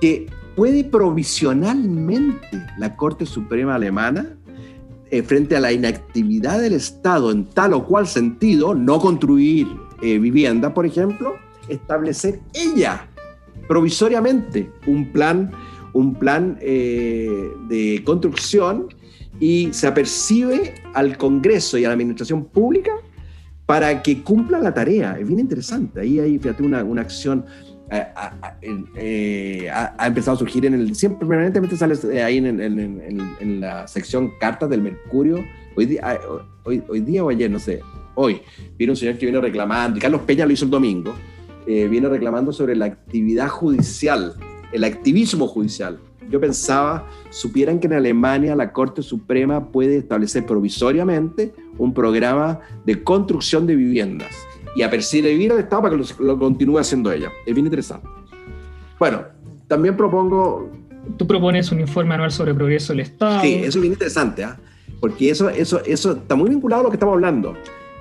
Que 0.00 0.26
puede 0.56 0.84
provisionalmente 0.84 2.64
la 2.78 2.96
Corte 2.96 3.26
Suprema 3.26 3.74
Alemana, 3.74 4.36
eh, 5.10 5.22
frente 5.22 5.54
a 5.56 5.60
la 5.60 5.72
inactividad 5.72 6.60
del 6.60 6.72
Estado 6.72 7.30
en 7.30 7.44
tal 7.44 7.74
o 7.74 7.84
cual 7.84 8.06
sentido, 8.06 8.74
no 8.74 8.98
construir 8.98 9.68
eh, 10.02 10.18
vivienda, 10.18 10.74
por 10.74 10.86
ejemplo, 10.86 11.34
establecer 11.68 12.40
ella 12.52 13.08
provisoriamente 13.68 14.70
un 14.86 15.12
plan, 15.12 15.50
un 15.92 16.14
plan 16.14 16.58
eh, 16.60 17.48
de 17.68 18.02
construcción 18.04 18.88
y 19.40 19.72
se 19.72 19.86
apercibe 19.86 20.74
al 20.94 21.16
Congreso 21.16 21.78
y 21.78 21.84
a 21.84 21.88
la 21.88 21.94
Administración 21.94 22.44
Pública 22.44 22.92
para 23.66 24.02
que 24.02 24.22
cumpla 24.22 24.58
la 24.58 24.72
tarea. 24.72 25.18
Es 25.18 25.26
bien 25.26 25.40
interesante. 25.40 26.00
Ahí 26.00 26.18
hay, 26.18 26.38
fíjate, 26.38 26.62
una, 26.62 26.84
una 26.84 27.00
acción 27.00 27.44
eh, 27.90 28.06
eh, 28.96 29.70
ha, 29.70 30.06
empezado 30.06 30.36
a 30.36 30.38
surgir 30.38 30.64
en 30.66 30.74
el. 30.74 30.94
Siempre 30.94 31.26
permanentemente 31.26 31.76
sale 31.76 32.22
ahí 32.22 32.38
en, 32.38 32.60
en, 32.60 33.60
la 33.60 33.86
sección 33.86 34.32
cartas 34.38 34.70
del 34.70 34.82
Mercurio. 34.82 35.44
Hoy 35.76 35.86
día, 35.86 36.20
hoy, 36.64 36.82
hoy 36.88 37.00
día 37.00 37.24
o 37.24 37.30
ayer, 37.30 37.50
no 37.50 37.58
sé. 37.58 37.80
Hoy 38.14 38.40
viene 38.78 38.92
un 38.92 38.96
señor 38.96 39.18
que 39.18 39.26
viene 39.26 39.40
reclamando, 39.40 39.98
y 39.98 40.00
Carlos 40.00 40.22
Peña 40.22 40.46
lo 40.46 40.52
hizo 40.52 40.64
el 40.64 40.70
domingo, 40.70 41.14
eh, 41.66 41.88
viene 41.88 42.08
reclamando 42.08 42.52
sobre 42.52 42.76
la 42.76 42.86
actividad 42.86 43.48
judicial, 43.48 44.34
el 44.72 44.84
activismo 44.84 45.46
judicial. 45.46 45.98
Yo 46.30 46.40
pensaba, 46.40 47.06
supieran 47.30 47.78
que 47.78 47.86
en 47.86 47.94
Alemania 47.94 48.56
la 48.56 48.72
Corte 48.72 49.02
Suprema 49.02 49.70
puede 49.70 49.98
establecer 49.98 50.46
provisoriamente 50.46 51.52
un 51.78 51.92
programa 51.92 52.60
de 52.84 53.02
construcción 53.02 53.66
de 53.66 53.76
viviendas 53.76 54.34
y 54.74 54.82
apercibir 54.82 55.52
al 55.52 55.58
Estado 55.58 55.82
para 55.82 55.96
que 55.96 56.04
lo, 56.18 56.38
continúe 56.38 56.78
haciendo 56.78 57.12
ella. 57.12 57.30
Es 57.46 57.54
bien 57.54 57.66
interesante. 57.66 58.08
Bueno, 58.98 59.22
también 59.68 59.96
propongo... 59.96 60.70
Tú 61.16 61.26
propones 61.26 61.70
un 61.70 61.80
informe 61.80 62.14
anual 62.14 62.32
sobre 62.32 62.54
progreso 62.54 62.92
del 62.92 63.00
Estado. 63.00 63.42
Sí, 63.42 63.54
eso 63.56 63.78
es 63.78 63.80
bien 63.80 63.92
interesante, 63.92 64.42
¿ah? 64.42 64.58
porque 65.00 65.30
eso, 65.30 65.50
eso, 65.50 65.82
eso 65.84 66.12
está 66.12 66.34
muy 66.34 66.48
vinculado 66.48 66.80
a 66.80 66.84
lo 66.84 66.90
que 66.90 66.96
estamos 66.96 67.14
hablando. 67.14 67.54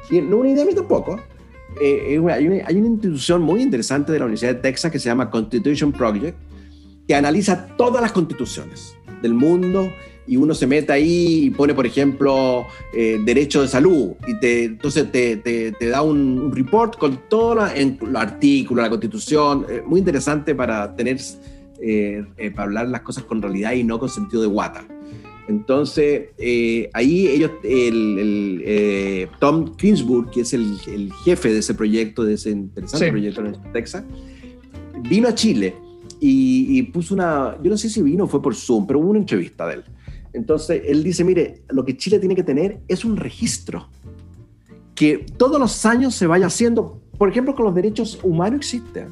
Y 0.09 0.22
no 0.22 0.38
una 0.38 0.49
idea 0.49 0.64
a 0.64 0.66
mí 0.68 0.74
tampoco. 0.74 1.20
Eh, 1.80 2.15
eh, 2.15 2.32
hay, 2.32 2.47
una, 2.47 2.88
institución 2.88 3.41
muy 3.41 3.61
interesante 3.61 4.11
de 4.11 4.19
la 4.19 4.26
Universidad 4.26 4.55
de 4.55 4.61
Texas 4.61 4.91
que 4.91 4.99
se 4.99 5.09
llama 5.09 5.30
Constitution 5.30 5.91
Project, 5.91 6.38
que 7.07 7.15
analiza 7.15 7.67
todas 7.78 8.01
las 8.01 8.11
constituciones 8.11 8.95
del 9.21 9.34
mundo 9.34 9.91
y 10.26 10.38
uno 10.38 10.53
se 10.53 10.67
mete 10.67 10.93
ahí 10.93 11.45
y 11.45 11.49
pone, 11.49 11.74
por 11.74 11.86
ejemplo, 11.86 12.65
eh, 12.93 13.19
derecho 13.26 13.61
de 13.61 13.67
salud 13.67 14.11
y 14.26 14.39
te, 14.39 14.65
entonces 14.65 15.11
te, 15.11 15.38
te, 15.38 15.88
da 15.88 16.01
un, 16.01 16.51
report 16.53 16.97
con 16.97 17.21
todos 17.30 17.57
los 17.57 18.15
artículos, 18.15 18.84
la 18.84 18.89
constitución, 18.89 19.65
muy 19.86 19.99
interesante 19.99 20.55
para 20.55 20.95
tener, 20.95 21.17
para 22.55 22.63
hablar 22.63 22.88
las 22.88 23.01
cosas 23.01 23.26
con 23.26 23.41
realidad 23.41 23.74
y 23.74 23.84
no 23.84 23.99
con 23.99 24.07
sentido 24.07 24.41
de 24.41 24.47
guata. 24.47 24.86
Entonces, 25.47 26.29
eh, 26.37 26.89
ahí 26.93 27.27
ellos, 27.27 27.51
el, 27.63 28.61
eh, 28.65 29.27
Tom 29.39 29.75
Kingsburg, 29.75 30.31
que 30.31 30.41
es 30.41 30.53
el, 30.53 31.11
jefe 31.25 31.51
de 31.51 31.59
ese 31.59 31.73
proyecto, 31.73 32.23
de 32.23 32.35
ese 32.35 32.51
interesante 32.51 33.09
proyecto 33.09 33.45
en 33.45 33.61
Texas, 33.73 34.03
vino 35.01 35.27
a 35.27 35.35
Chile 35.35 35.75
y, 36.19 36.81
puso 36.83 37.13
una, 37.13 37.57
yo 37.61 37.69
no 37.69 37.77
sé 37.77 37.89
si 37.89 38.01
vino 38.01 38.23
o 38.23 38.27
fue 38.27 38.41
por 38.41 38.55
Zoom, 38.55 38.87
pero 38.87 38.99
hubo 38.99 39.09
una 39.09 39.19
entrevista 39.19 39.67
de 39.67 39.75
él. 39.75 39.83
Entonces, 40.31 40.81
él 40.85 41.03
dice, 41.03 41.23
mire, 41.23 41.61
lo 41.69 41.83
que 41.83 41.97
Chile 41.97 42.19
tiene 42.19 42.35
que 42.35 42.43
tener 42.43 42.79
es 42.87 43.03
un 43.03 43.17
registro, 43.17 43.89
que 44.95 45.25
todos 45.37 45.59
los 45.59 45.85
años 45.85 46.15
se 46.15 46.25
vaya 46.25 46.45
haciendo, 46.45 47.01
por 47.17 47.29
ejemplo, 47.29 47.53
con 47.53 47.65
los 47.65 47.75
derechos 47.75 48.19
humanos 48.23 48.59
existen 48.59 49.09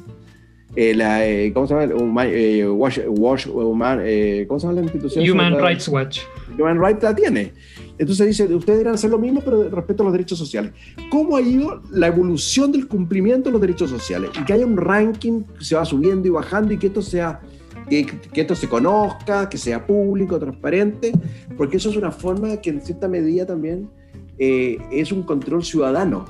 eh, 0.74 0.94
la, 0.94 1.26
eh, 1.26 1.52
¿cómo 1.52 1.66
se 1.66 1.74
llama? 1.74 2.26
Eh, 2.26 2.66
Watch, 2.68 3.00
Watch, 3.06 3.46
Human, 3.46 3.98
¿Cómo 4.46 4.60
se 4.60 4.66
llama 4.66 4.80
la 4.80 4.82
institución? 4.82 5.30
Human 5.30 5.60
Rights 5.60 5.88
Watch. 5.88 6.20
Human 6.58 6.80
Rights 6.80 7.02
la 7.02 7.14
tiene. 7.14 7.52
Entonces 7.98 8.26
dice, 8.26 8.44
ustedes 8.44 8.78
deberían 8.78 8.94
hacer 8.94 9.10
lo 9.10 9.18
mismo, 9.18 9.42
pero 9.44 9.68
respecto 9.68 10.02
a 10.02 10.04
los 10.04 10.12
derechos 10.12 10.38
sociales. 10.38 10.72
¿Cómo 11.10 11.36
ha 11.36 11.42
ido 11.42 11.82
la 11.90 12.06
evolución 12.06 12.72
del 12.72 12.88
cumplimiento 12.88 13.48
de 13.48 13.52
los 13.52 13.60
derechos 13.60 13.90
sociales? 13.90 14.30
Y 14.40 14.44
que 14.44 14.52
haya 14.54 14.66
un 14.66 14.76
ranking 14.76 15.42
que 15.58 15.64
se 15.64 15.76
va 15.76 15.84
subiendo 15.84 16.26
y 16.26 16.30
bajando 16.30 16.72
y 16.72 16.78
que 16.78 16.86
esto 16.86 17.02
sea 17.02 17.40
que, 17.88 18.06
que, 18.06 18.40
esto 18.40 18.54
se 18.54 18.68
conozca, 18.68 19.48
que 19.48 19.58
sea 19.58 19.86
público, 19.86 20.38
transparente, 20.38 21.12
porque 21.56 21.76
eso 21.76 21.90
es 21.90 21.96
una 21.96 22.10
forma 22.10 22.56
que 22.56 22.70
en 22.70 22.80
cierta 22.80 23.08
medida 23.08 23.44
también 23.46 23.90
es 24.38 25.12
un 25.12 25.22
control 25.22 25.62
ciudadano 25.62 26.24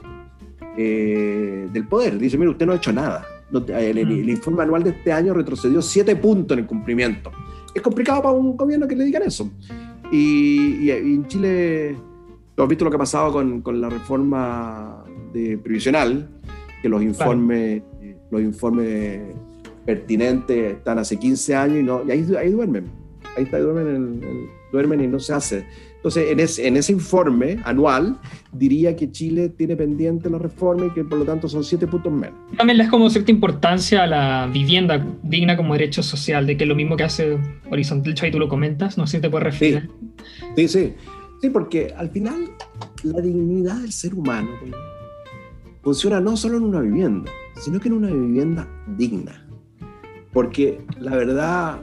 eh, 0.76 1.68
del 1.70 1.86
poder. 1.86 2.18
Dice, 2.18 2.38
mire, 2.38 2.50
usted 2.50 2.66
no 2.66 2.72
ha 2.72 2.76
hecho 2.76 2.92
nada. 2.92 3.26
El, 3.58 4.06
mm. 4.06 4.28
informe 4.28 4.62
anual 4.62 4.82
de 4.82 4.90
este 4.90 5.12
año 5.12 5.34
retrocedió 5.34 5.82
siete 5.82 6.16
puntos 6.16 6.56
en 6.56 6.64
el 6.64 6.66
cumplimiento. 6.66 7.30
Es 7.74 7.82
complicado 7.82 8.22
para 8.22 8.34
un 8.34 8.56
gobierno 8.56 8.86
que 8.86 8.96
le 8.96 9.04
digan 9.04 9.22
eso. 9.22 9.50
Y, 10.10 10.90
en 10.90 11.26
Chile, 11.26 11.96
¿tú 12.54 12.62
has 12.62 12.68
visto 12.68 12.84
lo 12.84 12.90
que 12.90 12.96
ha 12.96 12.98
pasado 12.98 13.32
con, 13.32 13.62
con 13.62 13.80
la 13.80 13.88
reforma 13.88 15.04
de 15.32 15.58
previsional? 15.58 16.28
Que 16.82 16.88
los 16.88 17.02
informes, 17.02 17.82
los 18.30 18.40
informes 18.42 19.20
pertinentes 19.86 20.74
están 20.74 20.98
hace 20.98 21.18
15 21.18 21.54
años 21.54 21.78
y, 21.78 21.82
no, 21.82 22.04
y 22.04 22.10
ahí, 22.10 22.26
ahí 22.38 22.50
duermen. 22.50 22.86
Ahí 23.36 23.44
está, 23.44 23.58
duermen, 23.58 24.20
duermen 24.70 25.00
y 25.00 25.06
no 25.06 25.18
se 25.18 25.32
hace. 25.32 25.66
Entonces, 26.04 26.58
en, 26.58 26.76
ese 26.76 26.92
informe 26.92 27.60
anual, 27.64 28.18
diría 28.50 28.96
que 28.96 29.12
Chile 29.12 29.50
tiene 29.50 29.76
pendiente 29.76 30.28
la 30.28 30.38
reforma 30.38 30.86
y 30.86 30.90
que 30.90 31.04
por 31.04 31.16
lo 31.16 31.24
tanto 31.24 31.48
son 31.48 31.62
siete 31.62 31.86
puntos 31.86 32.12
menos. 32.12 32.34
También 32.56 32.78
le 32.78 32.82
das 32.82 32.90
como 32.90 33.08
cierta 33.08 33.30
importancia 33.30 34.02
a 34.02 34.08
la 34.08 34.50
vivienda 34.52 35.06
digna 35.22 35.56
como 35.56 35.74
derecho 35.74 36.02
social, 36.02 36.44
de 36.44 36.56
que 36.56 36.64
es 36.64 36.68
lo 36.68 36.74
mismo 36.74 36.96
que 36.96 37.04
hace 37.04 37.38
Horizontal 37.70 38.14
y 38.20 38.30
tú 38.32 38.40
lo 38.40 38.48
comentas, 38.48 38.98
no 38.98 39.06
sé 39.06 39.18
si 39.18 39.20
te 39.22 39.30
puedes 39.30 39.44
referir. 39.44 39.90
Sí, 40.56 40.66
sí, 40.66 40.94
sí, 41.40 41.50
porque 41.50 41.94
al 41.96 42.10
final 42.10 42.50
la 43.04 43.20
dignidad 43.20 43.76
del 43.76 43.92
ser 43.92 44.14
humano 44.14 44.48
funciona 45.82 46.18
no 46.18 46.36
solo 46.36 46.56
en 46.56 46.64
una 46.64 46.80
vivienda, 46.80 47.30
sino 47.60 47.78
que 47.78 47.86
en 47.86 47.94
una 47.94 48.08
vivienda 48.08 48.68
digna. 48.96 49.46
Porque 50.32 50.84
la 50.98 51.14
verdad, 51.14 51.80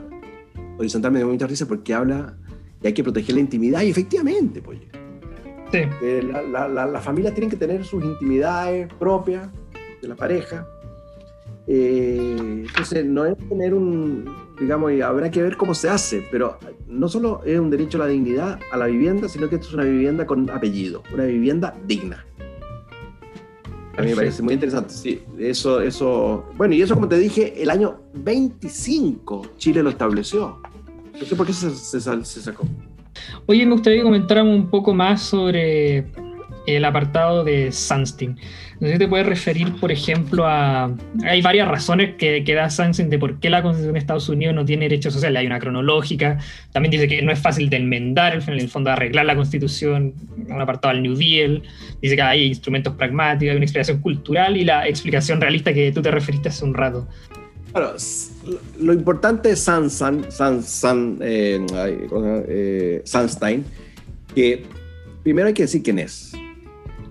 Horizontal 0.76 1.10
me 1.10 1.20
dio 1.20 1.28
mucha 1.28 1.46
risa 1.46 1.66
porque 1.66 1.94
habla 1.94 2.36
y 2.82 2.86
hay 2.86 2.92
que 2.92 3.02
proteger 3.02 3.34
la 3.34 3.40
intimidad, 3.40 3.82
y 3.82 3.90
efectivamente, 3.90 4.62
pues. 4.62 4.78
Sí. 5.72 5.78
Eh, 6.02 6.28
las 6.50 7.04
familias 7.04 7.32
tienen 7.34 7.50
que 7.50 7.56
tener 7.56 7.84
sus 7.84 8.02
intimidades 8.02 8.92
propias 8.94 9.48
de 10.02 10.08
la 10.08 10.16
pareja. 10.16 10.66
Eh, 11.66 12.64
entonces, 12.66 13.04
no 13.04 13.24
es 13.24 13.36
tener 13.48 13.74
un, 13.74 14.24
digamos, 14.58 14.92
y 14.92 15.00
habrá 15.00 15.30
que 15.30 15.42
ver 15.42 15.56
cómo 15.56 15.74
se 15.74 15.88
hace, 15.88 16.26
pero 16.30 16.58
no 16.88 17.08
solo 17.08 17.42
es 17.44 17.58
un 17.60 17.70
derecho 17.70 17.98
a 17.98 18.06
la 18.06 18.10
dignidad, 18.10 18.58
a 18.72 18.76
la 18.76 18.86
vivienda, 18.86 19.28
sino 19.28 19.48
que 19.48 19.56
esto 19.56 19.68
es 19.68 19.74
una 19.74 19.84
vivienda 19.84 20.26
con 20.26 20.50
apellido, 20.50 21.02
una 21.14 21.24
vivienda 21.24 21.76
digna. 21.86 22.26
A 23.96 24.02
mí 24.02 24.10
me 24.10 24.16
parece 24.16 24.42
muy 24.42 24.54
interesante, 24.54 24.94
sí. 24.94 25.22
Eso, 25.38 25.80
eso, 25.80 26.46
bueno, 26.56 26.74
y 26.74 26.82
eso 26.82 26.94
como 26.94 27.06
te 27.06 27.18
dije, 27.18 27.62
el 27.62 27.70
año 27.70 28.00
25 28.14 29.42
Chile 29.56 29.82
lo 29.82 29.90
estableció. 29.90 30.60
No 31.20 31.26
sé 31.26 31.36
por 31.36 31.46
qué 31.46 31.52
se, 31.52 31.70
se, 31.70 32.00
sacó. 32.40 32.66
Oye, 33.46 33.66
me 33.66 33.72
gustaría 33.72 33.98
que 33.98 34.04
comentáramos 34.04 34.54
un 34.56 34.70
poco 34.70 34.94
más 34.94 35.20
sobre 35.20 36.06
el 36.66 36.84
apartado 36.84 37.44
de 37.44 37.70
Sunstein. 37.72 38.38
No 38.80 38.86
sé 38.86 38.94
si 38.94 38.98
te 38.98 39.08
puedes 39.08 39.26
referir, 39.26 39.74
por 39.78 39.92
ejemplo, 39.92 40.46
a... 40.46 40.90
Hay 41.24 41.42
varias 41.42 41.68
razones 41.68 42.14
que, 42.16 42.42
que 42.44 42.54
da 42.54 42.70
Sunstein 42.70 43.10
de 43.10 43.18
por 43.18 43.38
qué 43.38 43.50
la 43.50 43.62
Constitución 43.62 43.92
de 43.92 43.98
Estados 43.98 44.30
Unidos 44.30 44.54
no 44.54 44.64
tiene 44.64 44.88
derechos 44.88 45.12
sociales. 45.12 45.40
Hay 45.40 45.46
una 45.46 45.58
cronológica. 45.58 46.38
También 46.72 46.90
dice 46.90 47.06
que 47.06 47.20
no 47.20 47.30
es 47.30 47.38
fácil 47.38 47.68
de 47.68 47.76
enmendar, 47.76 48.42
en 48.46 48.54
el 48.54 48.68
fondo 48.70 48.90
arreglar 48.90 49.26
la 49.26 49.36
Constitución, 49.36 50.14
un 50.48 50.60
apartado 50.60 50.92
al 50.92 51.02
New 51.02 51.14
Deal. 51.14 51.62
Dice 52.00 52.16
que 52.16 52.22
hay 52.22 52.46
instrumentos 52.46 52.94
pragmáticos, 52.94 53.50
hay 53.50 53.56
una 53.56 53.66
explicación 53.66 54.00
cultural 54.00 54.56
y 54.56 54.64
la 54.64 54.88
explicación 54.88 55.38
realista 55.42 55.74
que 55.74 55.92
tú 55.92 56.00
te 56.00 56.10
referiste 56.10 56.48
hace 56.48 56.64
un 56.64 56.72
rato. 56.72 57.06
Lo 58.78 58.92
importante 58.92 59.50
es 59.50 59.60
San, 59.60 59.90
San, 59.90 60.30
San, 60.62 61.18
eh, 61.20 61.64
eh, 62.48 63.02
Sunstein, 63.04 63.64
que 64.34 64.64
primero 65.22 65.48
hay 65.48 65.54
que 65.54 65.62
decir 65.62 65.82
quién 65.82 65.98
es. 65.98 66.32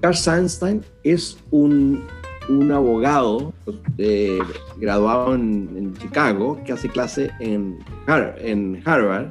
Carl 0.01 0.15
Sunstein 0.15 0.81
es 1.03 1.37
un, 1.51 2.05
un 2.49 2.71
abogado 2.71 3.53
eh, 3.97 4.39
graduado 4.77 5.35
en, 5.35 5.93
Chicago 5.99 6.61
que 6.65 6.71
hace 6.73 6.89
clase 6.89 7.31
en, 7.39 7.79
en 8.37 8.81
Harvard 8.85 9.27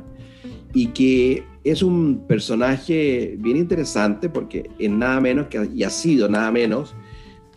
y 0.74 0.88
que 0.88 1.44
es 1.64 1.82
un 1.82 2.24
personaje 2.26 3.36
bien 3.38 3.56
interesante 3.56 4.28
porque 4.28 4.70
es 4.78 4.90
nada 4.90 5.20
menos 5.20 5.48
que, 5.48 5.68
y 5.74 5.82
ha 5.82 5.90
sido 5.90 6.28
nada 6.28 6.50
menos 6.50 6.94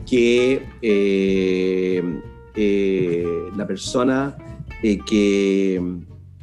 que 0.09 0.63
eh, 0.81 2.21
la 2.55 3.67
persona 3.67 4.35
eh, 4.83 4.99
que 5.05 5.81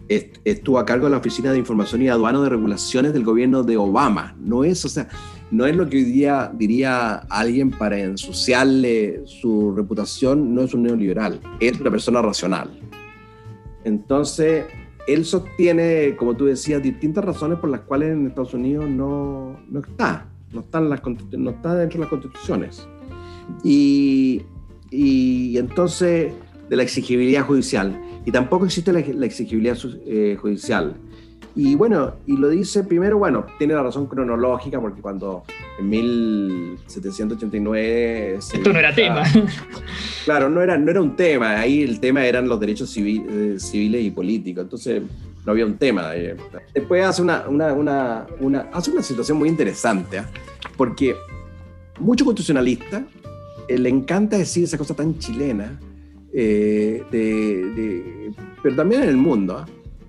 estuvo 0.09 0.79
a 0.79 0.87
cargo 0.87 1.07
de 1.07 1.11
la 1.11 1.19
Oficina 1.19 1.53
de 1.53 1.59
Información 1.59 2.03
y 2.03 2.09
Aduano 2.09 2.43
de 2.43 2.49
Regulaciones 2.49 3.13
del 3.13 3.25
gobierno 3.25 3.63
de 3.63 3.77
Obama. 3.77 4.35
No 4.39 4.65
es, 4.65 4.85
o 4.85 4.89
sea, 4.89 5.09
no 5.51 5.67
es 5.67 5.77
lo 5.77 5.89
que 5.89 5.99
hoy 5.99 6.05
día 6.05 6.51
diría 6.55 7.17
alguien 7.29 7.71
para 7.71 7.99
ensuciarle 7.99 9.23
su 9.27 9.75
reputación, 9.75 10.55
no 10.55 10.63
es 10.63 10.75
un 10.75 10.85
neoliberal, 10.85 11.41
es 11.61 11.81
una 11.81 11.91
persona 11.91 12.23
racional. 12.23 12.71
Entonces, 13.85 14.65
él 15.07 15.25
sostiene, 15.25 16.17
como 16.17 16.37
tú 16.37 16.47
decías, 16.47 16.83
distintas 16.83 17.25
razones 17.25 17.59
por 17.59 17.71
las 17.71 17.81
cuales 17.81 18.13
en 18.13 18.27
Estados 18.27 18.55
Unidos 18.55 18.89
no, 18.89 19.59
no 19.69 19.81
está, 19.81 20.27
no 20.53 20.61
está, 20.61 20.81
las, 20.81 21.01
no 21.33 21.51
está 21.51 21.75
dentro 21.75 21.99
de 21.99 22.01
las 22.01 22.09
constituciones. 22.09 22.87
Y 23.65 24.43
y 24.91 25.59
entonces 25.59 26.33
de 26.69 26.77
la 26.77 26.83
exigibilidad 26.83 27.45
judicial. 27.45 27.99
Y 28.25 28.31
tampoco 28.31 28.67
existe 28.67 28.93
la, 28.93 29.01
exigibilidad 29.01 29.77
eh, 30.07 30.37
judicial. 30.41 30.95
Y 31.55 31.75
bueno, 31.75 32.15
y 32.27 32.37
lo 32.37 32.51
dice 32.51 32.85
primero, 32.85 33.17
bueno, 33.19 33.47
tiene 33.59 33.75
la 33.75 33.83
razón 33.83 34.07
cronológica, 34.07 34.81
porque 34.81 35.01
cuando 35.01 35.43
en 35.79 35.89
1789... 35.89 38.35
Esto 38.35 38.73
no 38.73 38.79
era 38.79 38.95
tema. 38.95 39.25
Claro, 40.25 40.49
no 40.51 40.61
era, 40.61 40.77
no 40.77 40.91
era 40.91 41.01
un 41.01 41.15
tema, 41.17 41.59
ahí 41.59 41.83
el 41.83 42.01
tema 42.01 42.27
eran 42.27 42.49
los 42.49 42.61
derechos 42.61 42.95
eh, 42.99 43.55
civiles 43.59 44.05
y 44.05 44.11
políticos, 44.11 44.65
entonces 44.65 45.01
no 45.47 45.53
había 45.53 45.65
un 45.65 45.79
tema. 45.79 46.15
Eh. 46.15 46.37
Después 46.75 47.03
hace 47.03 47.23
una, 47.23 47.49
una, 47.49 47.73
una, 47.73 48.27
una, 48.39 48.69
hace 48.71 48.91
una 48.91 49.03
situación 49.03 49.39
muy 49.39 49.49
interesante, 49.49 50.19
¿ah? 50.19 50.29
porque 50.77 51.17
muchos 51.99 52.27
constitucionalistas 52.27 53.05
le 53.69 53.89
encanta 53.89 54.39
decir 54.39 54.65
esa 54.65 54.79
cosa 54.79 54.95
tan 54.95 55.19
chilena, 55.19 55.79
eh, 56.33 57.03
pero 58.63 58.77
también 58.77 59.03
en 59.03 59.09
el 59.09 59.17
mundo, 59.17 59.65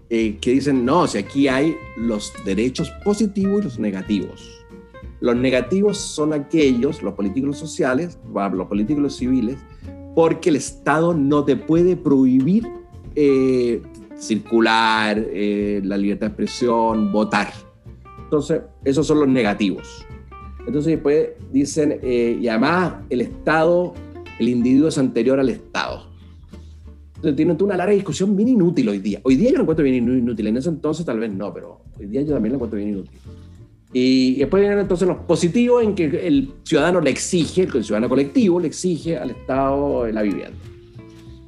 eh, 0.09 0.37
que 0.39 0.51
dicen, 0.51 0.85
no, 0.85 1.07
si 1.07 1.17
aquí 1.17 1.47
hay 1.47 1.75
los 1.97 2.33
derechos 2.45 2.91
positivos 3.03 3.61
y 3.61 3.63
los 3.63 3.79
negativos. 3.79 4.65
Los 5.21 5.35
negativos 5.35 5.97
son 5.97 6.33
aquellos, 6.33 7.03
los 7.03 7.13
políticos 7.13 7.57
sociales, 7.57 8.17
los 8.33 8.67
políticos 8.67 9.17
civiles, 9.17 9.57
porque 10.15 10.49
el 10.49 10.55
Estado 10.55 11.13
no 11.13 11.43
te 11.43 11.55
puede 11.55 11.97
prohibir 11.97 12.67
circular, 14.17 15.17
la 15.17 15.97
libertad 15.97 16.27
de 16.27 16.31
expresión, 16.31 17.11
votar. 17.11 17.51
Entonces, 18.23 18.61
esos 18.85 19.07
son 19.07 19.19
los 19.19 19.27
negativos. 19.27 20.05
Entonces 20.69 20.93
después 20.93 21.29
dicen, 21.51 21.99
eh, 22.03 22.37
y 22.39 22.47
además 22.47 22.93
el 23.09 23.21
Estado, 23.21 23.95
el 24.37 24.49
individuo 24.49 24.89
es 24.89 24.99
anterior 24.99 25.39
al 25.39 25.49
Estado. 25.49 26.07
Entonces 27.15 27.35
tienen 27.35 27.57
una 27.63 27.75
larga 27.75 27.93
discusión 27.93 28.35
bien 28.35 28.49
inútil 28.49 28.87
hoy 28.87 28.99
día. 28.99 29.19
Hoy 29.23 29.35
día 29.35 29.49
yo 29.49 29.55
lo 29.55 29.61
encuentro 29.63 29.83
bien 29.83 29.95
inútil, 29.95 30.45
en 30.45 30.57
ese 30.57 30.69
entonces 30.69 31.03
tal 31.07 31.17
vez 31.17 31.33
no, 31.33 31.51
pero 31.51 31.81
hoy 31.99 32.05
día 32.05 32.21
yo 32.21 32.33
también 32.33 32.51
lo 32.51 32.57
encuentro 32.57 32.77
bien 32.77 32.89
inútil. 32.89 33.19
Y 33.93 34.35
después 34.35 34.61
vienen 34.61 34.77
entonces 34.77 35.07
los 35.07 35.17
positivos 35.17 35.83
en 35.83 35.95
que 35.95 36.05
el 36.27 36.51
ciudadano 36.61 37.01
le 37.01 37.09
exige, 37.09 37.63
el 37.63 37.83
ciudadano 37.83 38.07
colectivo 38.07 38.59
le 38.59 38.67
exige 38.67 39.17
al 39.17 39.31
Estado 39.31 40.05
la 40.11 40.21
vivienda. 40.21 40.55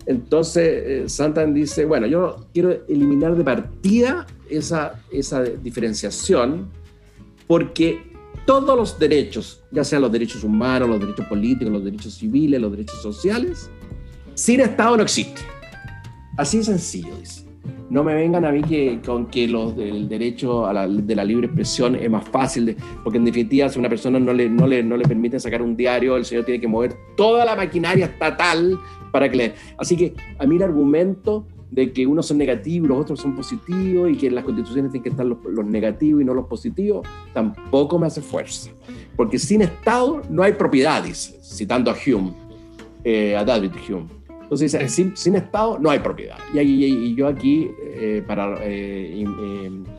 Entonces, 0.07 1.07
eh, 1.15 1.45
dice, 1.53 1.85
bueno, 1.85 2.07
yo 2.07 2.47
quiero 2.51 2.71
eliminar 2.89 3.35
de 3.35 3.43
partida 3.43 4.25
esa, 4.49 4.99
esa 5.11 5.43
diferenciación 5.43 6.69
porque 7.45 8.10
todos 8.45 8.77
los 8.77 8.99
derechos, 8.99 9.61
ya 9.71 9.83
sean 9.83 10.01
los 10.01 10.11
derechos 10.11 10.43
humanos, 10.43 10.89
los 10.89 10.99
derechos 10.99 11.25
políticos, 11.27 11.71
los 11.71 11.83
derechos 11.83 12.13
civiles, 12.13 12.59
los 12.59 12.71
derechos 12.71 13.01
sociales, 13.01 13.69
sin 14.33 14.59
Estado 14.59 14.97
no 14.97 15.03
existe. 15.03 15.41
Así 16.37 16.57
de 16.57 16.63
sencillo, 16.63 17.15
dice. 17.19 17.45
No 17.89 18.03
me 18.05 18.15
vengan 18.15 18.45
a 18.45 18.51
mí 18.51 18.61
que, 18.61 19.01
con 19.05 19.27
que 19.27 19.47
los 19.47 19.75
del 19.75 20.07
derecho 20.07 20.65
a 20.65 20.71
la, 20.71 20.87
de 20.87 21.13
la 21.13 21.25
libre 21.25 21.47
expresión 21.47 21.95
es 21.95 22.09
más 22.09 22.27
fácil, 22.29 22.75
porque 23.03 23.17
en 23.17 23.25
definitiva 23.25 23.67
si 23.67 23.79
una 23.79 23.89
persona 23.89 24.17
no 24.17 24.33
le, 24.33 24.49
no, 24.49 24.65
le, 24.65 24.81
no 24.81 24.95
le 24.95 25.03
permite 25.03 25.39
sacar 25.39 25.61
un 25.61 25.75
diario, 25.75 26.15
el 26.15 26.23
señor 26.23 26.45
tiene 26.45 26.61
que 26.61 26.69
mover 26.69 26.95
toda 27.17 27.43
la 27.43 27.55
maquinaria 27.55 28.05
estatal 28.05 28.79
para 29.11 29.29
que 29.29 29.35
le... 29.35 29.53
Así 29.77 29.97
que 29.97 30.13
a 30.39 30.45
mí 30.45 30.55
el 30.55 30.63
argumento 30.63 31.45
de 31.71 31.93
que 31.93 32.05
unos 32.05 32.27
son 32.27 32.37
negativos, 32.37 32.89
los 32.89 32.99
otros 32.99 33.19
son 33.19 33.33
positivos 33.33 34.11
y 34.11 34.17
que 34.17 34.27
en 34.27 34.35
las 34.35 34.43
constituciones 34.43 34.91
tienen 34.91 35.03
que 35.03 35.09
estar 35.09 35.25
los, 35.25 35.65
negativos 35.65 36.21
y 36.21 36.25
no 36.25 36.33
los 36.33 36.45
positivos, 36.45 37.07
tampoco 37.33 37.97
me 37.97 38.07
hace 38.07 38.21
fuerza. 38.21 38.69
Porque 39.15 39.39
sin 39.39 39.61
Estado 39.61 40.21
no 40.29 40.43
hay 40.43 40.53
propiedades, 40.53 41.39
citando 41.41 41.89
a 41.89 41.95
Hume, 41.95 42.33
eh, 43.05 43.37
a 43.37 43.45
David 43.45 43.71
Hume. 43.87 44.07
Entonces 44.43 44.73
dice, 44.73 44.89
sin, 44.89 45.15
sin, 45.15 45.35
Estado 45.37 45.79
no 45.79 45.89
hay 45.89 45.99
propiedad. 45.99 46.37
Y, 46.53 46.59
y, 46.59 47.15
yo 47.15 47.27
aquí, 47.27 47.69
eh, 47.81 48.21
para, 48.27 48.57
eh, 48.63 49.25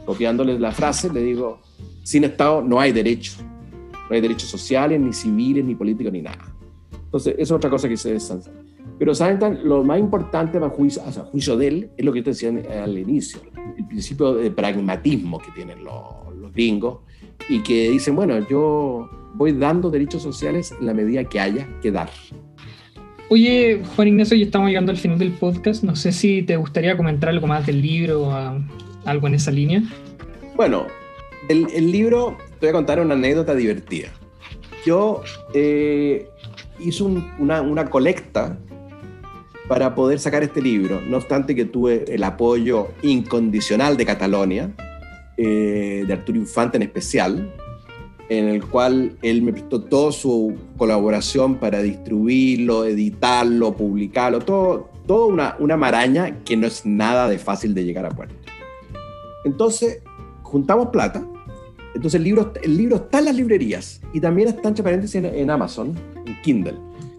copiándole 0.04 0.58
la 0.58 0.72
frase, 0.72 1.10
le 1.10 1.22
digo, 1.22 1.60
sin 2.02 2.24
Estado 2.24 2.62
no 2.62 2.78
hay 2.78 2.92
derechos. 2.92 3.42
No 4.10 4.14
hay 4.14 4.20
derechos 4.20 4.50
sociales, 4.50 5.00
ni 5.00 5.14
civiles, 5.14 5.64
ni 5.64 5.74
políticos, 5.74 6.12
ni 6.12 6.20
nada. 6.20 6.44
Entonces, 6.92 7.32
esa 7.34 7.42
es 7.42 7.50
otra 7.50 7.70
cosa 7.70 7.88
que 7.88 7.96
se 7.96 8.12
desansa. 8.12 8.50
Pero 9.02 9.16
saben, 9.16 9.58
lo 9.64 9.82
más 9.82 9.98
importante 9.98 10.60
para 10.60 10.70
juicio, 10.70 11.02
o 11.04 11.10
sea, 11.10 11.24
juicio 11.24 11.56
de 11.56 11.66
él 11.66 11.90
es 11.96 12.04
lo 12.04 12.12
que 12.12 12.22
te 12.22 12.30
decía 12.30 12.52
al 12.84 12.96
inicio, 12.96 13.40
el 13.76 13.84
principio 13.88 14.34
de 14.34 14.48
pragmatismo 14.52 15.40
que 15.40 15.50
tienen 15.50 15.82
los, 15.82 16.32
los 16.36 16.52
gringos 16.52 17.00
y 17.48 17.64
que 17.64 17.90
dicen, 17.90 18.14
bueno, 18.14 18.38
yo 18.48 19.10
voy 19.34 19.54
dando 19.54 19.90
derechos 19.90 20.22
sociales 20.22 20.72
en 20.78 20.86
la 20.86 20.94
medida 20.94 21.24
que 21.24 21.40
haya 21.40 21.66
que 21.82 21.90
dar. 21.90 22.10
Oye, 23.28 23.82
Juan 23.96 24.06
Ignacio, 24.06 24.36
ya 24.36 24.44
estamos 24.44 24.68
llegando 24.68 24.92
al 24.92 24.98
final 24.98 25.18
del 25.18 25.32
podcast. 25.32 25.82
No 25.82 25.96
sé 25.96 26.12
si 26.12 26.44
te 26.44 26.54
gustaría 26.54 26.96
comentar 26.96 27.30
algo 27.30 27.48
más 27.48 27.66
del 27.66 27.82
libro 27.82 28.28
o 28.28 28.62
algo 29.04 29.26
en 29.26 29.34
esa 29.34 29.50
línea. 29.50 29.82
Bueno, 30.54 30.86
el, 31.48 31.66
el, 31.74 31.90
libro, 31.90 32.38
te 32.60 32.66
voy 32.66 32.68
a 32.68 32.72
contar 32.74 33.00
una 33.00 33.14
anécdota 33.14 33.52
divertida. 33.56 34.10
Yo 34.86 35.24
eh, 35.54 36.28
hice 36.78 37.02
una, 37.02 37.62
una, 37.62 37.90
colecta 37.90 38.58
para 39.68 39.94
poder 39.94 40.18
sacar 40.18 40.42
este 40.42 40.60
libro, 40.60 41.00
no 41.00 41.16
obstante 41.16 41.54
que 41.54 41.64
tuve 41.64 42.04
el 42.08 42.24
apoyo 42.24 42.88
incondicional 43.02 43.96
de 43.96 44.06
Catalonia, 44.06 44.70
eh, 45.36 46.04
de 46.06 46.12
Arturo 46.12 46.38
Infante 46.38 46.76
en 46.76 46.82
especial, 46.82 47.54
en 48.28 48.48
el 48.48 48.64
cual 48.64 49.16
él 49.22 49.42
me 49.42 49.52
prestó 49.52 49.82
toda 49.82 50.12
su 50.12 50.56
colaboración 50.76 51.56
para 51.56 51.82
distribuirlo, 51.82 52.84
editarlo, 52.84 53.76
publicarlo, 53.76 54.40
todo, 54.40 54.90
todo 55.06 55.26
una, 55.26 55.56
una 55.58 55.76
maraña 55.76 56.42
que 56.44 56.56
no 56.56 56.66
es 56.66 56.84
nada 56.86 57.28
de 57.28 57.38
fácil 57.38 57.74
de 57.74 57.84
llegar 57.84 58.06
a 58.06 58.10
puerto. 58.10 58.34
Entonces, 59.44 60.02
juntamos 60.42 60.88
plata, 60.88 61.24
entonces 61.94 62.18
el 62.18 62.24
libro, 62.24 62.52
el 62.62 62.76
libro 62.76 62.96
está 62.96 63.18
en 63.18 63.26
las 63.26 63.34
librerías 63.34 64.00
y 64.12 64.20
también 64.20 64.48
está 64.48 64.72
en, 65.14 65.50
Amazon, 65.50 65.94
en 66.26 66.42
Kindle, 66.42 66.74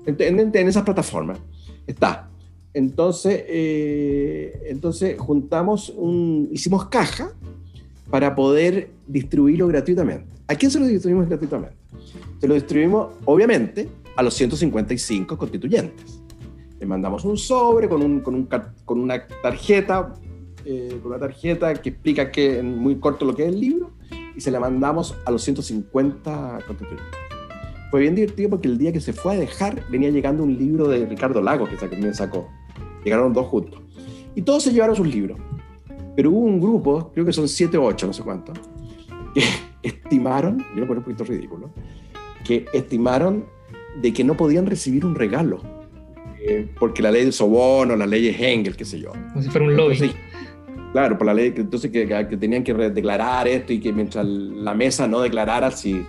en, 0.05 0.67
esas 0.67 0.83
plataformas. 0.83 1.39
Está. 1.85 2.29
Entonces, 2.74 3.43
eh, 3.47 4.63
entonces 4.67 5.15
juntamos 5.19 5.93
un, 5.95 6.49
hicimos 6.51 6.86
caja 6.86 7.34
para 8.09 8.36
poder 8.36 8.91
distribuirlo 9.07 9.67
gratuitamente. 9.67 10.28
¿A 10.47 10.55
quién 10.55 10.71
se 10.71 10.80
lo 10.80 10.86
distribuimos 10.86 11.30
gratuitamente? 11.30 11.76
Se 12.39 12.47
lo 12.47 12.55
distribuimos, 12.55 13.13
obviamente, 13.26 13.89
a 14.15 14.24
los 14.24 14.34
155 14.34 15.38
constituyentes. 15.38 16.19
Le 16.80 16.86
mandamos 16.86 17.24
un 17.26 17.38
sobre 17.38 17.88
con, 17.88 18.01
un, 18.01 18.19
con, 18.19 18.36
un, 18.36 18.49
con 18.86 18.99
una 18.99 19.26
tarjeta, 19.41 20.13
eh, 20.65 20.99
con 21.01 21.11
una 21.11 21.19
tarjeta 21.19 21.74
que 21.76 21.89
explica 21.89 22.32
que, 22.32 22.59
en 22.59 22.78
muy 22.78 22.95
corto 22.95 23.24
lo 23.26 23.36
que 23.36 23.43
es 23.43 23.49
el 23.49 23.59
libro, 23.59 23.91
y 24.36 24.41
se 24.41 24.51
la 24.51 24.59
mandamos 24.59 25.15
a 25.26 25.32
los 25.32 25.43
150 25.43 26.59
constituyentes. 26.67 27.17
Fue 27.91 28.01
bien 28.01 28.15
divertido 28.15 28.49
porque 28.49 28.67
el 28.67 28.80
día 28.80 28.91
que 28.91 28.99
se 28.99 29.13
fue 29.13 29.36
a 29.36 29.38
dejar 29.38 29.84
venía 29.89 30.09
llegando 30.09 30.43
un 30.43 30.57
libro 30.57 30.88
de 30.88 31.05
Ricardo 31.05 31.41
Lagos 31.41 31.69
que 31.69 31.78
también 31.78 32.15
sacó. 32.15 32.49
Llegaron 33.03 33.33
dos 33.33 33.47
juntos. 33.47 33.81
Y 34.35 34.41
todos 34.41 34.63
se 34.63 34.71
llevaron 34.71 34.95
sus 34.95 35.07
libros. 35.07 35.37
Pero 36.15 36.31
hubo 36.31 36.39
un 36.39 36.59
grupo, 36.59 37.11
creo 37.13 37.25
que 37.25 37.33
son 37.33 37.47
7 37.47 37.77
o 37.77 37.83
8, 37.85 38.07
no 38.07 38.13
sé 38.13 38.23
cuánto, 38.23 38.53
que 39.33 39.43
estimaron, 39.83 40.59
yo 40.75 40.81
lo 40.81 40.87
pongo 40.87 40.99
un 40.99 41.05
poquito 41.05 41.23
ridículo, 41.23 41.71
que 42.45 42.65
estimaron 42.73 43.45
de 44.01 44.13
que 44.13 44.23
no 44.23 44.35
podían 44.35 44.65
recibir 44.65 45.05
un 45.05 45.15
regalo, 45.15 45.61
eh, 46.39 46.67
porque 46.79 47.01
la 47.01 47.11
ley 47.11 47.25
de 47.25 47.31
soborno, 47.31 47.95
la 47.95 48.05
ley 48.05 48.31
de 48.31 48.53
Engel, 48.53 48.75
qué 48.75 48.85
sé 48.85 48.99
yo. 48.99 49.11
Como 49.11 49.41
si 49.41 49.49
fuera 49.49 49.65
un 49.65 49.75
lobby. 49.75 50.13
claro, 50.91 51.17
por 51.17 51.27
la 51.27 51.33
ley, 51.33 51.53
entonces 51.55 51.89
que, 51.89 52.07
que, 52.07 52.37
tenían 52.37 52.63
que 52.63 52.73
declarar 52.73 53.47
esto 53.47 53.73
y 53.73 53.79
que 53.79 53.93
mientras 53.93 54.25
la 54.25 54.73
mesa 54.73 55.07
no 55.07 55.21
declarara 55.21 55.71
si 55.71 56.05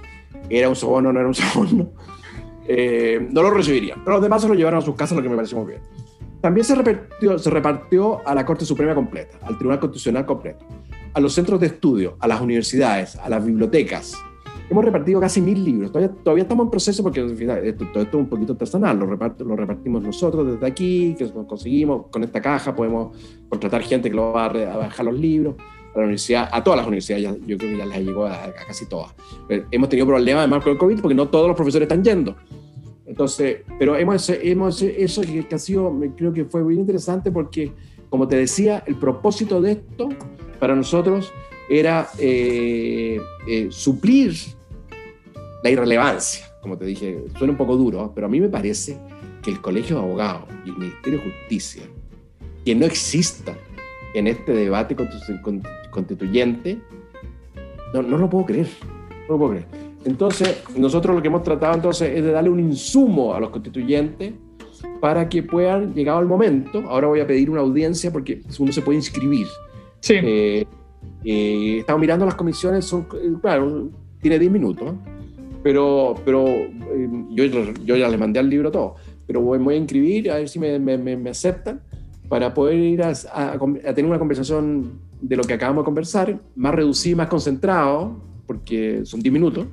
era 0.51 0.69
un 0.69 0.77
soborno 0.77 1.11
o 1.11 1.13
no 1.13 1.21
era 1.21 1.29
un 1.29 1.35
soborno, 1.35 1.93
eh, 2.69 3.27
no 3.31 3.43
lo 3.43 3.51
recibirían. 3.51 4.01
Pero 4.05 4.17
los 4.17 4.23
demás 4.23 4.43
se 4.43 4.49
lo 4.49 4.55
llevaron 4.55 4.81
a 4.81 4.83
sus 4.83 4.97
casas, 4.97 5.17
lo 5.17 5.23
que 5.23 5.29
me 5.29 5.37
pareció 5.37 5.59
muy 5.59 5.69
bien. 5.69 5.81
También 6.45 6.67
se 6.67 6.75
repartió, 6.75 7.39
se 7.39 7.49
repartió 7.49 8.21
a 8.29 8.35
la 8.35 8.45
Corte 8.45 8.67
Suprema 8.67 8.95
completa, 8.95 9.39
al 9.45 9.57
Tribunal 9.57 9.81
Constitucional 9.81 10.27
completo, 10.27 10.67
a 11.15 11.19
los 11.19 11.33
centros 11.33 11.59
de 11.59 11.69
estudio, 11.69 12.19
a 12.21 12.29
las 12.29 12.39
universidades, 12.43 13.17
a 13.17 13.31
las 13.31 13.43
bibliotecas. 13.43 14.13
Hemos 14.69 14.85
repartido 14.85 15.21
casi 15.21 15.41
mil 15.41 15.65
libros. 15.65 15.91
Todavía, 15.91 16.15
todavía 16.23 16.43
estamos 16.43 16.67
en 16.67 16.71
proceso 16.71 17.03
porque 17.03 17.25
esto, 17.25 17.87
todo 17.95 18.03
esto 18.03 18.19
es 18.19 18.23
un 18.25 18.29
poquito 18.29 18.59
personal. 18.59 18.99
Lo, 18.99 19.07
lo 19.07 19.57
repartimos 19.57 20.03
nosotros 20.03 20.47
desde 20.47 20.67
aquí, 20.67 21.15
que 21.19 21.31
conseguimos 21.33 22.09
con 22.11 22.23
esta 22.23 22.43
caja. 22.43 22.77
Podemos 22.77 23.17
contratar 23.49 23.81
gente 23.81 24.11
que 24.11 24.17
lo 24.17 24.33
va 24.33 24.45
a, 24.45 24.77
bajar 24.77 25.07
los 25.07 25.19
libros 25.19 25.55
a 25.95 25.99
la 25.99 26.05
universidad, 26.05 26.51
a 26.53 26.63
todas 26.63 26.77
las 26.77 26.87
universidades, 26.87 27.41
yo 27.47 27.57
creo 27.57 27.71
que 27.71 27.79
ya 27.79 27.87
les 27.87 28.05
llegó 28.05 28.27
a, 28.27 28.35
a 28.35 28.53
casi 28.53 28.87
todas. 28.87 29.15
Pero 29.49 29.65
hemos 29.71 29.89
tenido 29.89 30.07
problemas 30.07 30.41
además 30.41 30.63
con 30.63 30.73
el 30.73 30.79
COVID 30.79 31.01
porque 31.01 31.15
no 31.15 31.27
todos 31.27 31.47
los 31.47 31.57
profesores 31.57 31.87
están 31.87 32.05
yendo. 32.05 32.37
Entonces, 33.07 33.59
pero 33.79 33.97
hemos, 33.97 34.29
hemos 34.31 34.81
eso 34.83 35.23
que, 35.23 35.47
ha 35.55 35.59
sido, 35.59 35.95
creo 36.17 36.33
que 36.33 36.45
fue 36.45 36.65
muy 36.65 36.75
interesante 36.75 37.31
porque, 37.31 37.73
como 38.09 38.27
te 38.27 38.37
decía, 38.37 38.83
el 38.87 38.97
propósito 38.97 39.61
de 39.61 39.73
esto 39.73 40.09
para 40.59 40.75
nosotros 40.75 41.33
era 41.69 42.09
eh, 42.19 43.21
eh, 43.47 43.69
suplir 43.71 44.35
la 45.63 45.71
irrelevancia, 45.71 46.47
como 46.61 46.79
te 46.79 46.87
dije, 46.87 47.25
suena 47.39 47.53
un 47.53 47.59
poco 47.59 47.77
duro, 47.77 48.13
pero 48.15 48.27
a 48.27 48.31
mí 48.31 48.41
me 48.41 48.49
parece 48.49 48.99
que 49.43 49.51
el 49.51 49.61
Colegio 49.61 49.97
de 49.97 50.03
Abogados 50.03 50.49
y 50.65 50.71
el 50.71 50.77
Ministerio 50.77 51.19
de 51.21 51.31
Justicia, 51.31 51.83
que 52.65 52.75
no 52.75 52.87
exista 52.87 53.57
en 54.15 54.27
este 54.27 54.53
debate 54.53 54.97
constituyente, 55.91 56.79
no, 57.93 58.03
no 58.03 58.17
lo 58.17 58.31
puedo 58.31 58.47
creer, 58.47 58.69
no 59.29 59.35
lo 59.35 59.39
puedo 59.39 59.51
creer. 59.51 59.84
Entonces, 60.05 60.63
nosotros 60.77 61.17
lo 61.17 61.23
que 61.23 61.29
hemos 61.29 61.43
tratado 61.43 61.75
entonces 61.75 62.11
es 62.17 62.25
de 62.25 62.33
darle 62.33 62.51
un 62.51 62.61
insumo 62.61 63.35
a 63.35 63.41
los 63.41 63.51
constituyentes 63.51 64.35
para 65.01 65.29
que 65.29 65.43
puedan, 65.43 65.95
llegado 65.95 66.21
el 66.21 66.27
momento, 66.27 66.83
ahora 66.89 67.09
voy 67.09 67.21
a 67.21 67.27
pedir 67.27 67.51
una 67.51 67.61
audiencia 67.61 68.13
porque 68.13 68.43
uno 68.59 68.73
se 68.73 68.83
puede 68.83 68.99
inscribir. 68.99 69.47
Sí. 70.01 70.15
Eh, 70.17 70.67
eh, 71.25 71.79
estamos 71.81 72.01
mirando 72.01 72.27
las 72.27 72.35
comisiones, 72.35 72.85
son, 72.85 73.07
eh, 73.15 73.33
claro, 73.41 73.91
tiene 74.21 74.39
10 74.39 74.53
minutos, 74.53 74.95
pero, 75.63 76.15
pero 76.25 76.45
yo, 77.31 77.45
yo, 77.45 77.97
ya 77.97 78.09
les 78.09 78.21
mandé 78.21 78.41
el 78.41 78.51
libro 78.51 78.71
todo, 78.71 78.97
pero 79.27 79.41
voy, 79.41 79.59
voy 79.59 79.75
a 79.75 79.79
inscribir, 79.79 80.31
a 80.31 80.37
ver 80.37 80.49
si 80.49 80.59
me, 80.59 80.79
me, 80.79 80.99
me 80.99 81.31
aceptan 81.31 81.81
para 82.29 82.53
poder 82.53 82.79
ir 82.79 83.03
a, 83.03 83.13
a, 83.33 83.59
tener 83.95 84.07
una 84.07 84.19
conversación 84.19 85.01
de 85.21 85.37
lo 85.37 85.45
que 85.45 85.55
acabamos 85.55 85.83
de 85.83 85.87
conversar, 85.87 86.41
más 86.57 86.75
reducido, 86.75 87.17
más 87.17 87.29
concentrado, 87.29 88.21
porque 88.47 89.01
son 89.05 89.21
10 89.21 89.33
minutos, 89.33 89.67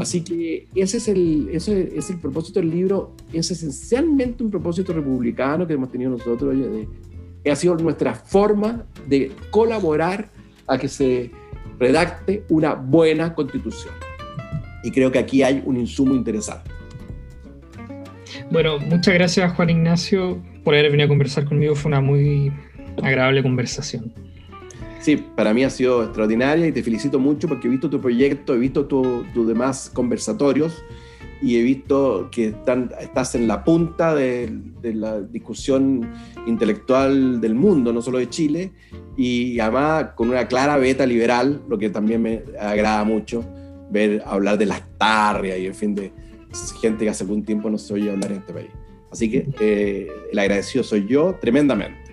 Así 0.00 0.22
que 0.22 0.68
ese 0.74 0.98
es, 0.98 1.08
el, 1.08 1.48
ese 1.52 1.96
es 1.96 2.10
el 2.10 2.18
propósito 2.18 2.60
del 2.60 2.70
libro, 2.70 3.14
es 3.32 3.50
esencialmente 3.50 4.42
un 4.42 4.50
propósito 4.50 4.92
republicano 4.92 5.66
que 5.66 5.74
hemos 5.74 5.90
tenido 5.90 6.10
nosotros, 6.10 6.54
de, 6.54 7.50
ha 7.50 7.56
sido 7.56 7.76
nuestra 7.76 8.14
forma 8.14 8.84
de 9.06 9.32
colaborar 9.50 10.30
a 10.66 10.78
que 10.78 10.88
se 10.88 11.30
redacte 11.78 12.44
una 12.48 12.74
buena 12.74 13.34
constitución. 13.34 13.94
Y 14.82 14.90
creo 14.90 15.10
que 15.10 15.18
aquí 15.18 15.42
hay 15.42 15.62
un 15.64 15.76
insumo 15.76 16.14
interesante. 16.14 16.70
Bueno, 18.50 18.78
muchas 18.78 19.14
gracias 19.14 19.52
Juan 19.52 19.70
Ignacio 19.70 20.42
por 20.64 20.74
haber 20.74 20.90
venido 20.90 21.06
a 21.06 21.08
conversar 21.08 21.44
conmigo, 21.44 21.74
fue 21.74 21.90
una 21.90 22.00
muy 22.00 22.50
agradable 23.02 23.42
conversación. 23.42 24.12
Sí, 25.04 25.18
para 25.18 25.52
mí 25.52 25.62
ha 25.62 25.68
sido 25.68 26.02
extraordinaria 26.02 26.66
y 26.66 26.72
te 26.72 26.82
felicito 26.82 27.20
mucho 27.20 27.46
porque 27.46 27.68
he 27.68 27.70
visto 27.70 27.90
tu 27.90 28.00
proyecto, 28.00 28.54
he 28.54 28.58
visto 28.58 28.86
tus 28.86 29.46
demás 29.46 29.90
conversatorios 29.92 30.82
y 31.42 31.56
he 31.58 31.62
visto 31.62 32.30
que 32.32 32.46
están, 32.46 32.90
estás 32.98 33.34
en 33.34 33.46
la 33.46 33.64
punta 33.64 34.14
de, 34.14 34.50
la 34.82 35.20
discusión 35.20 36.10
intelectual 36.46 37.38
del 37.38 37.54
mundo, 37.54 37.92
no 37.92 38.00
solo 38.00 38.16
de 38.16 38.30
Chile, 38.30 38.72
y 39.14 39.60
además 39.60 40.12
con 40.14 40.30
una 40.30 40.48
clara 40.48 40.78
beta 40.78 41.04
liberal, 41.04 41.60
lo 41.68 41.76
que 41.76 41.90
también 41.90 42.22
me 42.22 42.42
agrada 42.58 43.04
mucho, 43.04 43.44
ver 43.90 44.22
hablar 44.24 44.56
de 44.56 44.64
las 44.64 44.84
tarrias 44.96 45.58
y 45.58 45.66
en 45.66 45.74
fin 45.74 45.94
de 45.94 46.12
gente 46.80 47.04
que 47.04 47.10
hace 47.10 47.24
algún 47.24 47.44
tiempo 47.44 47.68
no 47.68 47.76
se 47.76 47.92
oye 47.92 48.10
hablar 48.10 48.32
en 48.32 48.38
este 48.38 48.54
país. 48.54 48.70
Así 49.12 49.30
que 49.30 49.50
eh, 49.60 50.08
el 50.32 50.38
agradecido 50.38 50.82
soy 50.82 51.06
yo 51.06 51.36
tremendamente. 51.42 52.03